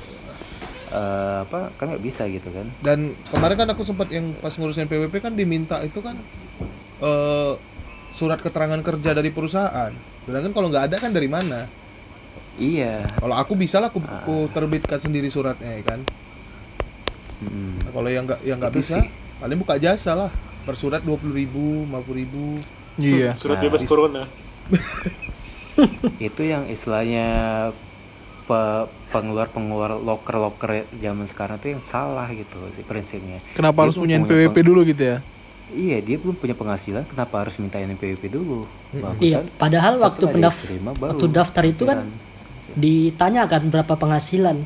eh, 0.90 1.36
apa 1.46 1.70
kan 1.78 1.94
nggak 1.94 2.02
bisa 2.02 2.26
gitu 2.26 2.50
kan 2.50 2.66
Dan 2.82 3.14
kemarin 3.30 3.54
kan 3.54 3.68
aku 3.70 3.86
sempat 3.86 4.10
yang 4.10 4.34
pas 4.42 4.50
ngurusin 4.58 4.90
PWP 4.90 5.22
kan 5.22 5.38
diminta 5.38 5.78
itu 5.86 6.02
kan 6.02 6.18
eh, 6.98 7.54
surat 8.12 8.42
keterangan 8.42 8.82
kerja 8.84 9.16
dari 9.16 9.30
perusahaan. 9.32 9.94
Sedangkan 10.26 10.52
kalau 10.52 10.68
nggak 10.68 10.92
ada 10.92 10.96
kan 10.98 11.14
dari 11.14 11.30
mana? 11.30 11.70
iya 12.60 13.08
Kalau 13.16 13.32
aku 13.32 13.56
bisa 13.56 13.80
lah 13.80 13.88
aku, 13.88 14.02
aku 14.04 14.36
terbitkan 14.52 15.00
sendiri 15.00 15.32
suratnya 15.32 15.80
ya 15.80 15.82
kan. 15.86 16.00
Mm. 17.42 17.86
Nah, 17.86 17.90
kalau 17.90 18.08
yang 18.12 18.24
nggak 18.28 18.40
yang 18.44 18.58
nggak 18.60 18.74
bisa, 18.76 19.00
sih. 19.00 19.08
Paling 19.42 19.58
buka 19.58 19.74
jasa 19.76 20.14
lah. 20.14 20.30
Per 20.62 20.78
surat 20.78 21.02
dua 21.02 21.18
puluh 21.18 21.34
ribu, 21.34 21.82
lima 21.82 21.98
ribu. 22.06 22.54
Iya 22.94 23.34
Surat 23.34 23.58
Nah, 23.58 23.64
bebas 23.66 23.82
corona. 23.82 24.22
itu 26.20 26.42
yang 26.44 26.68
istilahnya 26.68 27.26
pe- 28.44 28.86
pengeluar 29.08 29.48
pengeluar 29.48 29.96
loker 29.96 30.36
loker 30.38 30.70
zaman 31.00 31.24
sekarang 31.24 31.56
tuh 31.58 31.74
yang 31.74 31.82
salah 31.82 32.28
gitu 32.30 32.60
sih 32.76 32.84
prinsipnya 32.84 33.40
Kenapa 33.56 33.80
Dia 33.80 33.84
harus 33.88 33.96
punya 33.96 34.14
NPWP 34.20 34.56
dulu 34.60 34.80
gitu 34.84 35.02
ya 35.02 35.18
iya 35.72 36.04
dia 36.04 36.20
belum 36.20 36.36
punya 36.36 36.52
penghasilan 36.52 37.08
kenapa 37.08 37.48
harus 37.48 37.56
minta 37.56 37.80
NPWP 37.80 38.28
dulu 38.28 38.68
Iya, 38.92 39.00
bagusan 39.00 39.44
padahal 39.56 39.92
waktu 39.96 40.20
setelah 40.20 40.20
dia 40.20 40.34
pendaf 40.36 40.56
terima, 40.60 40.90
baru 40.92 41.10
waktu 41.16 41.26
daftar 41.32 41.64
itu 41.64 41.82
kan 41.88 41.98
ditanyakan 42.72 43.62
berapa 43.68 43.94
penghasilan. 44.00 44.56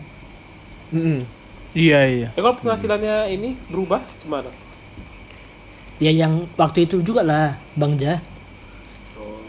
Mm-mm. 0.95 1.27
Iya 1.75 2.01
iya 2.07 2.29
Eh 2.35 2.43
kalau 2.43 2.59
penghasilannya 2.59 3.31
ini 3.35 3.55
berubah 3.71 4.03
gimana? 4.19 4.51
Ya 5.97 6.13
yang 6.13 6.45
waktu 6.61 6.85
itu 6.85 7.01
juga 7.01 7.25
lah, 7.25 7.57
Bang 7.73 7.97
Ja. 7.97 8.21
Oh. 9.17 9.41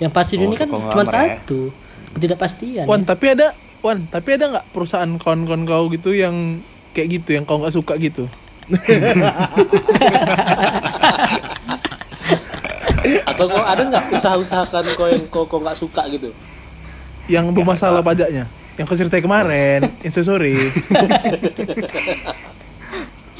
Yang 0.00 0.12
pasti 0.16 0.34
Oh, 0.40 0.48
ini 0.48 0.56
kan 0.56 0.68
cuma 0.72 1.04
ya? 1.04 1.06
satu. 1.06 1.68
Ketidakpastian. 2.16 2.86
Wan 2.88 3.02
ya. 3.02 3.06
tapi 3.12 3.26
ada 3.34 3.46
Wan 3.84 4.08
tapi 4.08 4.40
ada 4.40 4.48
nggak 4.48 4.66
perusahaan 4.72 5.10
kawan-kawan 5.20 5.68
kau 5.68 5.92
gitu 5.92 6.16
yang 6.16 6.64
kayak 6.96 7.20
gitu 7.20 7.36
yang 7.36 7.44
kau 7.44 7.60
nggak 7.60 7.74
suka 7.74 8.00
gitu 8.00 8.24
Atau 13.28 13.44
kok 13.52 13.60
ada 13.60 13.82
nggak 13.84 14.04
usaha-usahakan 14.16 14.84
kau 14.96 15.08
yang 15.08 15.24
kau 15.28 15.44
kau 15.44 15.60
nggak 15.60 15.76
suka 15.76 16.08
gitu? 16.08 16.32
Yang 17.28 17.52
bermasalah 17.52 18.00
pajaknya. 18.00 18.48
Yang 18.80 18.84
kau 18.88 18.96
ceritain 18.96 19.20
kemarin, 19.20 19.80
instastory. 20.06 20.56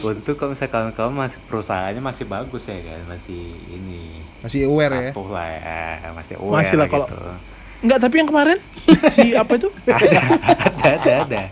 Untuk 0.05 0.36
kalau 0.36 0.52
misalnya 0.52 0.68
kawan-kawan 0.70 1.12
masih 1.16 1.40
perusahaannya 1.42 2.02
masih 2.02 2.24
bagus 2.24 2.62
ya 2.64 2.76
kan, 2.76 3.00
masih 3.09 3.40
ini 3.66 4.20
Masih 4.38 4.68
aware 4.68 4.92
ya. 4.92 5.11
patuh 5.11 5.28
lah 5.30 5.48
ya, 5.48 5.80
masih 6.12 6.34
aware 6.36 6.61
Masih 6.61 6.76
lah 6.76 6.86
kalau- 6.86 7.09
gitu. 7.09 7.16
Enggak, 7.80 7.98
tapi 8.00 8.14
yang 8.16 8.28
kemarin 8.28 8.59
si 9.11 9.32
apa 9.32 9.52
itu? 9.55 9.68
ada, 9.88 10.20
ada, 10.94 11.12
ada. 11.22 11.42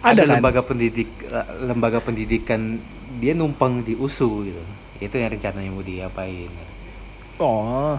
Ada 0.00 0.20
kan? 0.20 0.28
lembaga 0.30 0.60
pendidik 0.60 1.08
lembaga 1.60 1.98
pendidikan 1.98 2.76
dia 3.16 3.32
numpang 3.32 3.80
di 3.80 3.92
USU 3.94 4.44
gitu. 4.44 4.62
Itu 5.00 5.16
yang 5.16 5.32
rencananya 5.32 5.70
mau 5.70 5.80
diapain. 5.80 6.52
Oh. 7.36 7.96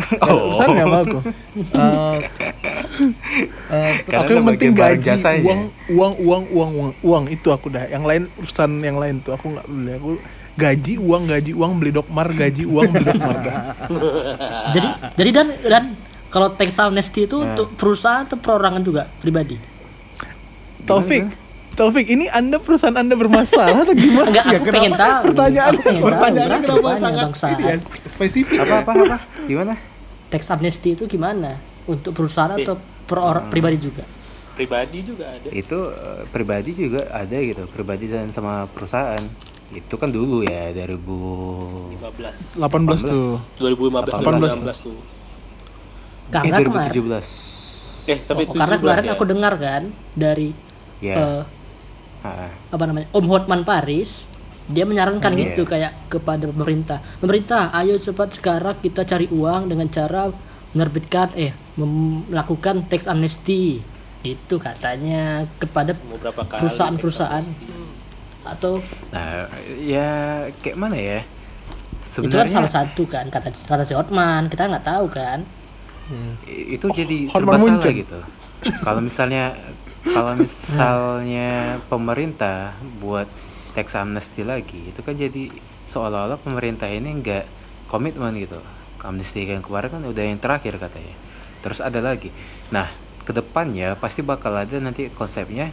Oh. 0.22 0.50
Urusan 0.50 0.68
sama 0.74 0.98
aku. 1.00 1.18
Eh, 1.70 2.18
eh, 3.70 3.92
Karena 4.02 4.20
aku 4.20 4.30
yang 4.32 4.46
penting 4.46 4.70
gaji, 4.72 5.00
jasanya. 5.00 5.40
uang, 5.42 5.60
uang, 5.88 6.14
uang, 6.18 6.42
uang, 6.50 6.70
uang, 6.74 6.92
uang 7.00 7.24
itu 7.28 7.48
aku 7.48 7.68
dah. 7.68 7.86
Yang 7.86 8.04
lain 8.04 8.22
urusan 8.36 8.70
yang 8.80 8.96
lain 8.96 9.14
tuh 9.20 9.32
aku 9.32 9.46
nggak 9.48 9.64
peduli. 9.64 9.90
Aku 9.94 10.10
gaji 10.54 10.94
uang, 10.98 11.22
gaji 11.26 11.52
uang 11.52 11.72
beli 11.76 11.90
dokmar, 11.90 12.26
gaji 12.28 12.64
uang 12.64 12.88
beli 12.90 13.04
dokmar 13.06 13.36
dah. 13.40 13.56
Jadi 14.74 14.88
jadi 15.14 15.30
dan 15.32 15.46
dan 15.62 15.84
kalau 16.28 16.50
tax 16.50 16.76
amnesty 16.76 17.24
itu 17.24 17.36
Nah. 17.36 17.52
untuk 17.52 17.72
perusahaan 17.74 18.22
atau 18.22 18.36
perorangan 18.36 18.80
juga 18.80 19.08
pribadi? 19.16 19.56
Taufik, 20.82 21.30
Taufik, 21.72 22.06
ini 22.06 22.26
anda 22.26 22.58
perusahaan 22.58 22.94
anda 22.94 23.14
bermasalah 23.14 23.80
atau 23.80 23.94
gimana? 23.94 24.26
Enggak, 24.28 24.44
Ya, 24.44 24.50
aku 24.52 24.64
kenapa? 24.64 24.74
pengen 24.76 24.92
tahu. 24.94 25.22
Pertanyaan- 25.24 25.70
aku 25.70 25.80
pengen 25.80 25.94
tahu. 25.94 26.08
Pertanyaannya 26.10 26.50
Berarti 26.50 26.66
kenapa 26.66 26.82
banyak 26.82 27.00
sangat 27.00 27.24
bangsa. 27.24 27.46
ini 27.48 27.62
ya, 27.62 27.74
spesifik 28.06 28.58
Apa 28.58 28.66
ya? 28.66 28.78
apa 28.80 28.90
apa? 28.92 29.16
Gimana? 29.44 29.72
Tax 30.30 30.46
amnesty 30.48 30.94
itu 30.94 31.04
gimana? 31.04 31.58
Untuk 31.84 32.14
perusahaan 32.14 32.54
atau 32.54 32.78
perorang 33.04 33.44
Hmm. 33.44 33.52
pribadi 33.52 33.78
juga? 33.80 34.04
Pribadi 34.54 34.98
juga 35.02 35.24
ada. 35.26 35.48
Itu 35.50 35.90
eh, 35.90 36.22
pribadi 36.28 36.70
juga 36.70 37.08
ada 37.08 37.34
gitu, 37.34 37.66
pribadi 37.66 38.06
dan 38.06 38.30
sama 38.30 38.64
perusahaan. 38.66 39.18
Itu 39.68 39.94
kan 39.94 40.10
dulu 40.10 40.42
ya 40.42 40.70
2000 40.70 41.90
15 41.92 42.58
18 42.58 43.00
tuh. 43.00 43.38
2015 43.58 44.14
18. 44.14 44.62
2016 44.62 44.78
tuh. 44.80 44.94
eh 44.94 46.32
Karena 46.32 46.56
kemarin 46.60 46.90
2017. 46.94 47.26
Eh 48.06 48.18
sampai 48.18 48.44
Oh, 48.44 48.52
karena 48.52 48.66
17 48.70 48.80
kemarin 48.80 49.04
ya. 49.04 49.12
aku 49.12 49.24
dengar 49.24 49.54
kan 49.56 49.82
dari 50.12 50.48
Ya. 51.00 51.14
eh, 51.16 51.42
Ah, 52.20 52.28
ah. 52.46 52.50
apa 52.70 52.84
namanya 52.84 53.08
Om 53.10 53.26
Hotman 53.26 53.62
Paris 53.64 54.28
dia 54.70 54.84
menyarankan 54.84 55.30
Hmm, 55.30 55.40
gitu 55.42 55.62
kayak 55.64 55.92
kepada 56.08 56.46
pemerintah. 56.46 56.98
Pemerintah 57.18 57.70
ayo 57.74 57.96
cepat 57.96 58.32
sekarang 58.32 58.78
kita 58.78 59.02
cari 59.02 59.26
uang 59.26 59.66
dengan 59.66 59.86
cara 59.86 60.30
menerbitkan 60.70 61.34
eh 61.34 61.50
mem- 61.74 62.26
melakukan 62.26 62.86
tax 62.86 63.04
amnesty. 63.04 63.82
Gitu 64.20 64.56
katanya 64.56 65.48
kepada 65.56 65.96
perusahaan-perusahaan. 66.50 67.44
atau 68.42 68.80
Nah, 69.10 69.44
ya 69.76 70.08
kayak 70.56 70.76
mana 70.76 70.96
ya? 70.96 71.20
itu 71.20 72.26
kan 72.26 72.48
Sebenarnya 72.48 72.50
salah 72.50 72.72
satu 72.72 73.02
kan 73.04 73.28
kata 73.28 73.52
kata 73.52 73.82
si 73.82 73.92
Hotman. 73.92 74.48
Kita 74.48 74.66
nggak 74.66 74.82
tahu 74.82 75.06
kan. 75.08 75.44
Itu 76.44 76.90
jadi 76.90 77.30
Hormon 77.30 77.54
serba 77.54 77.54
salah 77.54 77.62
muncul. 77.78 77.92
gitu. 77.94 78.18
Kalau 78.80 79.00
misalnya 79.00 79.44
kalau 80.02 80.32
misalnya 80.34 81.50
pemerintah 81.92 82.58
buat 82.98 83.28
tax 83.72 83.94
amnesty 83.94 84.42
lagi, 84.42 84.90
itu 84.90 85.00
kan 85.02 85.14
jadi 85.14 85.50
seolah-olah 85.90 86.38
pemerintah 86.38 86.86
ini 86.86 87.10
enggak 87.10 87.44
komitmen 87.90 88.38
gitu. 88.38 88.58
Amnesty 89.00 89.48
yang 89.48 89.64
kemarin 89.64 89.88
kan 89.96 90.02
udah 90.04 90.24
yang 90.24 90.36
terakhir 90.36 90.76
katanya. 90.76 91.16
Terus 91.64 91.80
ada 91.80 92.04
lagi. 92.04 92.28
Nah, 92.68 92.86
ke 93.24 93.32
depannya 93.32 93.96
pasti 93.96 94.20
bakal 94.20 94.52
ada 94.54 94.76
nanti 94.76 95.08
konsepnya. 95.12 95.72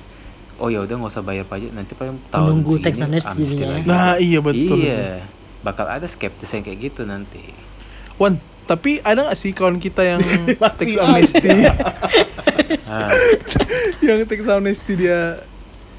Oh 0.58 0.74
ya 0.74 0.82
udah 0.82 0.96
nggak 0.98 1.12
usah 1.14 1.22
bayar 1.22 1.46
pajak 1.46 1.70
nanti 1.70 1.94
paling 1.94 2.18
tahun 2.34 2.50
Menunggu 2.50 2.82
tax 2.82 2.98
amnesty 2.98 3.62
ya. 3.62 3.84
Nah, 3.86 4.18
iya 4.18 4.40
betul. 4.42 4.82
Iya, 4.82 5.28
bakal 5.62 5.86
ada 5.86 6.08
skeptis 6.10 6.50
yang 6.50 6.66
kayak 6.66 6.80
gitu 6.90 7.06
nanti. 7.06 7.54
Wan, 8.18 8.42
tapi 8.66 8.98
ada 9.06 9.30
nggak 9.30 9.38
sih 9.38 9.54
kawan 9.54 9.78
kita 9.78 10.02
yang 10.02 10.22
tax 10.60 10.82
amnesty? 10.82 11.50
Ah, 12.90 13.12
yang 14.08 14.26
tax 14.26 14.42
amnesty 14.50 14.94
dia 14.98 15.38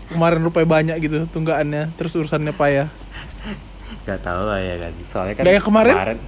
kemarin 0.09 0.41
rupanya 0.41 0.69
banyak 0.69 0.97
gitu 1.05 1.19
tunggaannya, 1.29 1.95
terus 1.97 2.13
urusannya 2.17 2.53
payah. 2.57 2.89
Gak 4.09 4.25
tahu 4.25 4.41
lah 4.49 4.61
ya 4.61 4.75
kan. 4.81 4.93
Soalnya 5.13 5.35
kan 5.37 5.43
Nggak 5.45 5.55
yang 5.55 5.67
kemarin? 5.67 5.95
kemarin 5.95 6.19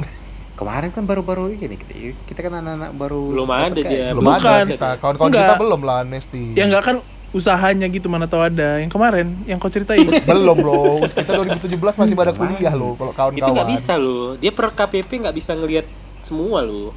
kemarin 0.61 0.91
kan 0.93 1.09
baru-baru 1.09 1.57
ini 1.57 1.73
kita, 1.81 1.95
kita 2.29 2.41
kan 2.45 2.53
anak-anak 2.61 2.93
baru 2.93 3.33
Belum 3.33 3.49
ada 3.49 3.81
dia. 3.81 4.13
Belum 4.13 4.29
Bukan. 4.29 4.45
ada 4.45 4.69
kita, 4.69 4.89
kawan-kawan 5.01 5.33
kita 5.33 5.55
belum 5.57 5.81
lah 5.89 5.97
amnesty. 6.05 6.53
Ya 6.53 6.69
nggak 6.69 6.85
kan 6.85 6.97
usahanya 7.33 7.89
gitu 7.89 8.13
mana 8.13 8.29
tahu 8.29 8.45
ada. 8.45 8.77
Yang 8.77 8.93
kemarin 8.93 9.41
yang 9.49 9.57
kau 9.57 9.73
ceritain. 9.73 10.05
Belum 10.29 10.61
bro, 10.61 11.01
kita 11.09 11.33
2017 11.41 11.81
masih 11.81 12.15
pada 12.19 12.37
kuliah 12.37 12.77
loh 12.77 12.93
kalau 13.01 13.13
kawan-kawan. 13.17 13.41
Itu 13.41 13.51
nggak 13.57 13.71
bisa 13.73 13.97
loh. 13.97 14.37
Dia 14.37 14.53
per 14.53 14.69
KPP 14.77 15.11
nggak 15.25 15.37
bisa 15.41 15.57
ngelihat 15.57 15.87
semua 16.21 16.61
loh. 16.61 16.93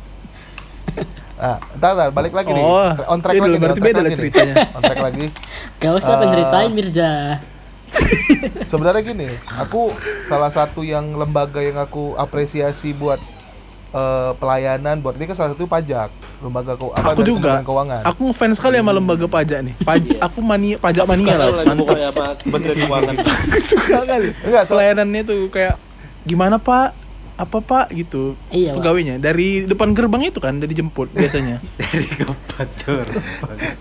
Nah, 1.44 1.60
entar, 1.70 1.92
entar, 1.92 2.10
balik 2.10 2.32
lagi 2.32 2.50
nih. 2.50 2.64
Oh, 2.64 2.88
On 3.06 3.20
track 3.20 3.36
iya 3.36 3.44
lagi. 3.44 3.60
berarti 3.60 3.82
beda 3.84 4.00
lah 4.00 4.08
nih. 4.08 4.16
ceritanya. 4.16 4.56
On 4.76 4.82
track 4.82 5.02
lagi. 5.04 5.26
gak 5.76 5.92
usah 5.94 6.14
penceritain 6.16 6.72
Mirza 6.72 7.12
Sebenarnya 8.72 9.04
gini, 9.04 9.28
aku 9.54 9.92
salah 10.26 10.48
satu 10.50 10.82
yang 10.82 11.14
lembaga 11.14 11.60
yang 11.60 11.76
aku 11.76 12.16
apresiasi 12.16 12.90
buat 12.92 13.20
eh, 13.92 14.32
pelayanan 14.34 14.98
buat 14.98 15.14
ini 15.14 15.28
kan 15.28 15.36
salah 15.36 15.52
satu 15.52 15.68
pajak 15.68 16.10
lembaga 16.40 16.74
keu 16.74 16.90
apa 16.90 17.12
Aku 17.12 17.22
juga. 17.22 17.60
Keuangan 17.62 18.02
Aku 18.04 18.22
ngefans 18.26 18.56
sekali 18.56 18.76
sama 18.76 18.92
lembaga 18.92 19.28
pajak 19.28 19.60
nih. 19.62 19.76
Paj- 19.78 20.18
aku 20.18 20.40
mania 20.40 20.76
pajak 20.78 21.04
mania 21.06 21.36
lah. 21.38 21.48
Pokoknya 21.70 22.08
apa 22.10 22.24
Kementerian 22.42 22.78
Keuangan. 22.82 23.14
Aku 23.20 23.60
suka 23.60 24.00
kali. 24.02 24.30
Enggak, 24.42 24.64
so- 24.64 24.74
Pelayanannya 24.74 25.22
tuh 25.22 25.40
kayak 25.48 25.76
gimana 26.24 26.56
Pak? 26.58 27.03
Apa 27.34 27.58
Pak 27.60 27.90
gitu. 27.92 28.38
Iya, 28.50 28.74
Pak. 28.74 28.86
Pegawainya 28.86 29.16
dari 29.18 29.66
depan 29.66 29.92
gerbang 29.92 30.30
itu 30.30 30.38
kan, 30.38 30.58
dari 30.58 30.70
dijemput 30.70 31.10
biasanya. 31.12 31.58
dari 31.82 32.06
kompatur. 32.14 33.02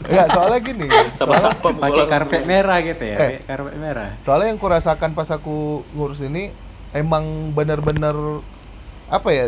Enggak, 0.02 0.26
soalnya 0.30 0.58
gini 0.58 0.86
Sama 1.12 1.36
siapa 1.36 1.68
Pakai 1.70 2.04
karpet 2.06 2.42
merah 2.42 2.78
gitu 2.80 3.04
ya, 3.04 3.16
Eh. 3.18 3.30
karpet 3.44 3.76
merah. 3.76 4.16
soalnya 4.22 4.48
yang 4.48 4.56
kurasakan 4.56 5.12
pas 5.12 5.28
aku 5.28 5.84
ngurus 5.92 6.20
ini 6.20 6.48
emang 6.92 7.24
bener-bener 7.50 8.40
apa 9.06 9.28
ya 9.28 9.44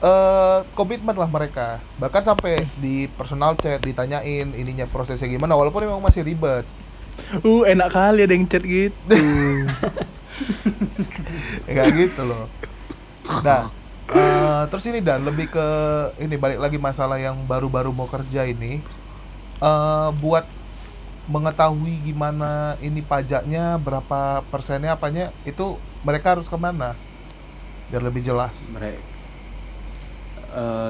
eh 0.00 0.58
komitmen 0.72 1.12
lah 1.12 1.26
mereka 1.26 1.76
bahkan 1.96 2.22
sampai 2.22 2.56
di 2.76 3.04
personal 3.10 3.52
chat 3.54 3.78
ditanyain 3.78 4.48
ininya 4.50 4.86
prosesnya 4.86 5.26
gimana 5.26 5.52
walaupun 5.52 5.82
emang 5.82 6.00
masih 6.00 6.22
ribet 6.22 6.62
Uh, 7.44 7.68
enak 7.68 7.92
kali 7.92 8.24
ada 8.24 8.32
yang 8.32 8.48
chat 8.48 8.64
gitu. 8.64 9.12
kayak 11.68 11.88
gitu 11.92 12.22
loh 12.24 12.48
nah 13.38 13.62
eh, 14.10 14.62
terus 14.70 14.84
ini 14.90 15.00
dan 15.00 15.22
lebih 15.24 15.46
ke 15.54 15.66
ini 16.18 16.34
balik 16.36 16.58
lagi 16.64 16.78
masalah 16.78 17.18
yang 17.20 17.46
baru-baru 17.46 17.90
mau 17.94 18.08
kerja 18.10 18.46
ini 18.46 18.82
eh 19.60 20.08
buat 20.22 20.46
mengetahui 21.34 21.94
gimana 22.08 22.76
ini 22.80 23.00
pajaknya 23.04 23.78
berapa 23.78 24.42
persennya 24.50 24.90
apanya 24.96 25.24
itu 25.46 25.78
mereka 26.02 26.26
harus 26.36 26.48
ke 26.50 26.56
mana 26.58 26.98
biar 27.90 28.02
lebih 28.02 28.22
jelas 28.24 28.56
Mereka 28.66 29.02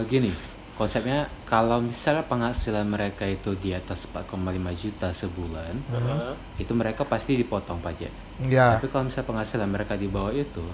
gini, 0.09 0.31
konsepnya 0.79 1.29
kalau 1.45 1.79
misalnya 1.83 2.25
penghasilan 2.27 2.87
mereka 2.89 3.25
itu 3.29 3.51
di 3.59 3.71
atas 3.77 4.07
4,5 4.09 4.73
juta 4.83 5.09
sebulan, 5.13 5.75
Heeh. 5.93 6.33
itu 6.63 6.73
mereka 6.73 7.03
pasti 7.05 7.37
dipotong 7.37 7.81
pajak. 7.85 8.13
ya 8.41 8.69
Tapi 8.69 8.85
kalau 8.89 9.05
misalnya 9.09 9.29
penghasilan 9.31 9.69
mereka 9.71 9.95
di 10.03 10.09
bawah 10.09 10.33
itu, 10.35 10.65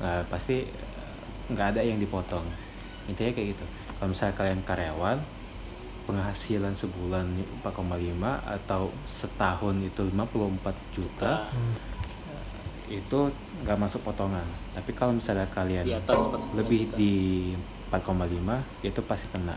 nah, 0.00 0.24
pasti 0.28 0.54
eh, 0.68 0.95
nggak 1.50 1.66
ada 1.76 1.80
yang 1.82 1.98
dipotong. 2.02 2.46
Intinya 3.06 3.32
kayak 3.34 3.48
gitu. 3.54 3.64
Kalau 3.96 4.08
misalnya 4.10 4.34
kalian 4.34 4.60
karyawan, 4.66 5.18
penghasilan 6.06 6.74
sebulan 6.74 7.26
4,5 7.62 8.22
atau 8.44 8.94
setahun 9.06 9.74
itu 9.82 10.02
54 10.10 10.94
juta, 10.94 11.50
itu 12.86 13.18
nggak 13.66 13.78
masuk 13.78 14.00
potongan. 14.06 14.46
Tapi 14.74 14.90
kalau 14.94 15.18
misalnya 15.18 15.50
kalian 15.50 15.86
Di 15.86 15.94
atas 15.94 16.30
4,5 16.30 16.58
lebih 16.58 16.80
juta. 16.86 16.96
di 16.98 17.14
4,5 17.90 18.86
itu 18.86 19.00
pasti 19.02 19.26
kena. 19.30 19.56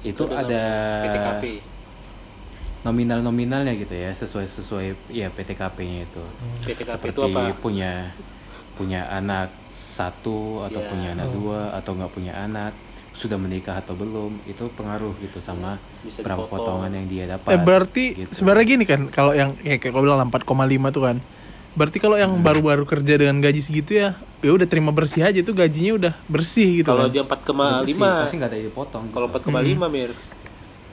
Itu, 0.00 0.30
dengan 0.30 0.46
ada 0.46 0.64
PTKP. 1.04 1.44
nominal-nominalnya 2.86 3.74
gitu 3.74 3.90
ya, 3.98 4.14
sesuai 4.14 4.46
sesuai 4.46 4.86
ya 5.10 5.28
PTKP-nya 5.34 6.06
itu 6.06 6.22
PTKP 6.62 7.02
itu 7.10 7.20
seperti 7.26 7.50
apa? 7.50 7.58
punya 7.58 7.92
punya 8.78 9.10
anak 9.10 9.50
satu 9.98 10.38
atau 10.62 10.78
Ya. 10.78 10.86
punya 10.86 11.08
anak 11.12 11.28
dua 11.30 11.60
atau 11.74 11.90
nggak 11.92 12.12
punya 12.12 12.32
anak 12.32 12.72
sudah 13.12 13.34
menikah 13.34 13.74
atau 13.76 13.92
belum 13.92 14.46
itu 14.46 14.70
pengaruh 14.70 15.10
gitu 15.18 15.42
sama 15.42 15.74
Bisa 16.00 16.22
berapa 16.22 16.38
dipotong. 16.40 16.78
potongan 16.78 16.90
yang 16.94 17.06
dia 17.06 17.24
dapat 17.26 17.50
Eh, 17.50 17.58
berarti 17.58 18.04
gitu. 18.16 18.30
sebenarnya 18.32 18.66
gini 18.68 18.84
kan 18.84 19.00
kalau 19.08 19.34
yang 19.34 19.58
kayak 19.58 19.78
kayak 19.80 19.90
kau 19.90 20.00
bilang 20.00 20.22
4,5 20.22 20.46
tuh 20.88 21.02
kan. 21.02 21.18
Berarti 21.74 21.98
kalau 21.98 22.14
yang 22.14 22.34
baru-baru 22.36 22.82
kerja 22.84 23.14
dengan 23.14 23.38
gaji 23.38 23.58
segitu 23.58 23.94
ya, 23.96 24.08
ya 24.38 24.50
udah 24.50 24.66
terima 24.66 24.90
bersih 24.90 25.22
aja 25.22 25.34
itu 25.36 25.50
gajinya 25.50 25.92
udah 25.96 26.12
bersih 26.26 26.82
gitu 26.82 26.88
Kalau 26.88 27.06
kan. 27.06 27.12
dia 27.12 27.22
Itu 27.22 27.34
sih 27.86 27.98
4,5 27.98 28.22
pasti 28.22 28.34
nggak 28.36 28.48
ada 28.48 28.56
yang 28.56 28.66
dipotong 28.66 29.04
Kalau 29.08 29.26
gitu. 29.28 29.50
4,5 29.50 29.86
Mir 29.88 30.10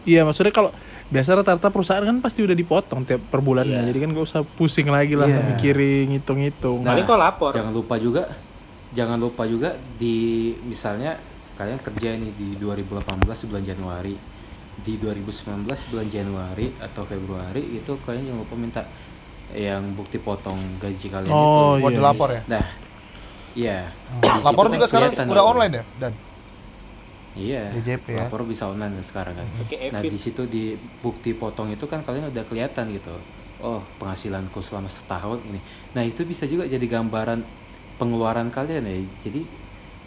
Iya, 0.03 0.21
maksudnya 0.21 0.49
kalau 0.51 0.69
biasa 1.05 1.29
rata-rata 1.35 1.69
perusahaan 1.69 2.01
kan 2.01 2.17
pasti 2.19 2.41
udah 2.41 2.53
dipotong 2.53 3.01
tiap 3.01 3.21
per 3.23 3.37
bulannya. 3.39 3.81
Iya. 3.81 3.87
Jadi 3.89 3.97
kan 3.99 4.09
gak 4.11 4.25
usah 4.25 4.41
pusing 4.43 4.85
lagi 4.87 5.13
lah 5.13 5.25
Iya. 5.25 5.41
mikirin 5.47 6.05
ngitung-ngitung. 6.11 6.81
Paling 6.81 7.01
kau 7.03 7.17
lapor 7.17 7.53
jangan 7.53 7.69
lupa 7.71 7.97
juga 7.97 8.29
jangan 8.95 9.19
lupa 9.19 9.43
juga 9.43 9.75
di 9.99 10.49
misalnya 10.63 11.19
kalian 11.55 11.79
kerja 11.79 12.15
nih 12.15 12.31
di 12.33 12.47
2018 12.57 13.03
di 13.43 13.45
bulan 13.51 13.65
Januari. 13.67 14.15
Di 14.75 14.99
2019 14.99 15.63
bulan 15.87 16.07
Januari 16.11 16.67
atau 16.79 17.07
Februari 17.07 17.79
itu 17.79 17.95
kalian 18.03 18.27
jangan 18.27 18.41
lupa 18.43 18.55
minta 18.59 18.81
yang 19.55 19.95
bukti 19.95 20.19
potong 20.19 20.57
gaji 20.81 21.07
kalian 21.07 21.31
Oh, 21.31 21.79
itu 21.79 21.83
Buat 21.87 21.91
iya. 21.91 21.99
dilapor 22.01 22.29
ya. 22.33 22.41
nah 22.49 22.65
iya. 23.55 23.77
Di 24.19 24.27
situ 24.27 24.43
Lapor 24.43 24.65
kan 24.67 24.73
juga 24.75 24.85
sekarang 24.91 25.09
kelihatan 25.15 25.31
udah 25.31 25.45
online 25.47 25.73
ya 25.73 25.83
dan? 25.95 26.13
Iya 27.35 27.63
DJP 27.75 28.05
ya. 28.15 28.19
lapor 28.27 28.47
bisa 28.47 28.63
online 28.67 28.99
sekarang 29.03 29.35
kan. 29.35 29.47
Pakai 29.63 29.91
nah 29.91 30.01
di 30.03 30.19
situ 30.19 30.43
di 30.43 30.75
bukti 30.99 31.31
potong 31.31 31.71
itu 31.71 31.83
kan 31.87 32.03
kalian 32.03 32.31
udah 32.31 32.43
kelihatan 32.47 32.95
gitu. 32.95 33.15
Oh 33.59 33.79
penghasilanku 33.99 34.59
selama 34.59 34.91
setahun 34.91 35.39
ini. 35.43 35.59
Nah 35.95 36.03
itu 36.03 36.23
bisa 36.23 36.43
juga 36.47 36.67
jadi 36.67 36.83
gambaran 36.83 37.43
pengeluaran 37.95 38.49
kalian 38.49 38.83
ya. 38.83 38.95
Jadi 39.21 39.41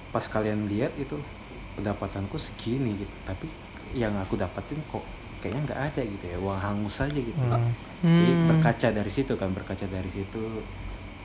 pas 0.09 0.24
kalian 0.24 0.66
lihat 0.66 0.93
itu 0.95 1.16
pendapatanku 1.74 2.36
segini 2.36 2.97
gitu. 2.97 3.14
Tapi 3.22 3.47
yang 3.93 4.12
aku 4.14 4.34
dapatin 4.34 4.80
kok 4.84 5.05
kayaknya 5.39 5.61
nggak 5.66 5.80
ada 5.86 6.03
gitu 6.03 6.24
ya. 6.26 6.36
Uang 6.39 6.59
hangus 6.59 6.99
aja 6.99 7.14
gitu. 7.14 7.39
Hmm. 7.39 7.72
jadi 7.99 8.30
Hmm. 8.30 8.47
berkaca 8.49 8.89
dari 8.93 9.11
situ 9.11 9.32
kan 9.34 9.51
berkaca 9.51 9.84
dari 9.84 10.07
situ. 10.07 10.62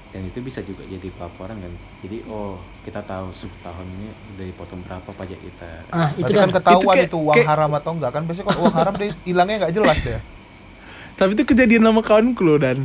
Dan 0.09 0.25
itu 0.25 0.39
bisa 0.39 0.61
juga 0.61 0.85
jadi 0.85 1.09
pelaporan 1.09 1.57
kan. 1.57 1.73
Jadi 1.99 2.21
oh 2.27 2.55
kita 2.81 3.01
tahu 3.01 3.33
setahun 3.33 3.81
ini 3.83 4.07
udah 4.31 4.45
dipotong 4.45 4.81
berapa 4.81 5.09
pajak 5.09 5.39
kita. 5.39 5.69
Ah 5.89 6.09
itu 6.11 6.21
Berarti 6.23 6.31
dah 6.31 6.39
kan 6.39 6.51
ketahuan 6.51 6.77
Itu 6.79 6.87
kayak- 6.87 7.07
itu 7.07 7.17
uang 7.19 7.35
kayak- 7.35 7.49
haram 7.49 7.71
atau 7.73 7.91
enggak 7.91 8.11
kan. 8.13 8.21
Biasanya 8.23 8.45
kalau 8.47 8.61
uang 8.61 8.75
haram 8.75 8.93
dia 8.93 9.09
hilangnya 9.23 9.55
nggak 9.59 9.73
jelas 9.73 9.97
deh. 9.99 10.21
Tapi 11.17 11.31
itu 11.31 11.43
kejadian 11.43 11.81
sama 11.83 12.01
kawanku 12.01 12.41
loh 12.41 12.57
dan 12.57 12.77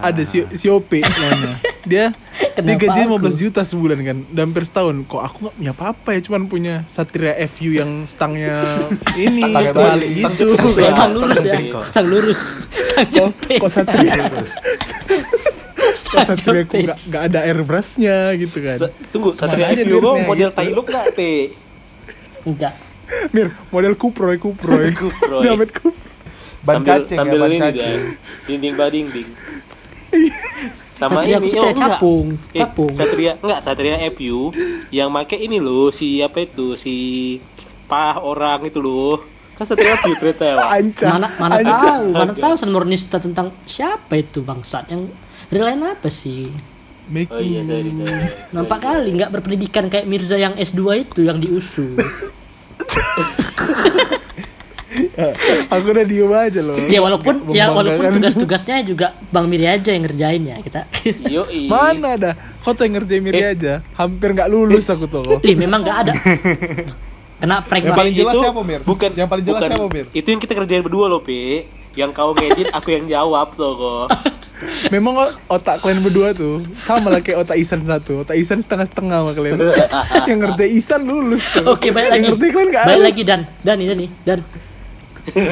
ada 0.00 0.22
si 0.24 0.42
si 0.52 0.66
OP 0.66 0.90
namanya. 0.98 1.54
Dia 1.80 2.04
dia 2.64 2.74
Kenapa 2.76 2.80
gaji 2.92 3.00
aku? 3.06 3.14
15 3.30 3.42
juta 3.42 3.60
sebulan 3.62 3.98
kan, 4.00 4.18
dan 4.28 4.42
hampir 4.48 4.64
setahun. 4.64 4.96
Kok 5.04 5.22
aku 5.22 5.36
nggak 5.42 5.54
punya 5.56 5.72
apa-apa 5.72 6.08
ya, 6.12 6.20
cuman 6.20 6.42
punya 6.46 6.74
Satria 6.86 7.32
FU 7.46 7.70
yang 7.70 8.04
stangnya 8.04 8.58
ini 9.16 9.40
Stangnya 9.40 9.72
balik 9.72 10.08
balik, 10.08 10.08
gitu. 10.10 10.46
Stang 10.80 11.10
lurus 11.12 11.40
ya. 11.40 11.54
Stang 11.84 12.06
lurus. 12.08 12.40
Stang 12.70 13.08
Kok 13.10 13.28
kok 13.60 13.70
Satria 13.70 14.12
kok 14.18 14.44
Stang 15.90 16.26
Satria 16.28 16.62
jepit. 16.64 16.84
nggak 16.86 16.98
nggak 17.06 17.22
ada 17.32 17.38
airbrushnya 17.44 18.16
gitu 18.36 18.58
kan. 18.60 18.76
Sa- 18.76 18.92
Tunggu, 19.10 19.30
Satria 19.34 19.70
Makanya 19.70 19.84
FU 19.84 19.96
kok 19.98 20.14
model 20.24 20.48
gitu. 20.50 20.58
Tailuk 20.58 20.86
gak, 20.86 21.04
Te? 21.14 21.32
Enggak. 22.42 22.74
Mir, 23.34 23.48
model 23.68 23.94
Kuproy 23.96 24.38
Kuproy. 24.38 24.94
Kuproy. 25.00 25.42
Jamet 25.42 25.70
Kuproy. 25.72 26.08
Ban 26.60 26.76
sambil 26.76 26.92
cacing 27.00 27.16
sambil 27.16 27.36
ya, 27.36 27.40
ban 27.40 27.50
ini 27.50 27.58
cacing. 27.58 27.80
dah. 27.80 28.00
Dinding 28.44 28.74
bading 28.76 29.06
ding. 29.08 29.28
Sama 30.92 31.18
Satria 31.18 31.36
ini, 31.38 31.48
oh 31.54 31.72
capung, 31.72 32.26
Eh, 32.50 32.60
capung. 32.60 32.90
Satria 32.92 33.32
enggak 33.36 33.58
Satria 33.60 33.94
FU 34.10 34.50
yang 34.90 35.08
make 35.08 35.32
ini 35.32 35.56
loh 35.56 35.88
si 35.88 36.20
apa 36.20 36.40
itu 36.40 36.74
si 36.74 36.94
pah 37.86 38.16
orang 38.16 38.62
itu 38.62 38.78
loh. 38.78 39.16
Kan 39.54 39.64
Satria 39.64 39.96
FU 39.96 40.12
ternyata 40.14 40.44
ya. 40.44 40.54
Mana 41.10 41.26
mana 41.34 41.52
Anca. 41.56 41.78
tahu, 41.78 42.04
mana 42.12 42.32
tahu 42.34 42.52
San 42.54 42.68
Murnista 42.68 43.16
tentang 43.16 43.50
siapa 43.64 44.14
itu 44.14 44.40
bangsat 44.40 44.88
yang 44.88 45.08
relain 45.48 45.80
apa 45.80 46.06
sih? 46.06 46.48
Make 47.08 47.28
Oh 47.28 47.38
iya 47.38 47.60
sorry. 47.60 47.90
sorry. 47.90 48.24
Nampak 48.52 48.78
kali 48.80 49.08
nggak 49.10 49.30
berpendidikan 49.32 49.88
kayak 49.88 50.04
Mirza 50.04 50.36
yang 50.36 50.52
S2 50.54 50.78
itu 51.02 51.20
yang 51.22 51.36
diusul. 51.36 51.96
Aku 55.72 55.86
udah 55.86 56.04
diem 56.04 56.30
aja 56.30 56.60
loh. 56.60 56.76
ya 56.86 56.98
walaupun 56.98 57.34
ya 57.50 57.68
walaupun 57.68 58.04
tugas-tugasnya 58.14 58.82
juga 58.82 59.06
Bang 59.28 59.46
Miri 59.46 59.66
aja 59.66 59.90
yang 59.90 60.02
ngerjain 60.02 60.42
ya 60.42 60.56
kita. 60.58 60.80
Yoi. 61.34 61.66
Mana 61.66 62.14
ada? 62.14 62.30
Kau 62.60 62.72
tuh 62.72 62.84
yang 62.84 62.96
ngerjain 62.96 63.20
Miri 63.20 63.38
Eh. 63.38 63.52
aja. 63.52 63.72
Hampir 63.94 64.32
nggak 64.32 64.48
lulus 64.48 64.86
aku 64.86 65.04
tuh. 65.04 65.38
Ih, 65.40 65.54
memang 65.54 65.80
nggak 65.80 65.98
ada. 66.00 66.12
Kena 67.40 67.64
prank 67.64 67.82
Yang 67.82 67.96
paling 67.96 68.14
jelas 68.14 68.34
siapa, 68.36 68.60
Mir? 68.60 68.80
Bukan 68.82 69.10
Yang 69.14 69.28
paling 69.28 69.44
jelas 69.44 69.56
bukan, 69.58 69.70
siapa, 69.72 69.86
Mir? 69.88 70.06
Itu 70.12 70.28
yang 70.28 70.40
kita 70.40 70.52
kerjain 70.54 70.82
berdua 70.82 71.06
loh, 71.06 71.20
Pe. 71.20 71.64
Yang 71.90 72.10
kau 72.12 72.30
ngedit, 72.30 72.68
aku 72.70 72.88
yang 72.90 73.04
jawab 73.04 73.56
tuh 73.56 73.72
kok. 73.72 74.06
Memang 74.90 75.16
kok 75.16 75.30
otak 75.48 75.80
kalian 75.80 76.04
berdua 76.04 76.30
tuh 76.30 76.60
sama 76.78 77.08
lah 77.08 77.18
kayak 77.18 77.40
otak 77.40 77.56
Isan 77.56 77.80
satu. 77.80 78.20
Otak 78.22 78.36
Isan 78.36 78.60
setengah-setengah 78.60 79.16
sama 79.18 79.32
kalian. 79.32 79.56
yang 80.28 80.38
ngerjain 80.38 80.68
Isan 80.70 81.00
lulus. 81.02 81.40
tuh. 81.50 81.64
Oke, 81.66 81.88
balik 81.88 82.12
lagi. 82.12 82.20
Yang 82.20 82.24
ngerjain 82.30 82.52
kalian 82.52 82.68
nggak 82.68 82.84
Balik 82.84 83.02
lagi 83.02 83.22
Dan. 83.24 83.40
Dan 83.58 83.76
ini 83.80 83.92
nih, 83.96 84.10
Dan. 84.22 84.38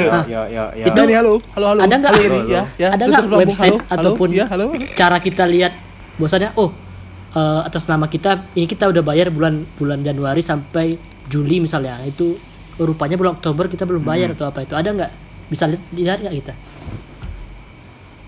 Ah, 0.08 0.24
ya 0.24 0.42
ya 0.48 0.64
ya. 0.74 0.84
Itu- 0.88 0.96
Dani 0.96 1.12
halo, 1.14 1.34
halo 1.54 1.66
halo. 1.74 1.80
Ada 1.84 1.94
nggak? 2.00 2.12
Halo, 2.12 2.38
ya, 2.48 2.62
ya. 2.80 2.88
ada 2.94 3.02
nggak 3.04 3.24
website 3.28 3.76
Halo, 3.76 3.84
halo, 3.86 3.94
ataupun 3.94 4.28
ya, 4.32 4.44
halo. 4.48 4.64
cara 4.96 5.16
kita 5.20 5.44
lihat 5.46 5.72
bosannya? 6.16 6.52
Oh 6.56 6.72
eh, 7.36 7.60
atas 7.64 7.84
nama 7.86 8.08
kita 8.08 8.48
ini 8.56 8.64
kita 8.64 8.88
udah 8.88 9.02
bayar 9.04 9.28
bulan 9.28 9.62
bulan 9.76 10.00
Januari 10.00 10.40
sampai 10.40 10.96
Juli 11.28 11.60
misalnya. 11.60 12.00
Itu 12.02 12.34
rupanya 12.80 13.20
bulan 13.20 13.36
Oktober 13.36 13.68
kita 13.68 13.84
belum 13.84 14.02
bayar 14.02 14.32
atau 14.32 14.48
apa 14.48 14.64
itu. 14.64 14.72
Ada 14.72 14.90
nggak? 14.94 15.12
Bisa 15.48 15.64
lihat 15.68 15.82
dilihat 15.92 16.18
nggak 16.24 16.36
kita? 16.44 16.54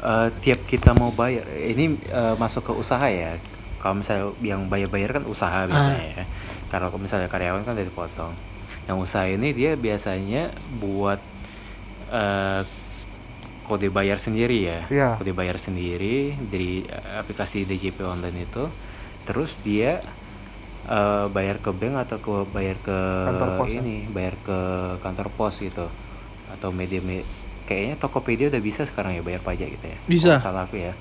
Eh, 0.00 0.28
tiap 0.40 0.60
kita 0.64 0.96
mau 0.96 1.12
bayar 1.12 1.44
ini 1.56 2.00
eh, 2.08 2.34
masuk 2.40 2.68
ke 2.68 2.72
usaha 2.72 3.04
ya. 3.08 3.36
Kalau 3.80 3.96
misalnya 3.96 4.28
yang 4.44 4.68
bayar-bayar 4.68 5.20
kan 5.20 5.24
usaha 5.24 5.64
biasanya 5.64 6.20
ya. 6.20 6.24
Kalau 6.68 6.92
misalnya 7.00 7.28
karyawan 7.28 7.64
kan 7.64 7.72
udah 7.76 7.86
dipotong 7.88 8.32
yang 8.90 8.98
usaha 8.98 9.22
ini 9.24 9.54
dia 9.54 9.78
biasanya 9.78 10.50
buat 10.76 11.22
eh, 12.10 12.62
kode 13.64 13.86
bayar 13.88 14.18
sendiri 14.18 14.58
ya 14.66 14.80
Iya. 14.90 15.08
kode 15.14 15.30
bayar 15.30 15.56
sendiri 15.62 16.34
dari 16.50 16.82
eh, 16.82 17.22
aplikasi 17.22 17.62
DJP 17.62 18.02
online 18.02 18.50
itu 18.50 18.66
terus 19.22 19.54
dia 19.62 20.02
eh, 20.90 21.26
bayar 21.30 21.62
ke 21.62 21.70
bank 21.70 21.94
atau 22.08 22.18
ke 22.18 22.32
bayar 22.50 22.76
ke 22.82 22.98
Kantor 23.30 23.50
pos, 23.56 23.70
ya? 23.70 23.80
ini 23.80 23.96
bayar 24.10 24.34
ke 24.42 24.58
kantor 24.98 25.28
pos 25.30 25.54
gitu 25.62 25.86
atau 26.50 26.68
media 26.74 26.98
me- 26.98 27.26
kayaknya 27.62 27.94
Tokopedia 27.94 28.50
udah 28.50 28.58
bisa 28.58 28.82
sekarang 28.82 29.14
ya 29.14 29.22
bayar 29.22 29.38
pajak 29.38 29.70
gitu 29.70 29.86
ya 29.86 29.98
Bisa. 30.02 30.26
Kalau 30.26 30.34
nggak 30.34 30.42
salah 30.42 30.62
aku 30.66 30.76
ya 30.82 30.92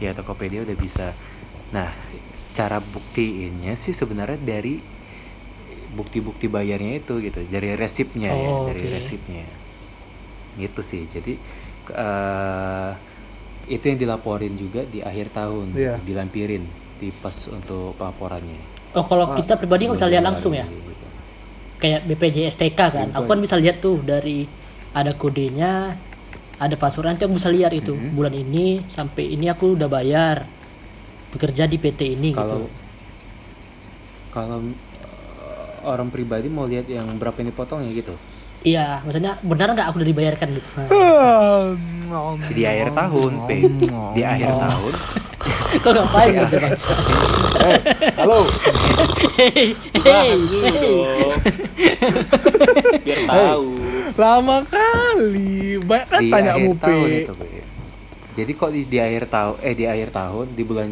ya 0.00 0.10
Tokopedia 0.16 0.64
udah 0.64 0.76
bisa 0.80 1.12
nah 1.70 1.92
cara 2.54 2.78
buktiinnya 2.80 3.74
sih 3.76 3.92
sebenarnya 3.92 4.38
dari 4.40 4.78
bukti-bukti 5.94 6.46
bayarnya 6.46 6.98
itu 6.98 7.16
gitu 7.18 7.40
dari 7.46 7.72
resipnya 7.74 8.28
ya 8.28 8.50
Oh, 8.50 8.66
dari 8.66 8.82
oke. 8.82 8.90
resipnya 8.92 9.46
gitu 10.56 10.80
sih 10.80 11.06
jadi 11.06 11.32
eh 11.90 12.90
itu 13.66 13.80
yang 13.82 13.98
dilaporin 13.98 14.54
juga 14.54 14.84
di 14.84 15.00
akhir 15.00 15.32
tahun 15.32 15.72
Iya. 15.72 15.96
dilampirin 15.98 16.62
di 16.94 17.08
pas 17.10 17.32
untuk 17.48 17.94
pelaporannya 17.94 18.60
oh 18.92 19.02
kalau 19.02 19.32
kita 19.32 19.54
pribadi 19.54 19.86
nggak 19.86 19.96
bisa 19.96 20.06
lihat 20.06 20.22
langsung 20.22 20.52
ya 20.52 20.66
Gitu. 20.66 20.92
kayak 21.76 22.00
BPJS 22.04 22.56
TK 22.56 22.80
kan 22.80 23.08
aku 23.10 23.26
kan 23.26 23.40
bisa 23.40 23.56
lihat 23.56 23.78
tuh 23.78 24.00
dari 24.00 24.44
ada 24.92 25.12
kodenya 25.12 25.96
ada 26.54 26.76
password 26.76 27.10
nanti 27.10 27.24
aku 27.24 27.34
bisa 27.34 27.48
lihat 27.48 27.72
itu 27.72 27.92
Mm-hmm. 27.92 28.14
bulan 28.14 28.32
ini 28.32 28.66
sampai 28.86 29.24
ini 29.28 29.48
aku 29.48 29.74
udah 29.74 29.88
bayar 29.88 30.46
bekerja 31.30 31.66
di 31.66 31.76
PT 31.76 32.14
ini 32.14 32.30
kalau 32.30 32.62
gitu 32.62 32.68
kalau 34.30 34.58
orang 35.84 36.08
pribadi 36.08 36.48
mau 36.48 36.64
lihat 36.64 36.86
yang 36.86 37.06
berapa 37.14 37.36
yang 37.36 37.48
dipotong 37.50 37.80
ya 37.82 37.90
gitu 37.94 38.14
iya 38.62 38.86
maksudnya 39.00 39.36
benar 39.40 39.70
nggak 39.70 39.86
aku 39.86 39.96
udah 39.98 40.08
dibayarkan 40.08 40.48
gitu 40.52 40.70
Nah. 42.04 42.36
di 42.46 42.62
akhir 42.62 42.94
tahun 42.94 43.32
P 43.42 43.50
di 44.14 44.22
akhir 44.22 44.46
Oh. 44.48 44.60
tahun 44.62 44.92
kok 45.82 45.90
ngapain 45.90 46.30
gitu 46.36 46.56
bang 46.58 46.72
Halo. 48.14 48.38
hei 49.34 49.74
Bahas 49.94 50.22
hei 50.22 50.30
dulu 50.36 50.68
dong. 50.70 51.40
Biar 53.00 53.20
tahu. 53.24 53.68
Lama 54.14 54.58
kali. 54.64 55.80
Banyak 55.80 56.06
kan 56.06 56.20
tanya 56.28 56.52
Mupe. 56.56 57.26
jadi 58.32 58.50
kok 58.52 58.70
di, 58.70 58.80
di 58.84 58.98
akhir 58.98 59.26
tahun 59.26 59.56
eh 59.60 59.74
di 59.74 59.84
akhir 59.84 60.08
tahun 60.10 60.46
di 60.52 60.62
bulan 60.62 60.88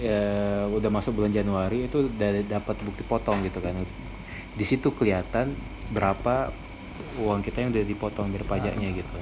ya, 0.00 0.22
udah 0.70 0.90
masuk 0.92 1.20
bulan 1.20 1.32
Januari 1.32 1.86
itu 1.88 2.08
udah 2.08 2.44
dapat 2.46 2.76
bukti 2.84 3.02
potong 3.04 3.42
gitu 3.44 3.58
kan 3.60 3.76
di 4.56 4.64
situ 4.64 4.92
kelihatan 4.92 5.52
berapa 5.92 6.50
uang 7.20 7.40
kita 7.44 7.64
yang 7.64 7.70
udah 7.72 7.84
dipotong 7.84 8.32
dari 8.32 8.44
pajaknya 8.44 8.90
gitu 8.92 9.16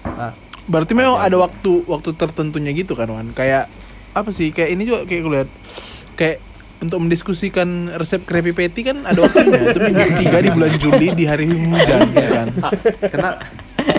Nah, 0.00 0.32
Berarti 0.64 0.92
memang 0.94 1.18
ada 1.18 1.36
waktu 1.40 1.82
waktu 1.88 2.14
tertentunya 2.14 2.70
gitu 2.76 2.94
kan 2.94 3.10
Wan. 3.10 3.34
Kayak 3.34 3.66
apa 4.14 4.30
sih? 4.30 4.54
Kayak 4.54 4.70
ini 4.76 4.82
juga 4.86 5.02
kayak 5.08 5.20
gue 5.24 5.32
lihat 5.32 5.50
kayak 6.14 6.36
untuk 6.80 6.98
mendiskusikan 7.04 7.92
resep 7.92 8.24
Krabby 8.24 8.56
Patty 8.56 8.80
kan 8.88 9.04
ada 9.04 9.20
waktunya 9.20 9.60
itu 9.68 9.78
minggu 9.82 10.00
ketiga 10.16 10.38
di 10.40 10.50
bulan 10.54 10.72
Juli 10.80 11.06
di 11.12 11.24
hari 11.28 11.44
hujan 11.44 12.08
ya 12.16 12.28
kan. 12.32 12.48
kena 13.12 13.30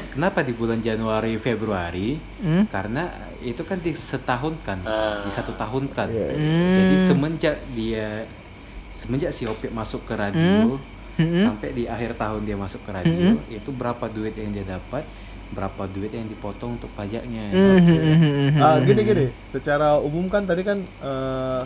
kenapa 0.10 0.40
di 0.42 0.54
bulan 0.58 0.82
Januari 0.82 1.38
Februari? 1.38 2.18
Hmm? 2.42 2.66
Karena 2.72 3.10
itu 3.44 3.62
kan 3.62 3.78
di 3.78 3.92
setahun 3.92 4.54
kan, 4.62 4.80
Ah. 4.82 5.22
di 5.22 5.30
satu 5.30 5.52
tahun 5.54 5.90
kan. 5.90 6.08
Iya, 6.08 6.30
Jadi 6.74 6.96
Hmm. 6.96 7.06
semenjak 7.08 7.56
dia 7.72 8.26
semenjak 8.98 9.32
si 9.32 9.44
Opik 9.44 9.70
masuk 9.70 10.06
ke 10.06 10.14
radio 10.14 10.78
Hmm. 11.12 11.44
sampai 11.44 11.70
di 11.72 11.84
akhir 11.86 12.16
tahun 12.16 12.42
dia 12.44 12.56
masuk 12.56 12.82
ke 12.82 12.92
radio, 12.92 13.14
itu 13.48 13.70
berapa 13.70 14.06
duit 14.08 14.32
yang 14.34 14.50
dia 14.50 14.64
dapat, 14.64 15.04
berapa 15.52 15.84
duit 15.88 16.10
yang 16.10 16.26
dipotong 16.26 16.78
untuk 16.78 16.88
pajaknya. 16.92 17.50
Hmm, 17.50 17.78
hmm, 17.78 18.00
hmm, 18.00 18.16
hmm, 18.16 18.50
hmm. 18.50 18.62
Ah, 18.62 18.78
gini 18.80 19.02
gini, 19.02 19.26
secara 19.50 19.98
umum 19.98 20.26
kan 20.26 20.46
tadi 20.46 20.62
kan 20.62 20.80
eh, 20.80 21.62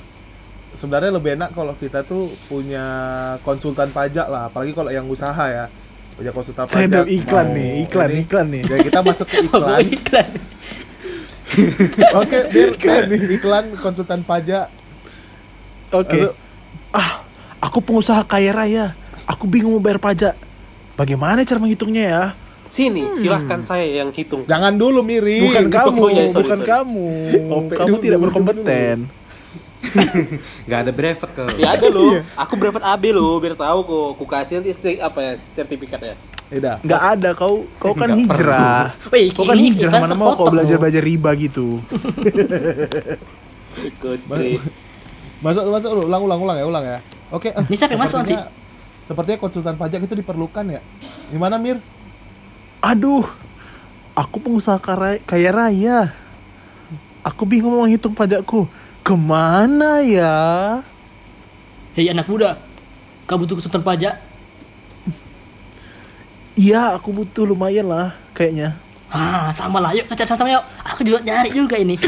sebenarnya 0.73 1.11
lebih 1.11 1.35
enak 1.35 1.51
kalau 1.51 1.71
kita 1.73 2.01
tuh 2.01 2.27
punya 2.45 2.83
konsultan 3.41 3.87
pajak 3.89 4.25
lah, 4.25 4.47
apalagi 4.47 4.71
kalau 4.71 4.89
yang 4.89 5.05
usaha 5.05 5.45
ya. 5.45 5.67
Punya 6.15 6.31
konsultan 6.31 6.63
Saya 6.65 6.87
pajak. 6.87 6.95
ada 6.97 7.01
iklan 7.05 7.47
nih, 7.53 7.69
iklan, 7.83 8.09
ini. 8.09 8.19
iklan 8.21 8.45
nih. 8.49 8.63
Ya, 8.65 8.77
kita 8.81 8.99
masuk 9.01 9.27
ke 9.27 9.37
iklan. 9.45 9.83
iklan 9.85 10.29
Oke, 12.19 12.37
Bill, 12.51 12.71
iklan 13.37 13.77
konsultan 13.77 14.25
pajak. 14.25 14.69
Oke. 15.93 16.17
Masuk. 16.17 16.33
Ah, 16.91 17.21
aku 17.61 17.79
pengusaha 17.83 18.25
kaya 18.25 18.51
raya. 18.51 18.85
Aku 19.25 19.45
bingung 19.49 19.77
mau 19.77 19.83
bayar 19.83 20.01
pajak. 20.01 20.33
Bagaimana 20.95 21.43
cara 21.43 21.59
menghitungnya 21.59 22.03
ya? 22.03 22.23
Sini, 22.65 23.05
silahkan 23.19 23.61
saya 23.61 23.85
yang 23.85 24.09
hitung. 24.09 24.43
Jangan 24.49 24.73
dulu 24.73 25.05
miring. 25.05 25.47
Bukan 25.47 25.65
kamu, 25.69 25.99
Oh, 26.01 26.09
iya, 26.09 26.27
sorry, 26.27 26.49
bukan 26.49 26.59
sorry. 26.59 26.71
kamu. 26.71 27.07
Kamu 27.71 27.95
dulu, 27.95 28.03
tidak 28.03 28.19
berkompeten. 28.25 28.97
Gak 30.69 30.79
ada 30.87 30.91
brevet 30.91 31.29
ke. 31.29 31.43
Ya 31.61 31.77
ada 31.77 31.87
loh. 31.93 32.25
Aku 32.33 32.57
berapa 32.57 32.81
AB 32.81 33.13
loh, 33.13 33.37
biar 33.37 33.53
tahu 33.53 33.79
kok. 33.85 34.09
Ku 34.17 34.25
kasih 34.25 34.59
nanti 34.59 34.73
apa 34.97 35.19
ya 35.21 35.33
sertifikat 35.37 36.01
Nggak 36.53 37.01
ada 37.17 37.29
kau, 37.33 37.65
kau 37.81 37.93
kan 37.93 38.13
Nggak 38.13 38.19
hijrah. 38.21 38.83
Wih, 39.09 39.33
Kau 39.33 39.43
kan 39.43 39.55
ini 39.57 39.73
hijrah 39.73 39.91
mana 39.97 40.13
mau 40.13 40.31
kau 40.31 40.45
terpotong 40.45 40.53
belajar 40.53 40.75
loh. 40.77 40.81
belajar 40.85 41.01
riba 41.01 41.29
gitu. 41.35 41.67
Masuk 45.41 45.63
masuk 45.67 45.89
ulang 46.01 46.21
ulang 46.23 46.39
ulang 46.39 46.57
ya, 46.57 46.65
ulang 46.65 46.83
ya. 46.83 46.99
Oke. 47.29 47.49
Ini 47.51 47.75
siapa 47.75 47.93
yang 47.93 48.01
masuk 48.01 48.19
sepertinya- 48.21 48.49
Sepertinya 49.05 49.37
konsultan 49.37 49.75
pajak 49.75 50.01
itu 50.01 50.15
diperlukan 50.15 50.65
ya. 50.65 50.81
Gimana 51.29 51.61
Mir? 51.61 51.77
Aduh, 52.81 53.25
aku 54.13 54.41
pengusaha 54.41 54.81
kaya 55.21 55.49
raya. 55.51 56.09
Aku 57.21 57.45
bingung 57.45 57.69
mau 57.69 57.85
menghitung 57.85 58.13
pajakku. 58.13 58.65
Ke 59.01 59.13
mana 59.13 60.01
ya? 60.01 60.33
Hei 61.93 62.09
anak 62.09 62.25
muda, 62.25 62.57
kau 63.23 63.37
butuh 63.37 63.53
konsultan 63.55 63.85
pajak? 63.85 64.24
Iya, 66.55 66.95
aku 66.95 67.11
butuh 67.11 67.43
lumayan 67.43 67.91
lah, 67.91 68.15
kayaknya. 68.31 68.79
Ah, 69.11 69.51
sama 69.51 69.83
lah. 69.83 69.91
Yuk, 69.91 70.07
kita 70.07 70.23
sama-sama 70.23 70.55
yuk. 70.55 70.63
Aku 70.87 71.03
juga 71.03 71.19
nyari 71.23 71.51
juga 71.51 71.75
ini. 71.75 71.99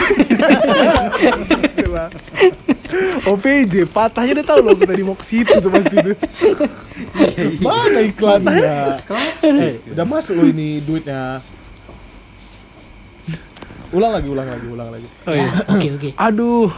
OPJ, 3.27 3.91
patahnya 3.91 4.39
udah 4.39 4.47
tahu 4.47 4.59
loh 4.63 4.71
aku 4.75 4.83
tadi 4.87 5.03
mau 5.03 5.15
ke 5.19 5.23
situ 5.27 5.51
tuh 5.51 5.71
pasti 5.71 5.95
tuh. 5.99 6.15
Mana 7.59 7.99
iklannya? 8.07 9.03
Eh, 9.43 9.83
udah 9.91 10.05
masuk 10.07 10.39
loh 10.39 10.47
ini 10.47 10.79
duitnya. 10.83 11.43
Ulang 13.91 14.11
lagi, 14.15 14.27
ulang 14.27 14.47
lagi, 14.47 14.67
ulang 14.67 14.89
lagi. 14.91 15.07
Oh 15.27 15.35
iya. 15.35 15.51
Oke, 15.67 15.87
oke. 15.95 16.09
Aduh. 16.15 16.71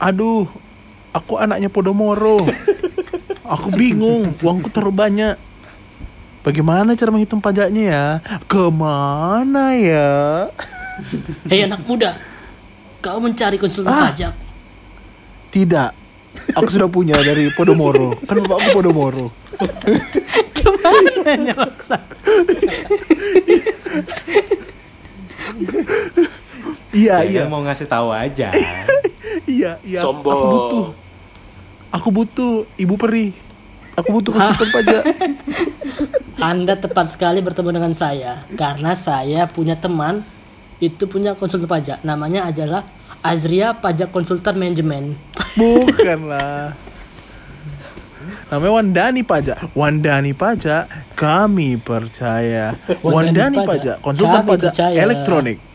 Aduh. 0.00 0.48
Aku 1.16 1.40
anaknya 1.40 1.72
Podomoro. 1.72 2.40
Aku 3.44 3.72
bingung, 3.72 4.36
uangku 4.40 4.68
terlalu 4.68 4.94
banyak. 4.94 5.34
Bagaimana 6.40 6.96
cara 6.96 7.12
menghitung 7.12 7.38
pajaknya 7.38 7.82
ya? 7.84 8.04
Ke 8.48 8.72
mana 8.72 9.76
ya? 9.76 10.48
Hei 11.44 11.64
anak 11.64 11.84
muda, 11.84 12.16
kau 13.00 13.20
mencari 13.20 13.60
konsultan 13.60 13.92
Ah. 13.92 14.08
pajak? 14.08 14.32
Tidak. 15.52 15.90
Aku 16.54 16.70
sudah 16.70 16.86
punya 16.86 17.12
dari 17.18 17.50
Podomoro. 17.52 18.14
Kan 18.24 18.40
bapakku 18.40 18.68
Podomoro. 18.72 19.26
Cuman 20.56 21.04
maksa. 21.52 21.98
Iya, 26.90 27.22
Ya, 27.22 27.26
iya. 27.26 27.42
mau 27.46 27.60
ngasih 27.60 27.86
tahu 27.86 28.10
aja. 28.10 28.48
Iya, 29.44 29.78
iya. 29.82 30.00
Sombong. 30.00 30.30
Aku 30.32 30.46
butuh. 30.48 30.86
Aku 31.90 32.08
butuh 32.10 32.52
Ibu 32.76 32.94
Peri. 32.96 33.49
Aku 34.00 34.08
butuh 34.20 34.32
konsultan 34.32 34.68
pajak. 34.80 35.02
Anda 36.40 36.74
tepat 36.80 37.12
sekali 37.12 37.44
bertemu 37.44 37.70
dengan 37.76 37.92
saya 37.92 38.48
karena 38.56 38.96
saya 38.96 39.44
punya 39.44 39.76
teman 39.76 40.24
itu 40.80 41.04
punya 41.04 41.36
konsultan 41.36 41.68
pajak. 41.68 41.98
Namanya 42.00 42.48
adalah 42.48 42.88
Azria 43.20 43.76
Pajak 43.76 44.08
Konsultan 44.16 44.56
Manajemen. 44.56 45.12
Bukanlah. 45.60 46.72
Namanya 48.48 48.72
Wandani 48.72 49.20
Pajak. 49.20 49.76
Wandani 49.76 50.32
Pajak, 50.32 50.88
kami 51.12 51.76
percaya. 51.76 52.80
Wandani 53.04 53.60
Wandani, 53.60 53.68
Pajak, 53.68 53.96
konsultan 54.00 54.40
kami 54.40 54.50
pajak 54.56 54.72
percaya. 54.72 54.96
elektronik. 54.96 55.58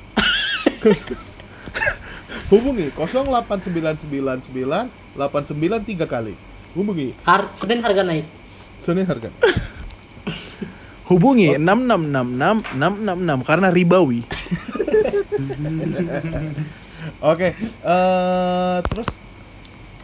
Hubungi 2.51 2.89
08999 2.93 4.89
893 5.17 6.05
kali. 6.05 6.34
Hubungi. 6.76 7.15
Har 7.23 7.47
Senin 7.55 7.80
harga 7.80 8.03
naik. 8.03 8.28
Senin 8.84 9.07
harga. 9.07 9.32
Hubungi 11.09 11.55
6666 11.55 12.76
666 12.76 13.47
karena 13.47 13.71
ribawi. 13.71 14.19
Oke, 17.32 17.55
eh 17.55 18.78
terus 18.91 19.07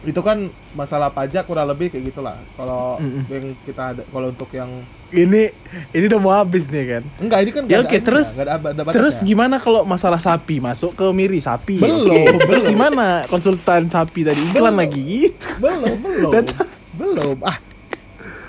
itu 0.02 0.18
kan 0.18 0.38
masalah 0.72 1.08
pajak 1.08 1.44
kurang 1.44 1.66
lebih 1.66 1.88
kayak 1.88 2.10
gitulah. 2.10 2.34
Kalau 2.52 2.98
Mm-mm. 2.98 3.22
yang 3.26 3.46
kita 3.62 3.82
ada 3.90 4.02
kalau 4.04 4.28
untuk 4.28 4.50
yang 4.50 4.70
Ini 5.08 5.52
ini 5.92 6.04
udah 6.06 6.18
mau 6.18 6.32
habis 6.32 6.64
nih 6.66 6.84
kan. 6.90 7.02
enggak 7.18 7.38
ini 7.38 7.50
kan 7.50 7.62
Ya 7.66 7.78
oke, 7.78 7.86
ininya, 7.86 8.00
terus- 8.02 8.32
nggak 8.32 8.46
ada, 8.48 8.54
ada. 8.72 8.90
Terus 8.90 9.14
gimana 9.20 9.56
kalau 9.56 9.84
masalah 9.84 10.16
sapi 10.16 10.56
masuk 10.56 10.92
ke 10.92 11.04
Miri 11.10 11.36
sapi? 11.38 11.76
Belum. 11.78 12.40
Terus 12.40 12.64
gimana 12.64 13.06
konsultan 13.26 13.86
sapi 13.86 14.24
tadi 14.24 14.40
iklan 14.42 14.56
Belum. 14.66 14.80
lagi 14.80 15.02
gitu? 15.04 15.46
belum 15.60 15.96
belum 16.00 16.30
Dat- 16.32 16.56
belum 16.92 17.36
ah 17.42 17.58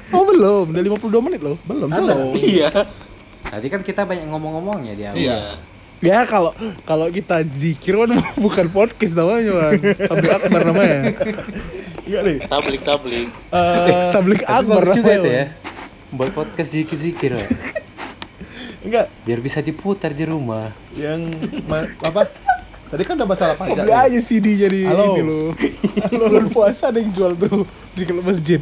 Oh 0.10 0.24
belum, 0.24 0.70
udah 0.70 0.84
52 0.84 1.20
menit 1.22 1.42
loh. 1.42 1.58
belum 1.64 1.90
belum 1.90 2.32
Iya. 2.38 2.70
Tadi 3.44 3.68
kan 3.68 3.82
kita 3.82 4.06
banyak 4.06 4.24
ngomong-ngomongnya 4.26 4.94
di 4.94 5.04
awal. 5.04 5.20
Iya. 5.20 5.38
Ya 6.04 6.28
kalau 6.28 6.52
kalau 6.84 7.08
kita 7.08 7.48
zikir 7.48 7.96
kan 7.96 8.12
bukan 8.44 8.68
podcast 8.68 9.16
namanya 9.16 9.52
kan. 9.54 9.74
Tablik 10.04 10.32
akbar 10.34 10.62
namanya. 10.66 11.00
Enggak 12.04 12.22
nih. 12.22 12.38
Tablik 12.44 12.82
tablik. 12.84 13.28
Eh, 13.50 14.10
Tablik 14.12 14.42
akbar 14.44 14.84
juga 14.86 15.00
itu 15.10 15.24
namanya. 15.24 15.32
ya. 15.32 15.46
Buat 16.12 16.30
podcast 16.32 16.70
zikir-zikir 16.70 17.32
ya. 17.34 17.48
enggak 18.84 19.08
Biar 19.24 19.40
bisa 19.40 19.60
diputar 19.60 20.12
di 20.12 20.24
rumah. 20.24 20.76
yang 20.94 21.24
ma- 21.64 21.88
apa? 22.00 22.28
Tadi 22.86 23.02
kan 23.02 23.16
udah 23.16 23.26
masalah 23.26 23.56
pajak. 23.56 23.80
beli 23.80 23.90
aja 23.90 24.20
CD 24.20 24.54
jadi 24.60 24.80
Halo. 24.86 25.06
ini 25.10 25.22
loh. 25.24 25.50
Bulan 26.12 26.48
puasa 26.48 26.92
ada 26.92 27.00
yang 27.00 27.10
jual 27.10 27.34
tuh 27.34 27.64
di 27.92 28.04
klub 28.04 28.22
masjid. 28.22 28.60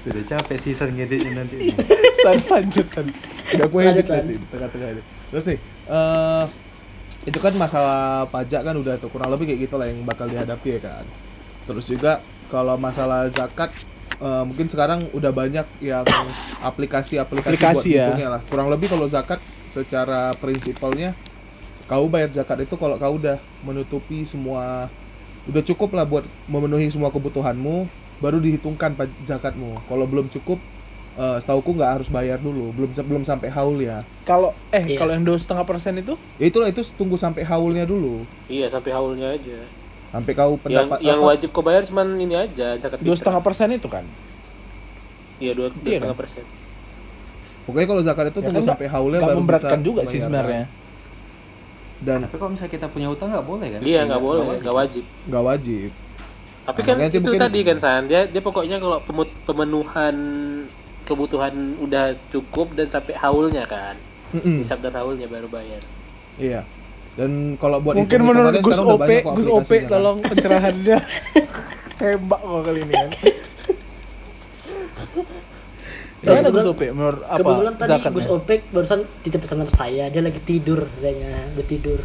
Udah 0.00 0.24
capek 0.24 0.56
season 0.56 0.94
ngeditnya 0.94 1.36
nanti. 1.36 1.68
Tadi 2.24 2.40
lanjut 2.48 2.86
tadi. 2.88 3.12
Udah 3.52 3.66
gue 3.68 3.80
edit 3.84 4.06
tengah-tengah 4.48 4.88
ini. 4.96 5.02
Terus 5.28 5.44
nih, 5.44 5.58
eh 5.88 6.44
itu 7.24 7.38
kan 7.40 7.56
masalah 7.56 8.28
pajak 8.28 8.60
kan 8.68 8.76
udah 8.76 9.00
tuh 9.00 9.08
kurang 9.08 9.32
lebih 9.32 9.48
kayak 9.48 9.60
gitu 9.64 9.74
lah 9.80 9.88
yang 9.88 10.04
bakal 10.04 10.28
dihadapi 10.28 10.76
ya 10.76 10.80
kan. 10.80 11.04
Terus 11.64 11.88
juga 11.88 12.20
kalau 12.52 12.76
masalah 12.76 13.32
zakat 13.32 13.72
eh, 14.20 14.42
mungkin 14.44 14.68
sekarang 14.68 15.08
udah 15.16 15.32
banyak 15.32 15.64
yang 15.80 16.04
aplikasi-aplikasi 16.60 17.48
buat 17.48 17.56
Aplikasi 17.56 17.88
ya. 17.96 18.12
ngitungnya 18.12 18.28
lah. 18.38 18.40
Kurang 18.44 18.68
lebih 18.68 18.92
kalau 18.92 19.08
zakat 19.08 19.40
secara 19.72 20.30
prinsipalnya 20.38 21.16
kau 21.84 22.08
bayar 22.08 22.32
zakat 22.32 22.64
itu 22.64 22.76
kalau 22.80 22.96
kau 22.96 23.20
udah 23.20 23.36
menutupi 23.60 24.24
semua 24.24 24.88
udah 25.44 25.60
cukup 25.60 25.92
lah 25.92 26.08
buat 26.08 26.24
memenuhi 26.48 26.88
semua 26.88 27.12
kebutuhanmu 27.12 27.84
baru 28.20 28.40
dihitungkan 28.40 28.96
zakatmu. 29.28 29.76
Kalau 29.88 30.04
belum 30.08 30.32
cukup 30.32 30.56
eh 31.14 31.36
setauku 31.38 31.70
nggak 31.72 31.90
harus 31.94 32.08
bayar 32.08 32.36
dulu, 32.36 32.70
belum 32.70 32.90
belum 32.92 33.22
sampai 33.22 33.46
haul 33.48 33.78
ya. 33.78 34.02
Kalau 34.22 34.50
eh 34.68 34.82
Iya. 34.84 34.98
kalau 34.98 35.12
yang 35.12 35.22
dua 35.22 35.38
setengah 35.38 35.62
persen 35.62 35.94
itu 35.94 36.18
Ya 36.36 36.46
itulah 36.46 36.66
itu 36.66 36.82
tunggu 36.90 37.14
sampai 37.14 37.42
haulnya 37.42 37.84
dulu. 37.84 38.26
Iya 38.46 38.66
sampai 38.66 38.90
haulnya 38.90 39.30
aja. 39.30 39.62
Sampai 40.10 40.30
kau 40.32 40.54
Yang 40.54 40.62
pendapat 40.64 40.98
yang 41.00 41.18
apa? 41.18 41.26
wajib 41.28 41.48
kau 41.50 41.62
bayar 41.62 41.82
cuman 41.82 42.18
ini 42.18 42.34
aja 42.34 42.74
zakat 42.74 42.98
dua 42.98 43.14
setengah 43.14 43.38
persen 43.40 43.70
itu 43.70 43.86
kan. 43.86 44.02
Iya 45.38 45.52
dua 45.52 45.70
Iya 45.76 45.98
setengah 45.98 46.14
kan? 46.14 46.22
persen. 46.22 46.44
Pokoknya 47.64 47.86
kalau 47.88 48.02
zakat 48.02 48.24
itu 48.28 48.38
Ya 48.38 48.44
tunggu 48.44 48.60
kan 48.60 48.70
sampai 48.70 48.86
haulnya 48.86 49.18
Gak 49.18 49.28
baru 49.28 49.38
memberatkan 49.40 49.78
bisa 49.78 49.86
juga 49.86 50.00
sih 50.02 50.10
bayar. 50.12 50.24
sebenarnya. 50.24 50.64
Dan 51.96 52.18
Tapi 52.20 52.36
kalau 52.36 52.50
misalnya 52.52 52.72
kita 52.74 52.86
punya 52.86 53.08
utang 53.08 53.28
nggak 53.30 53.46
boleh 53.48 53.68
kan? 53.70 53.80
Iya 53.80 54.00
nggak 54.04 54.20
boleh, 54.20 54.44
nggak 54.60 54.76
wajib. 54.76 55.04
nggak 55.24 55.44
wajib. 55.44 55.90
Tapi 56.64 56.78
Nah, 56.78 56.86
kan 56.86 56.96
itu 57.06 57.18
mungkin- 57.22 57.40
tadi 57.40 57.60
kan 57.60 57.78
San, 57.78 58.02
dia 58.04 58.20
dia 58.24 58.40
pokoknya 58.40 58.76
kalau 58.76 58.98
pemenuhan 59.44 60.14
kebutuhan 61.04 61.52
udah 61.78 62.04
cukup 62.26 62.72
dan 62.72 62.88
sampai 62.88 63.14
haulnya 63.14 63.64
kan 63.64 63.94
Mm-mm. 64.30 64.56
hisap 64.56 64.80
dan 64.80 64.92
haulnya 64.92 65.24
baru 65.26 65.46
bayar 65.46 65.80
Iya. 66.34 66.66
Dan 67.14 67.54
kalau 67.56 67.78
buat 67.78 67.94
Mungkin 67.94 68.10
hitung-hitungannya 68.18 68.58
menurut 68.58 68.66
Gus 68.66 68.80
OP, 68.82 69.10
Gus 69.32 69.46
OP 69.46 69.70
kan. 69.70 69.86
tolong 69.88 70.18
pencerahannya. 70.26 70.98
Tembak 71.94 72.40
kok 72.42 72.60
kali 72.66 72.80
ini 72.82 72.90
kan. 72.92 73.10
Gimana 76.18 76.40
Gus 76.42 76.42
kebetulan- 76.42 76.66
OP 76.66 76.82
menurut 76.90 77.20
apa? 77.22 77.38
Kebetulan 77.38 77.74
tadi? 77.76 78.00
Gus 78.10 78.26
Opek 78.26 78.60
barusan 78.68 79.00
titip 79.20 79.40
pesan 79.40 79.60
sama 79.60 79.70
saya, 79.70 80.08
dia 80.08 80.18
lagi 80.18 80.40
tidur 80.40 80.88
katanya, 80.90 81.32
udah 81.54 81.66
tidur. 81.68 82.00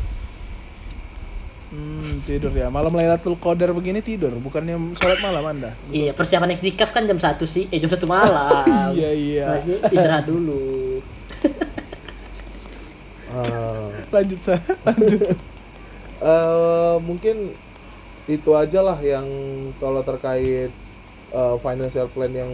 Hmm, 1.69 2.25
tidur 2.25 2.49
ya. 2.49 2.65
Malam 2.67 2.89
Lailatul 2.91 3.37
Qadar 3.37 3.69
begini 3.71 4.01
tidur, 4.01 4.33
bukannya 4.35 4.73
sholat 4.97 5.21
malam 5.21 5.43
Anda. 5.45 5.71
Iya, 5.89 6.17
persiapan 6.17 6.57
iktikaf 6.57 6.89
kan 6.89 7.05
jam 7.05 7.21
1 7.21 7.45
sih, 7.45 7.69
eh 7.69 7.77
jam 7.77 7.87
1 7.87 8.09
malam. 8.09 8.89
Iya, 8.97 9.11
iya. 9.13 9.47
Maksudnya 9.53 9.77
istirahat 9.87 10.25
dulu. 10.25 10.61
Eh, 13.29 13.89
Lanjut 14.09 14.41
saya, 14.41 14.57
lanjut. 14.89 15.21
eh, 16.17 16.95
mungkin 16.97 17.53
itu 18.25 18.49
aja 18.53 18.81
lah 18.81 18.97
yang 18.97 19.25
kalau 19.77 20.01
terkait 20.01 20.73
eh, 21.29 21.55
financial 21.61 22.09
plan 22.09 22.33
yang 22.33 22.49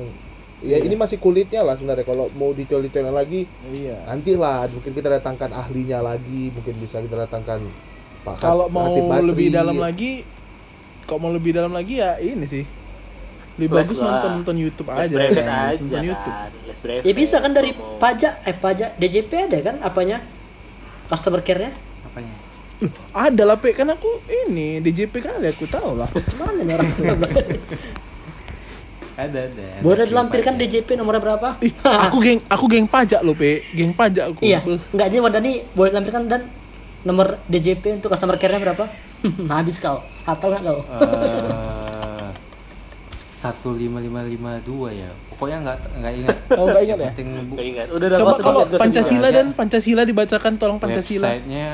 ya 0.60 0.76
ini 0.76 1.00
masih 1.00 1.16
kulitnya 1.16 1.64
lah 1.64 1.80
sebenarnya 1.80 2.04
kalau 2.04 2.28
mau 2.36 2.52
detail-detailnya 2.52 3.12
lagi 3.12 3.48
Iya. 3.72 4.04
nantilah 4.04 4.68
mungkin 4.68 4.92
kita 4.92 5.08
datangkan 5.16 5.52
ahlinya 5.52 6.04
lagi 6.04 6.52
mungkin 6.52 6.76
bisa 6.76 7.00
kita 7.00 7.24
datangkan 7.24 7.64
Kalau 8.36 8.66
mau 8.68 8.90
Basri. 9.06 9.28
lebih 9.28 9.48
dalam 9.52 9.78
lagi, 9.78 10.26
kalau 11.04 11.20
mau 11.20 11.32
lebih 11.32 11.52
dalam 11.52 11.70
lagi 11.70 11.98
ya 11.98 12.18
ini 12.18 12.44
sih. 12.44 12.66
Lebih 13.56 13.72
Les 13.72 13.78
bagus 13.82 13.98
nonton 13.98 14.32
nonton 14.36 14.56
YouTube 14.58 14.90
les 14.90 15.00
aja. 15.02 15.16
private 15.16 15.38
kan. 15.38 15.48
aja 15.70 15.80
Nonton 15.80 16.04
YouTube. 16.04 16.36
kan 16.36 16.52
les 16.62 16.78
private 16.78 17.04
Ya 17.04 17.14
bisa 17.14 17.36
kan 17.38 17.52
dari 17.52 17.72
Mau- 17.72 17.96
pajak, 17.98 18.34
eh 18.42 18.52
pajak 18.54 18.90
DJP 18.96 19.32
ada 19.44 19.58
kan 19.62 19.76
apanya? 19.80 20.18
Customer 21.06 21.40
care-nya? 21.40 21.72
apanya 22.04 22.36
Ada 23.16 23.44
lah, 23.46 23.56
Pe. 23.56 23.72
Kan 23.72 23.88
aku 23.88 24.10
ini 24.28 24.82
DJP 24.82 25.14
kan 25.20 25.40
ada, 25.40 25.48
aku 25.48 25.64
tahu 25.66 25.96
lah. 25.96 26.10
Gimana 26.28 26.60
nih 26.60 26.74
orang 26.74 26.90
ada 29.16 29.48
ada 29.48 29.64
Boleh 29.80 30.04
dilampirkan. 30.04 30.60
DJP 30.60 30.90
nomornya 30.94 31.24
berapa? 31.24 31.56
Ih, 31.62 31.72
aku 31.80 32.20
geng 32.20 32.44
aku 32.46 32.66
geng 32.68 32.84
pajak 32.86 33.24
loh, 33.24 33.32
Pe. 33.32 33.64
Geng 33.72 33.96
pajak 33.96 34.28
aku. 34.30 34.44
Iya, 34.44 34.60
enggak 34.92 35.08
ini 35.08 35.18
Wadani 35.22 35.52
boleh 35.72 35.92
lampirkan 35.94 36.28
dan 36.28 36.42
nomor 37.06 37.38
DJP 37.46 37.84
untuk 37.96 38.10
customer 38.10 38.36
care-nya 38.36 38.60
berapa? 38.60 38.90
Habis 39.54 39.78
kau. 39.78 40.02
Hafal 40.24 40.50
nggak 40.52 40.64
kau? 40.64 40.80
Eh, 40.82 42.30
satu 43.36 43.72
lima 43.72 44.02
lima 44.02 44.22
lima 44.22 44.58
dua 44.60 44.90
ya 44.90 45.06
pokoknya 45.30 45.62
nggak 45.62 45.78
nggak 45.96 46.14
ingat 46.18 46.38
Oh, 46.58 46.66
nggak 46.66 46.82
ingat 46.84 46.98
ya? 46.98 47.06
penting 47.08 47.28
Nggak 47.46 47.66
ingat 47.68 47.88
udah 47.88 48.08
Coba 48.18 48.34
kalau 48.42 48.62
Pancasila 48.66 49.28
dan 49.30 49.48
Pancasila 49.52 50.02
dibacakan 50.02 50.54
tolong 50.56 50.78
Pancasila. 50.78 51.30
websitenya 51.30 51.68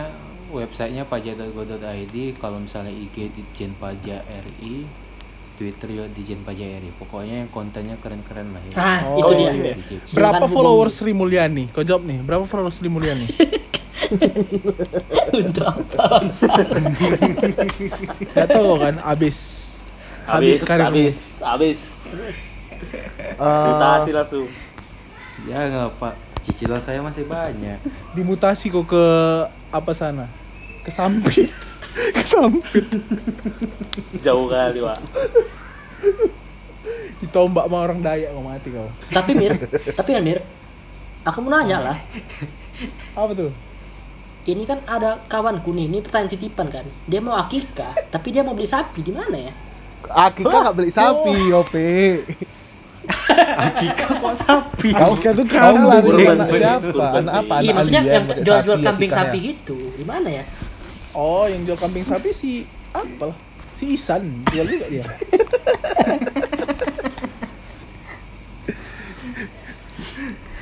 websitenya 0.52 1.04
pajak.go.id 1.08 2.16
kalau 2.36 2.60
misalnya 2.60 2.92
IG 2.92 3.32
Ditjen 3.32 3.72
Pajak 3.74 4.20
RI 4.28 4.84
Twitter 5.56 5.88
juga 5.88 6.08
Ditjen 6.12 6.44
Pajak 6.44 6.68
RI 6.76 6.92
pokoknya 6.94 7.36
yang 7.40 7.50
kontennya 7.50 7.96
keren-keren 7.96 8.52
lah 8.52 8.60
ya 8.66 8.74
Ah, 8.76 9.00
Oh, 9.08 9.16
itu 9.18 9.32
dia. 9.34 9.52
iya. 9.54 9.74
Berapa 10.12 10.44
followers 10.46 10.92
Sri 10.94 11.16
Mulyani? 11.16 11.72
Kau 11.72 11.82
jawab 11.82 12.04
nih, 12.04 12.20
berapa 12.20 12.44
followers 12.44 12.76
Sri 12.76 12.92
Mulyani? 12.92 13.32
Untuk 15.32 15.66
apa? 15.66 16.06
Gak 18.32 18.48
tau 18.48 18.76
kan, 18.78 18.96
abis. 19.02 19.38
habis 20.22 20.62
karirmu. 20.62 20.88
habis 20.88 21.18
habis 21.42 21.82
Eh, 23.42 23.66
mutasi 23.68 24.10
langsung 24.14 24.46
ya 25.44 25.58
nggak 25.58 25.98
pak 25.98 26.14
cicilan 26.42 26.82
saya 26.82 27.02
masih 27.02 27.26
banyak 27.26 27.78
Dimutasi 28.14 28.70
kok 28.70 28.86
ke 28.86 29.06
apa 29.70 29.92
sana? 29.94 30.26
Ke 30.82 30.90
samping. 30.90 31.50
ke 32.18 32.24
samping. 32.24 32.86
jauh 34.18 34.46
kali 34.46 34.82
pak 34.82 34.98
Ditombak 37.22 37.66
sama 37.70 37.78
orang 37.82 38.00
Dayak 38.02 38.34
kau 38.34 38.42
mati 38.42 38.70
kau. 38.74 38.90
tapi 39.14 39.32
Mir, 39.38 39.54
tapi 39.94 40.10
kan 40.18 40.24
Mir, 40.26 40.40
aku 41.22 41.38
mau 41.42 41.54
nanya 41.54 41.78
lah. 41.82 41.98
Apa 43.14 43.32
tuh? 43.38 43.54
Ini 44.42 44.66
kan 44.66 44.82
ada 44.90 45.22
kawanku 45.30 45.70
nih, 45.70 45.86
ini 45.86 46.02
pertanyaan 46.02 46.34
titipan 46.34 46.68
kan. 46.74 46.86
Dia 47.06 47.22
mau 47.22 47.38
akikah, 47.38 47.94
tapi 48.10 48.34
dia 48.34 48.42
mau 48.42 48.58
beli 48.58 48.66
sapi 48.66 49.06
di 49.06 49.14
mana 49.14 49.38
ya? 49.38 49.54
Akika 50.10 50.50
nggak 50.66 50.76
beli 50.82 50.90
sapi, 50.90 51.54
OP. 51.54 51.74
Kau 54.98 55.14
kan 55.22 55.34
tuh 55.38 55.46
Kau 55.46 55.74
kamu. 55.78 55.86
lari 55.86 56.06
kurban 56.10 56.38
anak 56.42 56.48
beli, 56.50 56.66
siapa? 56.82 57.06
Anak 57.22 57.34
apa? 57.38 57.54
Iya, 57.62 57.72
maksudnya 57.78 58.02
yang 58.02 58.26
jual-jual 58.42 58.78
sapi, 58.78 58.86
kambing 58.90 59.12
akikah 59.14 59.22
sapi 59.22 59.38
ya? 59.38 59.46
gitu. 59.54 59.78
Di 59.94 60.06
mana 60.06 60.30
ya? 60.30 60.44
Oh, 61.14 61.46
yang 61.46 61.62
jual 61.62 61.78
kambing 61.78 62.06
sapi 62.06 62.30
si 62.34 62.66
apa 62.98 63.24
lah? 63.30 63.38
Si 63.78 63.94
Isan 63.94 64.42
jual 64.50 64.66
juga 64.66 64.86
dia. 64.90 65.06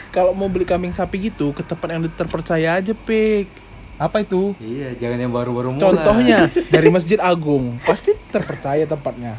Kalau 0.09 0.33
mau 0.33 0.49
beli 0.49 0.65
kambing 0.65 0.91
sapi 0.91 1.31
gitu, 1.31 1.53
ke 1.53 1.61
tempat 1.61 1.95
yang 1.95 2.03
terpercaya 2.11 2.81
aja, 2.81 2.91
Pik. 2.91 3.68
Apa 3.99 4.23
itu? 4.23 4.55
iya 4.57 4.95
jangan 4.95 5.19
yang 5.19 5.29
baru-baru 5.29 5.69
mulai 5.69 5.83
Contohnya 5.83 6.47
dari 6.73 6.87
Masjid 6.87 7.19
Agung, 7.19 7.75
pasti 7.83 8.15
terpercaya 8.31 8.87
tempatnya. 8.87 9.35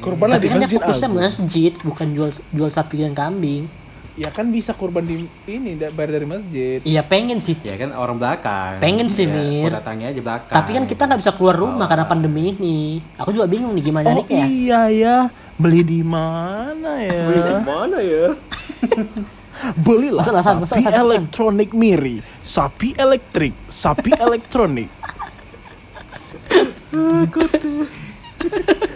Kurban 0.00 0.26
lah 0.26 0.40
Tapi 0.40 0.42
di 0.42 0.48
kan 0.48 0.56
dia 0.56 0.64
Masjid 0.64 0.80
fokusnya 0.80 1.06
Agung. 1.06 1.20
masjid, 1.20 1.72
bukan 1.78 2.06
jual 2.10 2.30
jual 2.50 2.70
sapi 2.70 2.94
dan 2.98 3.12
kambing. 3.12 3.68
Ya 4.16 4.28
kan 4.28 4.48
bisa 4.48 4.72
kurban 4.72 5.04
di 5.04 5.22
ini 5.46 5.76
bayar 5.76 6.10
dari 6.10 6.24
masjid. 6.24 6.80
Iya 6.82 7.00
pengen 7.02 7.38
sih. 7.38 7.56
ya 7.58 7.76
kan 7.76 7.92
orang 7.92 8.16
belakang 8.16 8.76
Pengen 8.78 9.06
sih, 9.06 9.24
ya, 9.24 9.32
Mir. 9.32 9.70
datangnya 9.70 10.08
aja 10.08 10.20
belakang 10.20 10.54
Tapi 10.54 10.70
kan 10.72 10.84
kita 10.84 11.02
nggak 11.04 11.20
bisa 11.20 11.32
keluar 11.32 11.54
rumah 11.54 11.84
karena 11.84 12.04
pandemi 12.04 12.50
ini. 12.50 12.78
Aku 13.16 13.30
juga 13.30 13.44
bingung 13.44 13.72
nih 13.72 13.84
gimana 13.84 14.04
Oh 14.06 14.12
nyariknya. 14.18 14.44
iya 14.44 14.80
ya, 14.88 15.16
beli 15.54 15.80
di 15.80 16.00
mana 16.00 16.96
ya? 16.98 17.20
mana 17.62 18.00
ya 18.00 18.32
Belilah 19.76 20.24
Masalah, 20.24 20.42
masalah, 20.42 20.66
sapi 20.66 20.84
masalah. 20.84 21.00
elektronik 21.04 21.70
Miri, 21.76 22.16
sapi 22.40 22.88
elektrik, 22.96 23.52
sapi 23.68 24.10
elektronik. 24.24 24.88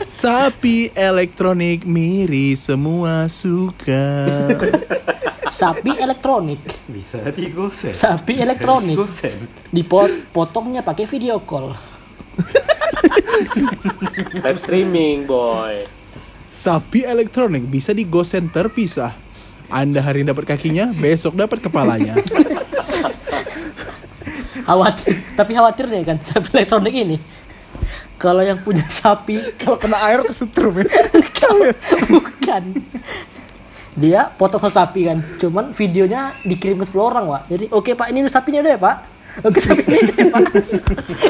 sapi 0.09 0.89
elektronik 0.97 1.85
Miri 1.85 2.57
semua 2.57 3.29
suka. 3.29 4.25
Sapi 5.45 5.93
elektronik. 6.01 6.59
bisa 6.89 7.21
digosen 7.31 7.93
Sapi 7.95 8.41
elektronik. 8.41 8.97
Dipotongnya 9.71 10.81
pakai 10.81 11.05
video 11.07 11.45
call. 11.45 11.77
live 14.43 14.59
streaming 14.59 15.23
boy 15.23 15.87
Sapi 16.51 17.07
elektronik 17.07 17.69
bisa 17.69 17.93
digosen 17.93 18.49
terpisah. 18.49 19.13
Anda 19.73 20.01
hari 20.05 20.23
ini 20.23 20.31
dapat 20.31 20.45
kakinya, 20.45 20.93
besok 20.93 21.35
dapat 21.37 21.61
kepalanya. 21.65 22.15
Khawatir, 24.65 25.21
tapi 25.37 25.53
khawatir 25.53 25.85
nih 25.93 26.09
kan 26.09 26.17
sapi 26.25 26.49
elektronik 26.57 26.95
ini. 26.97 27.17
Kalau 28.17 28.41
yang 28.41 28.57
punya 28.65 28.81
sapi 28.87 29.37
Kalau 29.61 29.77
kena 29.77 30.01
air 30.09 30.25
kesetrum 30.25 30.81
ya. 30.81 30.89
bukan. 32.09 32.63
Dia 33.95 34.27
potong 34.35 34.59
sapi 34.59 35.07
kan, 35.07 35.23
cuman 35.39 35.71
videonya 35.71 36.35
dikirim 36.43 36.83
ke 36.83 36.87
10 36.89 36.99
orang, 36.99 37.25
Pak. 37.31 37.43
Jadi, 37.47 37.65
oke 37.71 37.91
Pak, 37.95 38.11
ini 38.11 38.27
sapinya 38.27 38.59
udah 38.65 38.73
ya, 38.75 38.81
Pak. 38.81 38.97
Oke, 39.43 39.59
udah 39.67 39.99
ya, 39.99 40.25
Pak. 40.31 40.43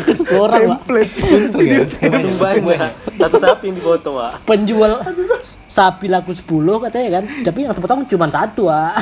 Ke 0.05 0.13
10 0.13 0.37
orang, 0.37 0.61
Pak. 0.61 0.81
Template. 0.85 1.13
untung 1.25 1.65
ya 1.65 1.81
untung 1.89 2.37
banyak 2.37 2.93
satu 3.17 3.37
sapi 3.41 3.65
yang 3.73 3.77
dipotong 3.81 4.15
pak 4.21 4.31
Penjual 4.45 4.93
sapi 5.65 6.07
laku 6.13 6.37
10 6.37 6.85
katanya 6.85 7.09
kan, 7.21 7.25
tapi 7.41 7.59
yang 7.65 7.73
terpotong 7.73 8.05
cuma 8.05 8.29
satu, 8.29 8.69
Pak. 8.69 8.95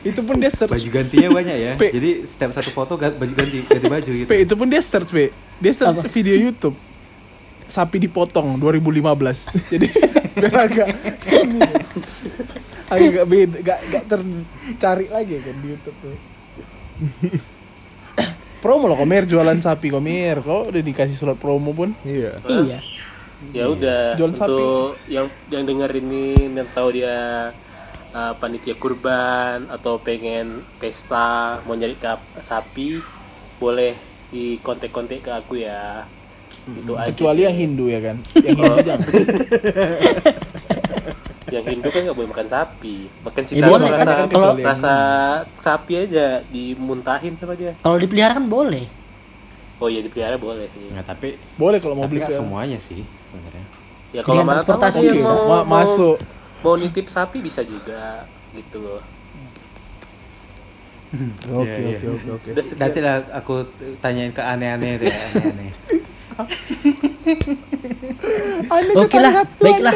Itu 0.00 0.24
pun 0.24 0.40
dia 0.40 0.48
search 0.48 0.72
baju 0.72 0.88
gantinya 0.88 1.28
banyak 1.28 1.56
ya 1.60 1.72
Pe. 1.76 1.92
jadi 1.92 2.24
setiap 2.24 2.56
satu 2.56 2.72
foto 2.72 2.96
ganti 2.96 3.20
baju 3.20 3.32
ganti 3.36 3.58
ganti 3.68 3.88
baju 3.90 4.10
gitu 4.16 4.28
P 4.32 4.34
itu 4.48 4.54
pun 4.56 4.66
dia 4.72 4.80
search 4.80 5.12
P 5.12 5.28
dia 5.60 5.72
search 5.76 5.92
Apa? 6.00 6.08
video 6.08 6.36
YouTube 6.40 6.72
sapi 7.68 8.00
dipotong 8.00 8.56
2015 8.56 9.04
jadi 9.76 9.88
biar 10.40 10.56
agak 10.56 10.88
agak 12.96 13.24
beda 13.28 13.58
gak, 13.60 13.80
gak 13.92 14.04
tercari 14.08 15.06
lagi 15.12 15.36
kan 15.36 15.54
di 15.60 15.66
YouTube 15.68 15.96
tuh 16.00 16.29
promo 18.62 18.86
loh 18.86 18.96
Komir 18.96 19.24
jualan 19.24 19.58
sapi 19.60 19.88
Komir. 19.88 20.44
Kok 20.44 20.72
udah 20.72 20.82
dikasih 20.84 21.16
slot 21.16 21.38
promo 21.40 21.72
pun? 21.72 21.96
Iya. 22.04 22.40
Iya. 22.46 22.78
ya 23.56 23.64
udah 23.72 24.20
Jual 24.20 24.36
untuk 24.36 25.00
yang 25.08 25.32
yang 25.48 25.64
denger 25.64 25.88
ini 25.96 26.52
yang 26.52 26.68
tahu 26.76 27.00
dia 27.00 27.48
uh, 28.12 28.32
panitia 28.36 28.76
kurban 28.76 29.64
atau 29.72 29.96
pengen 29.96 30.60
pesta 30.76 31.64
mau 31.64 31.72
nyari 31.72 31.96
kap 31.96 32.20
sapi 32.36 33.00
boleh 33.56 33.96
di 34.28 34.60
kontak-kontak 34.60 35.24
ke 35.24 35.30
aku 35.32 35.64
ya. 35.64 36.04
Itu 36.68 37.00
aja 37.00 37.08
kecuali 37.08 37.48
yang 37.48 37.56
Hindu 37.56 37.88
ya 37.88 38.00
kan? 38.04 38.16
Yang 38.44 38.56
Hindu 38.60 38.76
jangan 38.84 39.08
yang 41.50 41.64
Hindu 41.64 41.88
kan 41.88 42.00
nggak 42.02 42.14
boleh 42.14 42.30
makan 42.30 42.46
sapi 42.46 42.96
makan 43.20 43.42
Ya, 43.42 43.48
cita 43.50 43.66
kan, 43.66 43.80
rasa 43.82 44.12
kalau- 44.26 44.56
rasa 44.56 44.94
sapi 45.56 45.92
aja 45.98 46.26
dimuntahin 46.46 47.34
sama 47.34 47.52
dia 47.52 47.74
Kalau 47.76 47.96
dipelihara 47.96 48.34
kan 48.34 48.46
boleh. 48.46 48.86
oh 49.76 49.86
iya 49.86 50.00
dipelihara 50.00 50.36
boleh 50.36 50.66
sih 50.66 50.86
Nggak, 50.86 51.06
tapi 51.06 51.28
Boleh 51.54 51.78
kalau 51.78 51.94
mau 51.94 52.04
tapi 52.04 52.16
beli 52.16 52.30
semuanya 52.30 52.78
sih 52.78 53.00
sebenarnya. 53.00 53.64
ya 54.10 54.20
kalau 54.20 54.42
mana 54.42 54.60
transportasi 54.60 55.04
mau, 55.16 55.36
Ma- 55.42 55.62
mau, 55.62 55.80
masuk. 55.80 56.16
mau 56.60 56.74
nitip 56.74 57.06
sapi 57.06 57.40
bisa 57.40 57.62
juga 57.62 58.24
gitu 58.50 58.78
loh 58.78 59.02
Oke 61.50 61.66
Iya, 61.66 61.74
iya. 61.76 61.98
oke 61.98 62.06
oke 62.08 62.28
oke. 62.32 62.48
udah 62.52 62.62
sekian 62.62 62.82
Nanti 62.86 62.98
lah 63.00 63.14
aku 63.32 63.54
tanyain 63.98 64.30
ke 64.30 64.38
aneh-aneh 64.38 64.94
itu 64.94 65.04
ya, 65.04 65.18
aneh-aneh. 65.26 65.70
Oke 68.94 69.16
lah, 69.16 69.32
baiklah. 69.56 69.90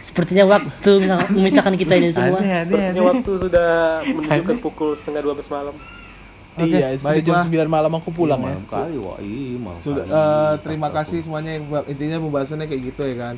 Sepertinya 0.00 0.44
waktu 0.48 0.92
memisahkan 1.36 1.74
kita 1.76 1.94
ini 2.00 2.08
semua. 2.08 2.40
Aneh, 2.40 2.56
aneh, 2.56 2.60
sepertinya 2.64 3.02
aneh. 3.04 3.10
waktu 3.12 3.30
sudah 3.36 3.70
menunjukkan 4.08 4.56
pukul 4.64 4.90
setengah 4.96 5.20
12 5.28 5.52
malam 5.52 5.76
iya, 6.58 6.98
sudah 6.98 7.22
jam. 7.22 7.46
9 7.46 7.68
malam 7.70 7.92
aku 7.94 8.10
pulang 8.10 8.40
ya. 8.42 8.56
Malam 8.56 8.66
kali, 8.66 8.96
wah 9.00 9.18
iya 9.22 9.56
malam 9.60 9.80
Sudah 9.80 10.04
kali. 10.04 10.12
eh, 10.12 10.54
terima 10.66 10.88
kasih 10.90 11.18
semuanya 11.22 11.50
yang 11.56 11.64
intinya 11.86 12.16
pembahasannya 12.20 12.66
kayak 12.66 12.82
gitu 12.92 13.02
ya 13.06 13.16
kan. 13.16 13.34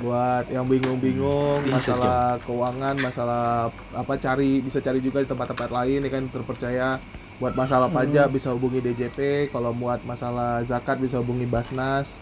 Buat 0.00 0.48
yang 0.48 0.64
bingung-bingung 0.64 1.60
Bisa, 1.66 1.92
masalah 1.92 2.40
keuangan, 2.46 2.94
masalah 3.04 3.68
apa 3.92 4.14
cari 4.16 4.64
bisa 4.64 4.80
cari 4.80 5.02
juga 5.04 5.20
di 5.20 5.28
tempat-tempat 5.28 5.68
lain 5.68 6.00
ya 6.06 6.10
kan 6.10 6.24
terpercaya. 6.30 6.88
Buat 7.40 7.56
masalah 7.56 7.88
pajak 7.88 8.28
bisa 8.28 8.52
hubungi 8.52 8.84
DJP, 8.84 9.48
kalau 9.48 9.72
buat 9.72 10.04
masalah 10.04 10.60
zakat 10.64 11.00
bisa 11.00 11.16
hubungi 11.20 11.48
Basnas. 11.48 12.20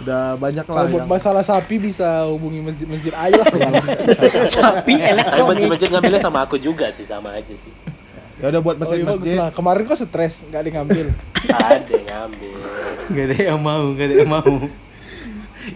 Udah 0.00 0.32
banyak 0.34 0.62
lah 0.62 0.74
Kalau 0.74 0.88
buat 0.88 1.02
yang 1.02 1.10
masalah 1.10 1.42
sapi 1.42 1.76
bisa 1.76 2.24
hubungi 2.26 2.60
masjid-masjid 2.62 3.12
aja 3.12 3.36
lah. 3.36 3.84
Sapi 4.48 4.94
tapi 4.94 4.94
elektronik. 4.96 5.48
masjid-masjid 5.50 5.88
ngambilnya 5.90 6.20
sama 6.20 6.38
aku 6.40 6.56
juga 6.56 6.88
sih 6.88 7.04
sama 7.04 7.30
aja 7.30 7.52
sih 7.52 7.68
ya 8.36 8.48
udah 8.48 8.60
buat 8.60 8.72
Oh, 8.74 8.88
iya, 8.88 9.04
masjid-masjid. 9.04 9.36
lah. 9.36 9.50
Kemarin 9.52 9.82
kok 9.84 9.96
stres, 9.98 10.40
nggak 10.42 10.58
ada 10.58 10.66
yang 10.66 10.76
ngambil. 10.78 11.06
ada 11.52 11.92
yang 11.92 12.06
ngambil 12.08 12.56
Gak 13.10 13.24
ada 13.26 13.36
yang 13.44 13.60
mau, 13.60 13.84
gak 13.92 14.06
ada 14.06 14.14
yang 14.16 14.30
mau. 14.30 14.52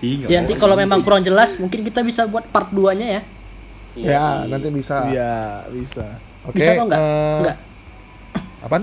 Ih, 0.00 0.12
nggak 0.16 0.28
Ya 0.28 0.36
nanti 0.40 0.54
kalau 0.54 0.72
memang 0.74 1.00
kurang 1.00 1.20
jelas, 1.20 1.54
mungkin 1.54 1.84
kita 1.84 2.00
bisa 2.00 2.24
buat 2.24 2.46
part 2.46 2.72
2-nya 2.72 3.04
ya. 3.06 3.20
Iya, 3.92 4.08
Ya, 4.08 4.24
iya. 4.40 4.48
nanti 4.48 4.68
bisa. 4.70 4.96
Iya, 5.06 5.34
bisa. 5.68 6.04
Oke. 6.42 6.56
Bisa 6.56 6.70
atau 6.72 6.84
enggak? 6.88 6.98
eh, 6.98 7.36
Enggak. 7.38 7.56
Apaan? 8.60 8.82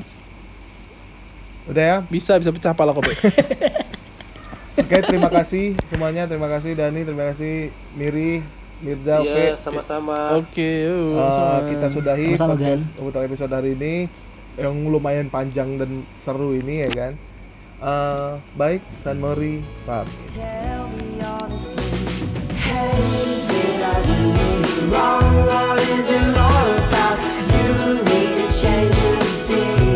Udah 1.65 1.83
ya. 1.83 1.97
Bisa, 2.05 2.37
bisa 2.37 2.49
pecah 2.49 2.71
pala 2.71 2.93
kok. 2.93 3.01
Oke, 4.71 4.87
okay, 4.87 5.01
terima 5.03 5.27
kasih 5.27 5.75
semuanya. 5.91 6.23
Terima 6.31 6.47
kasih 6.47 6.71
Dani, 6.79 7.03
terima 7.03 7.27
kasih 7.27 7.75
Miri, 7.91 8.39
Mirza, 8.79 9.19
iya, 9.19 9.19
Oke 9.19 9.35
okay. 9.35 9.47
sama-sama. 9.59 10.17
Oke, 10.39 10.47
okay, 10.47 10.77
uh, 10.87 11.19
eh, 11.19 11.59
kita 11.75 11.87
sudahi 11.91 12.29
sama 12.39 12.55
-sama, 12.55 13.19
episode 13.27 13.51
hari 13.51 13.75
ini 13.75 14.07
yang 14.55 14.75
lumayan 14.87 15.27
panjang 15.27 15.75
dan 15.75 16.07
seru 16.23 16.55
ini 16.55 16.87
ya 16.87 16.89
kan. 16.95 17.13
Uh, 17.83 18.39
baik, 18.55 18.79
San 19.03 19.19
Mori, 19.19 19.59
Pak. 19.83 20.07
Wrong, 24.91 25.35
what 25.47 25.83
is 25.83 26.11
all 26.15 26.67
about? 26.79 27.19
You 27.51 27.99
need 28.07 28.39
a 28.43 28.47
change 28.51 28.99
of 29.19 29.27
scene. 29.27 29.90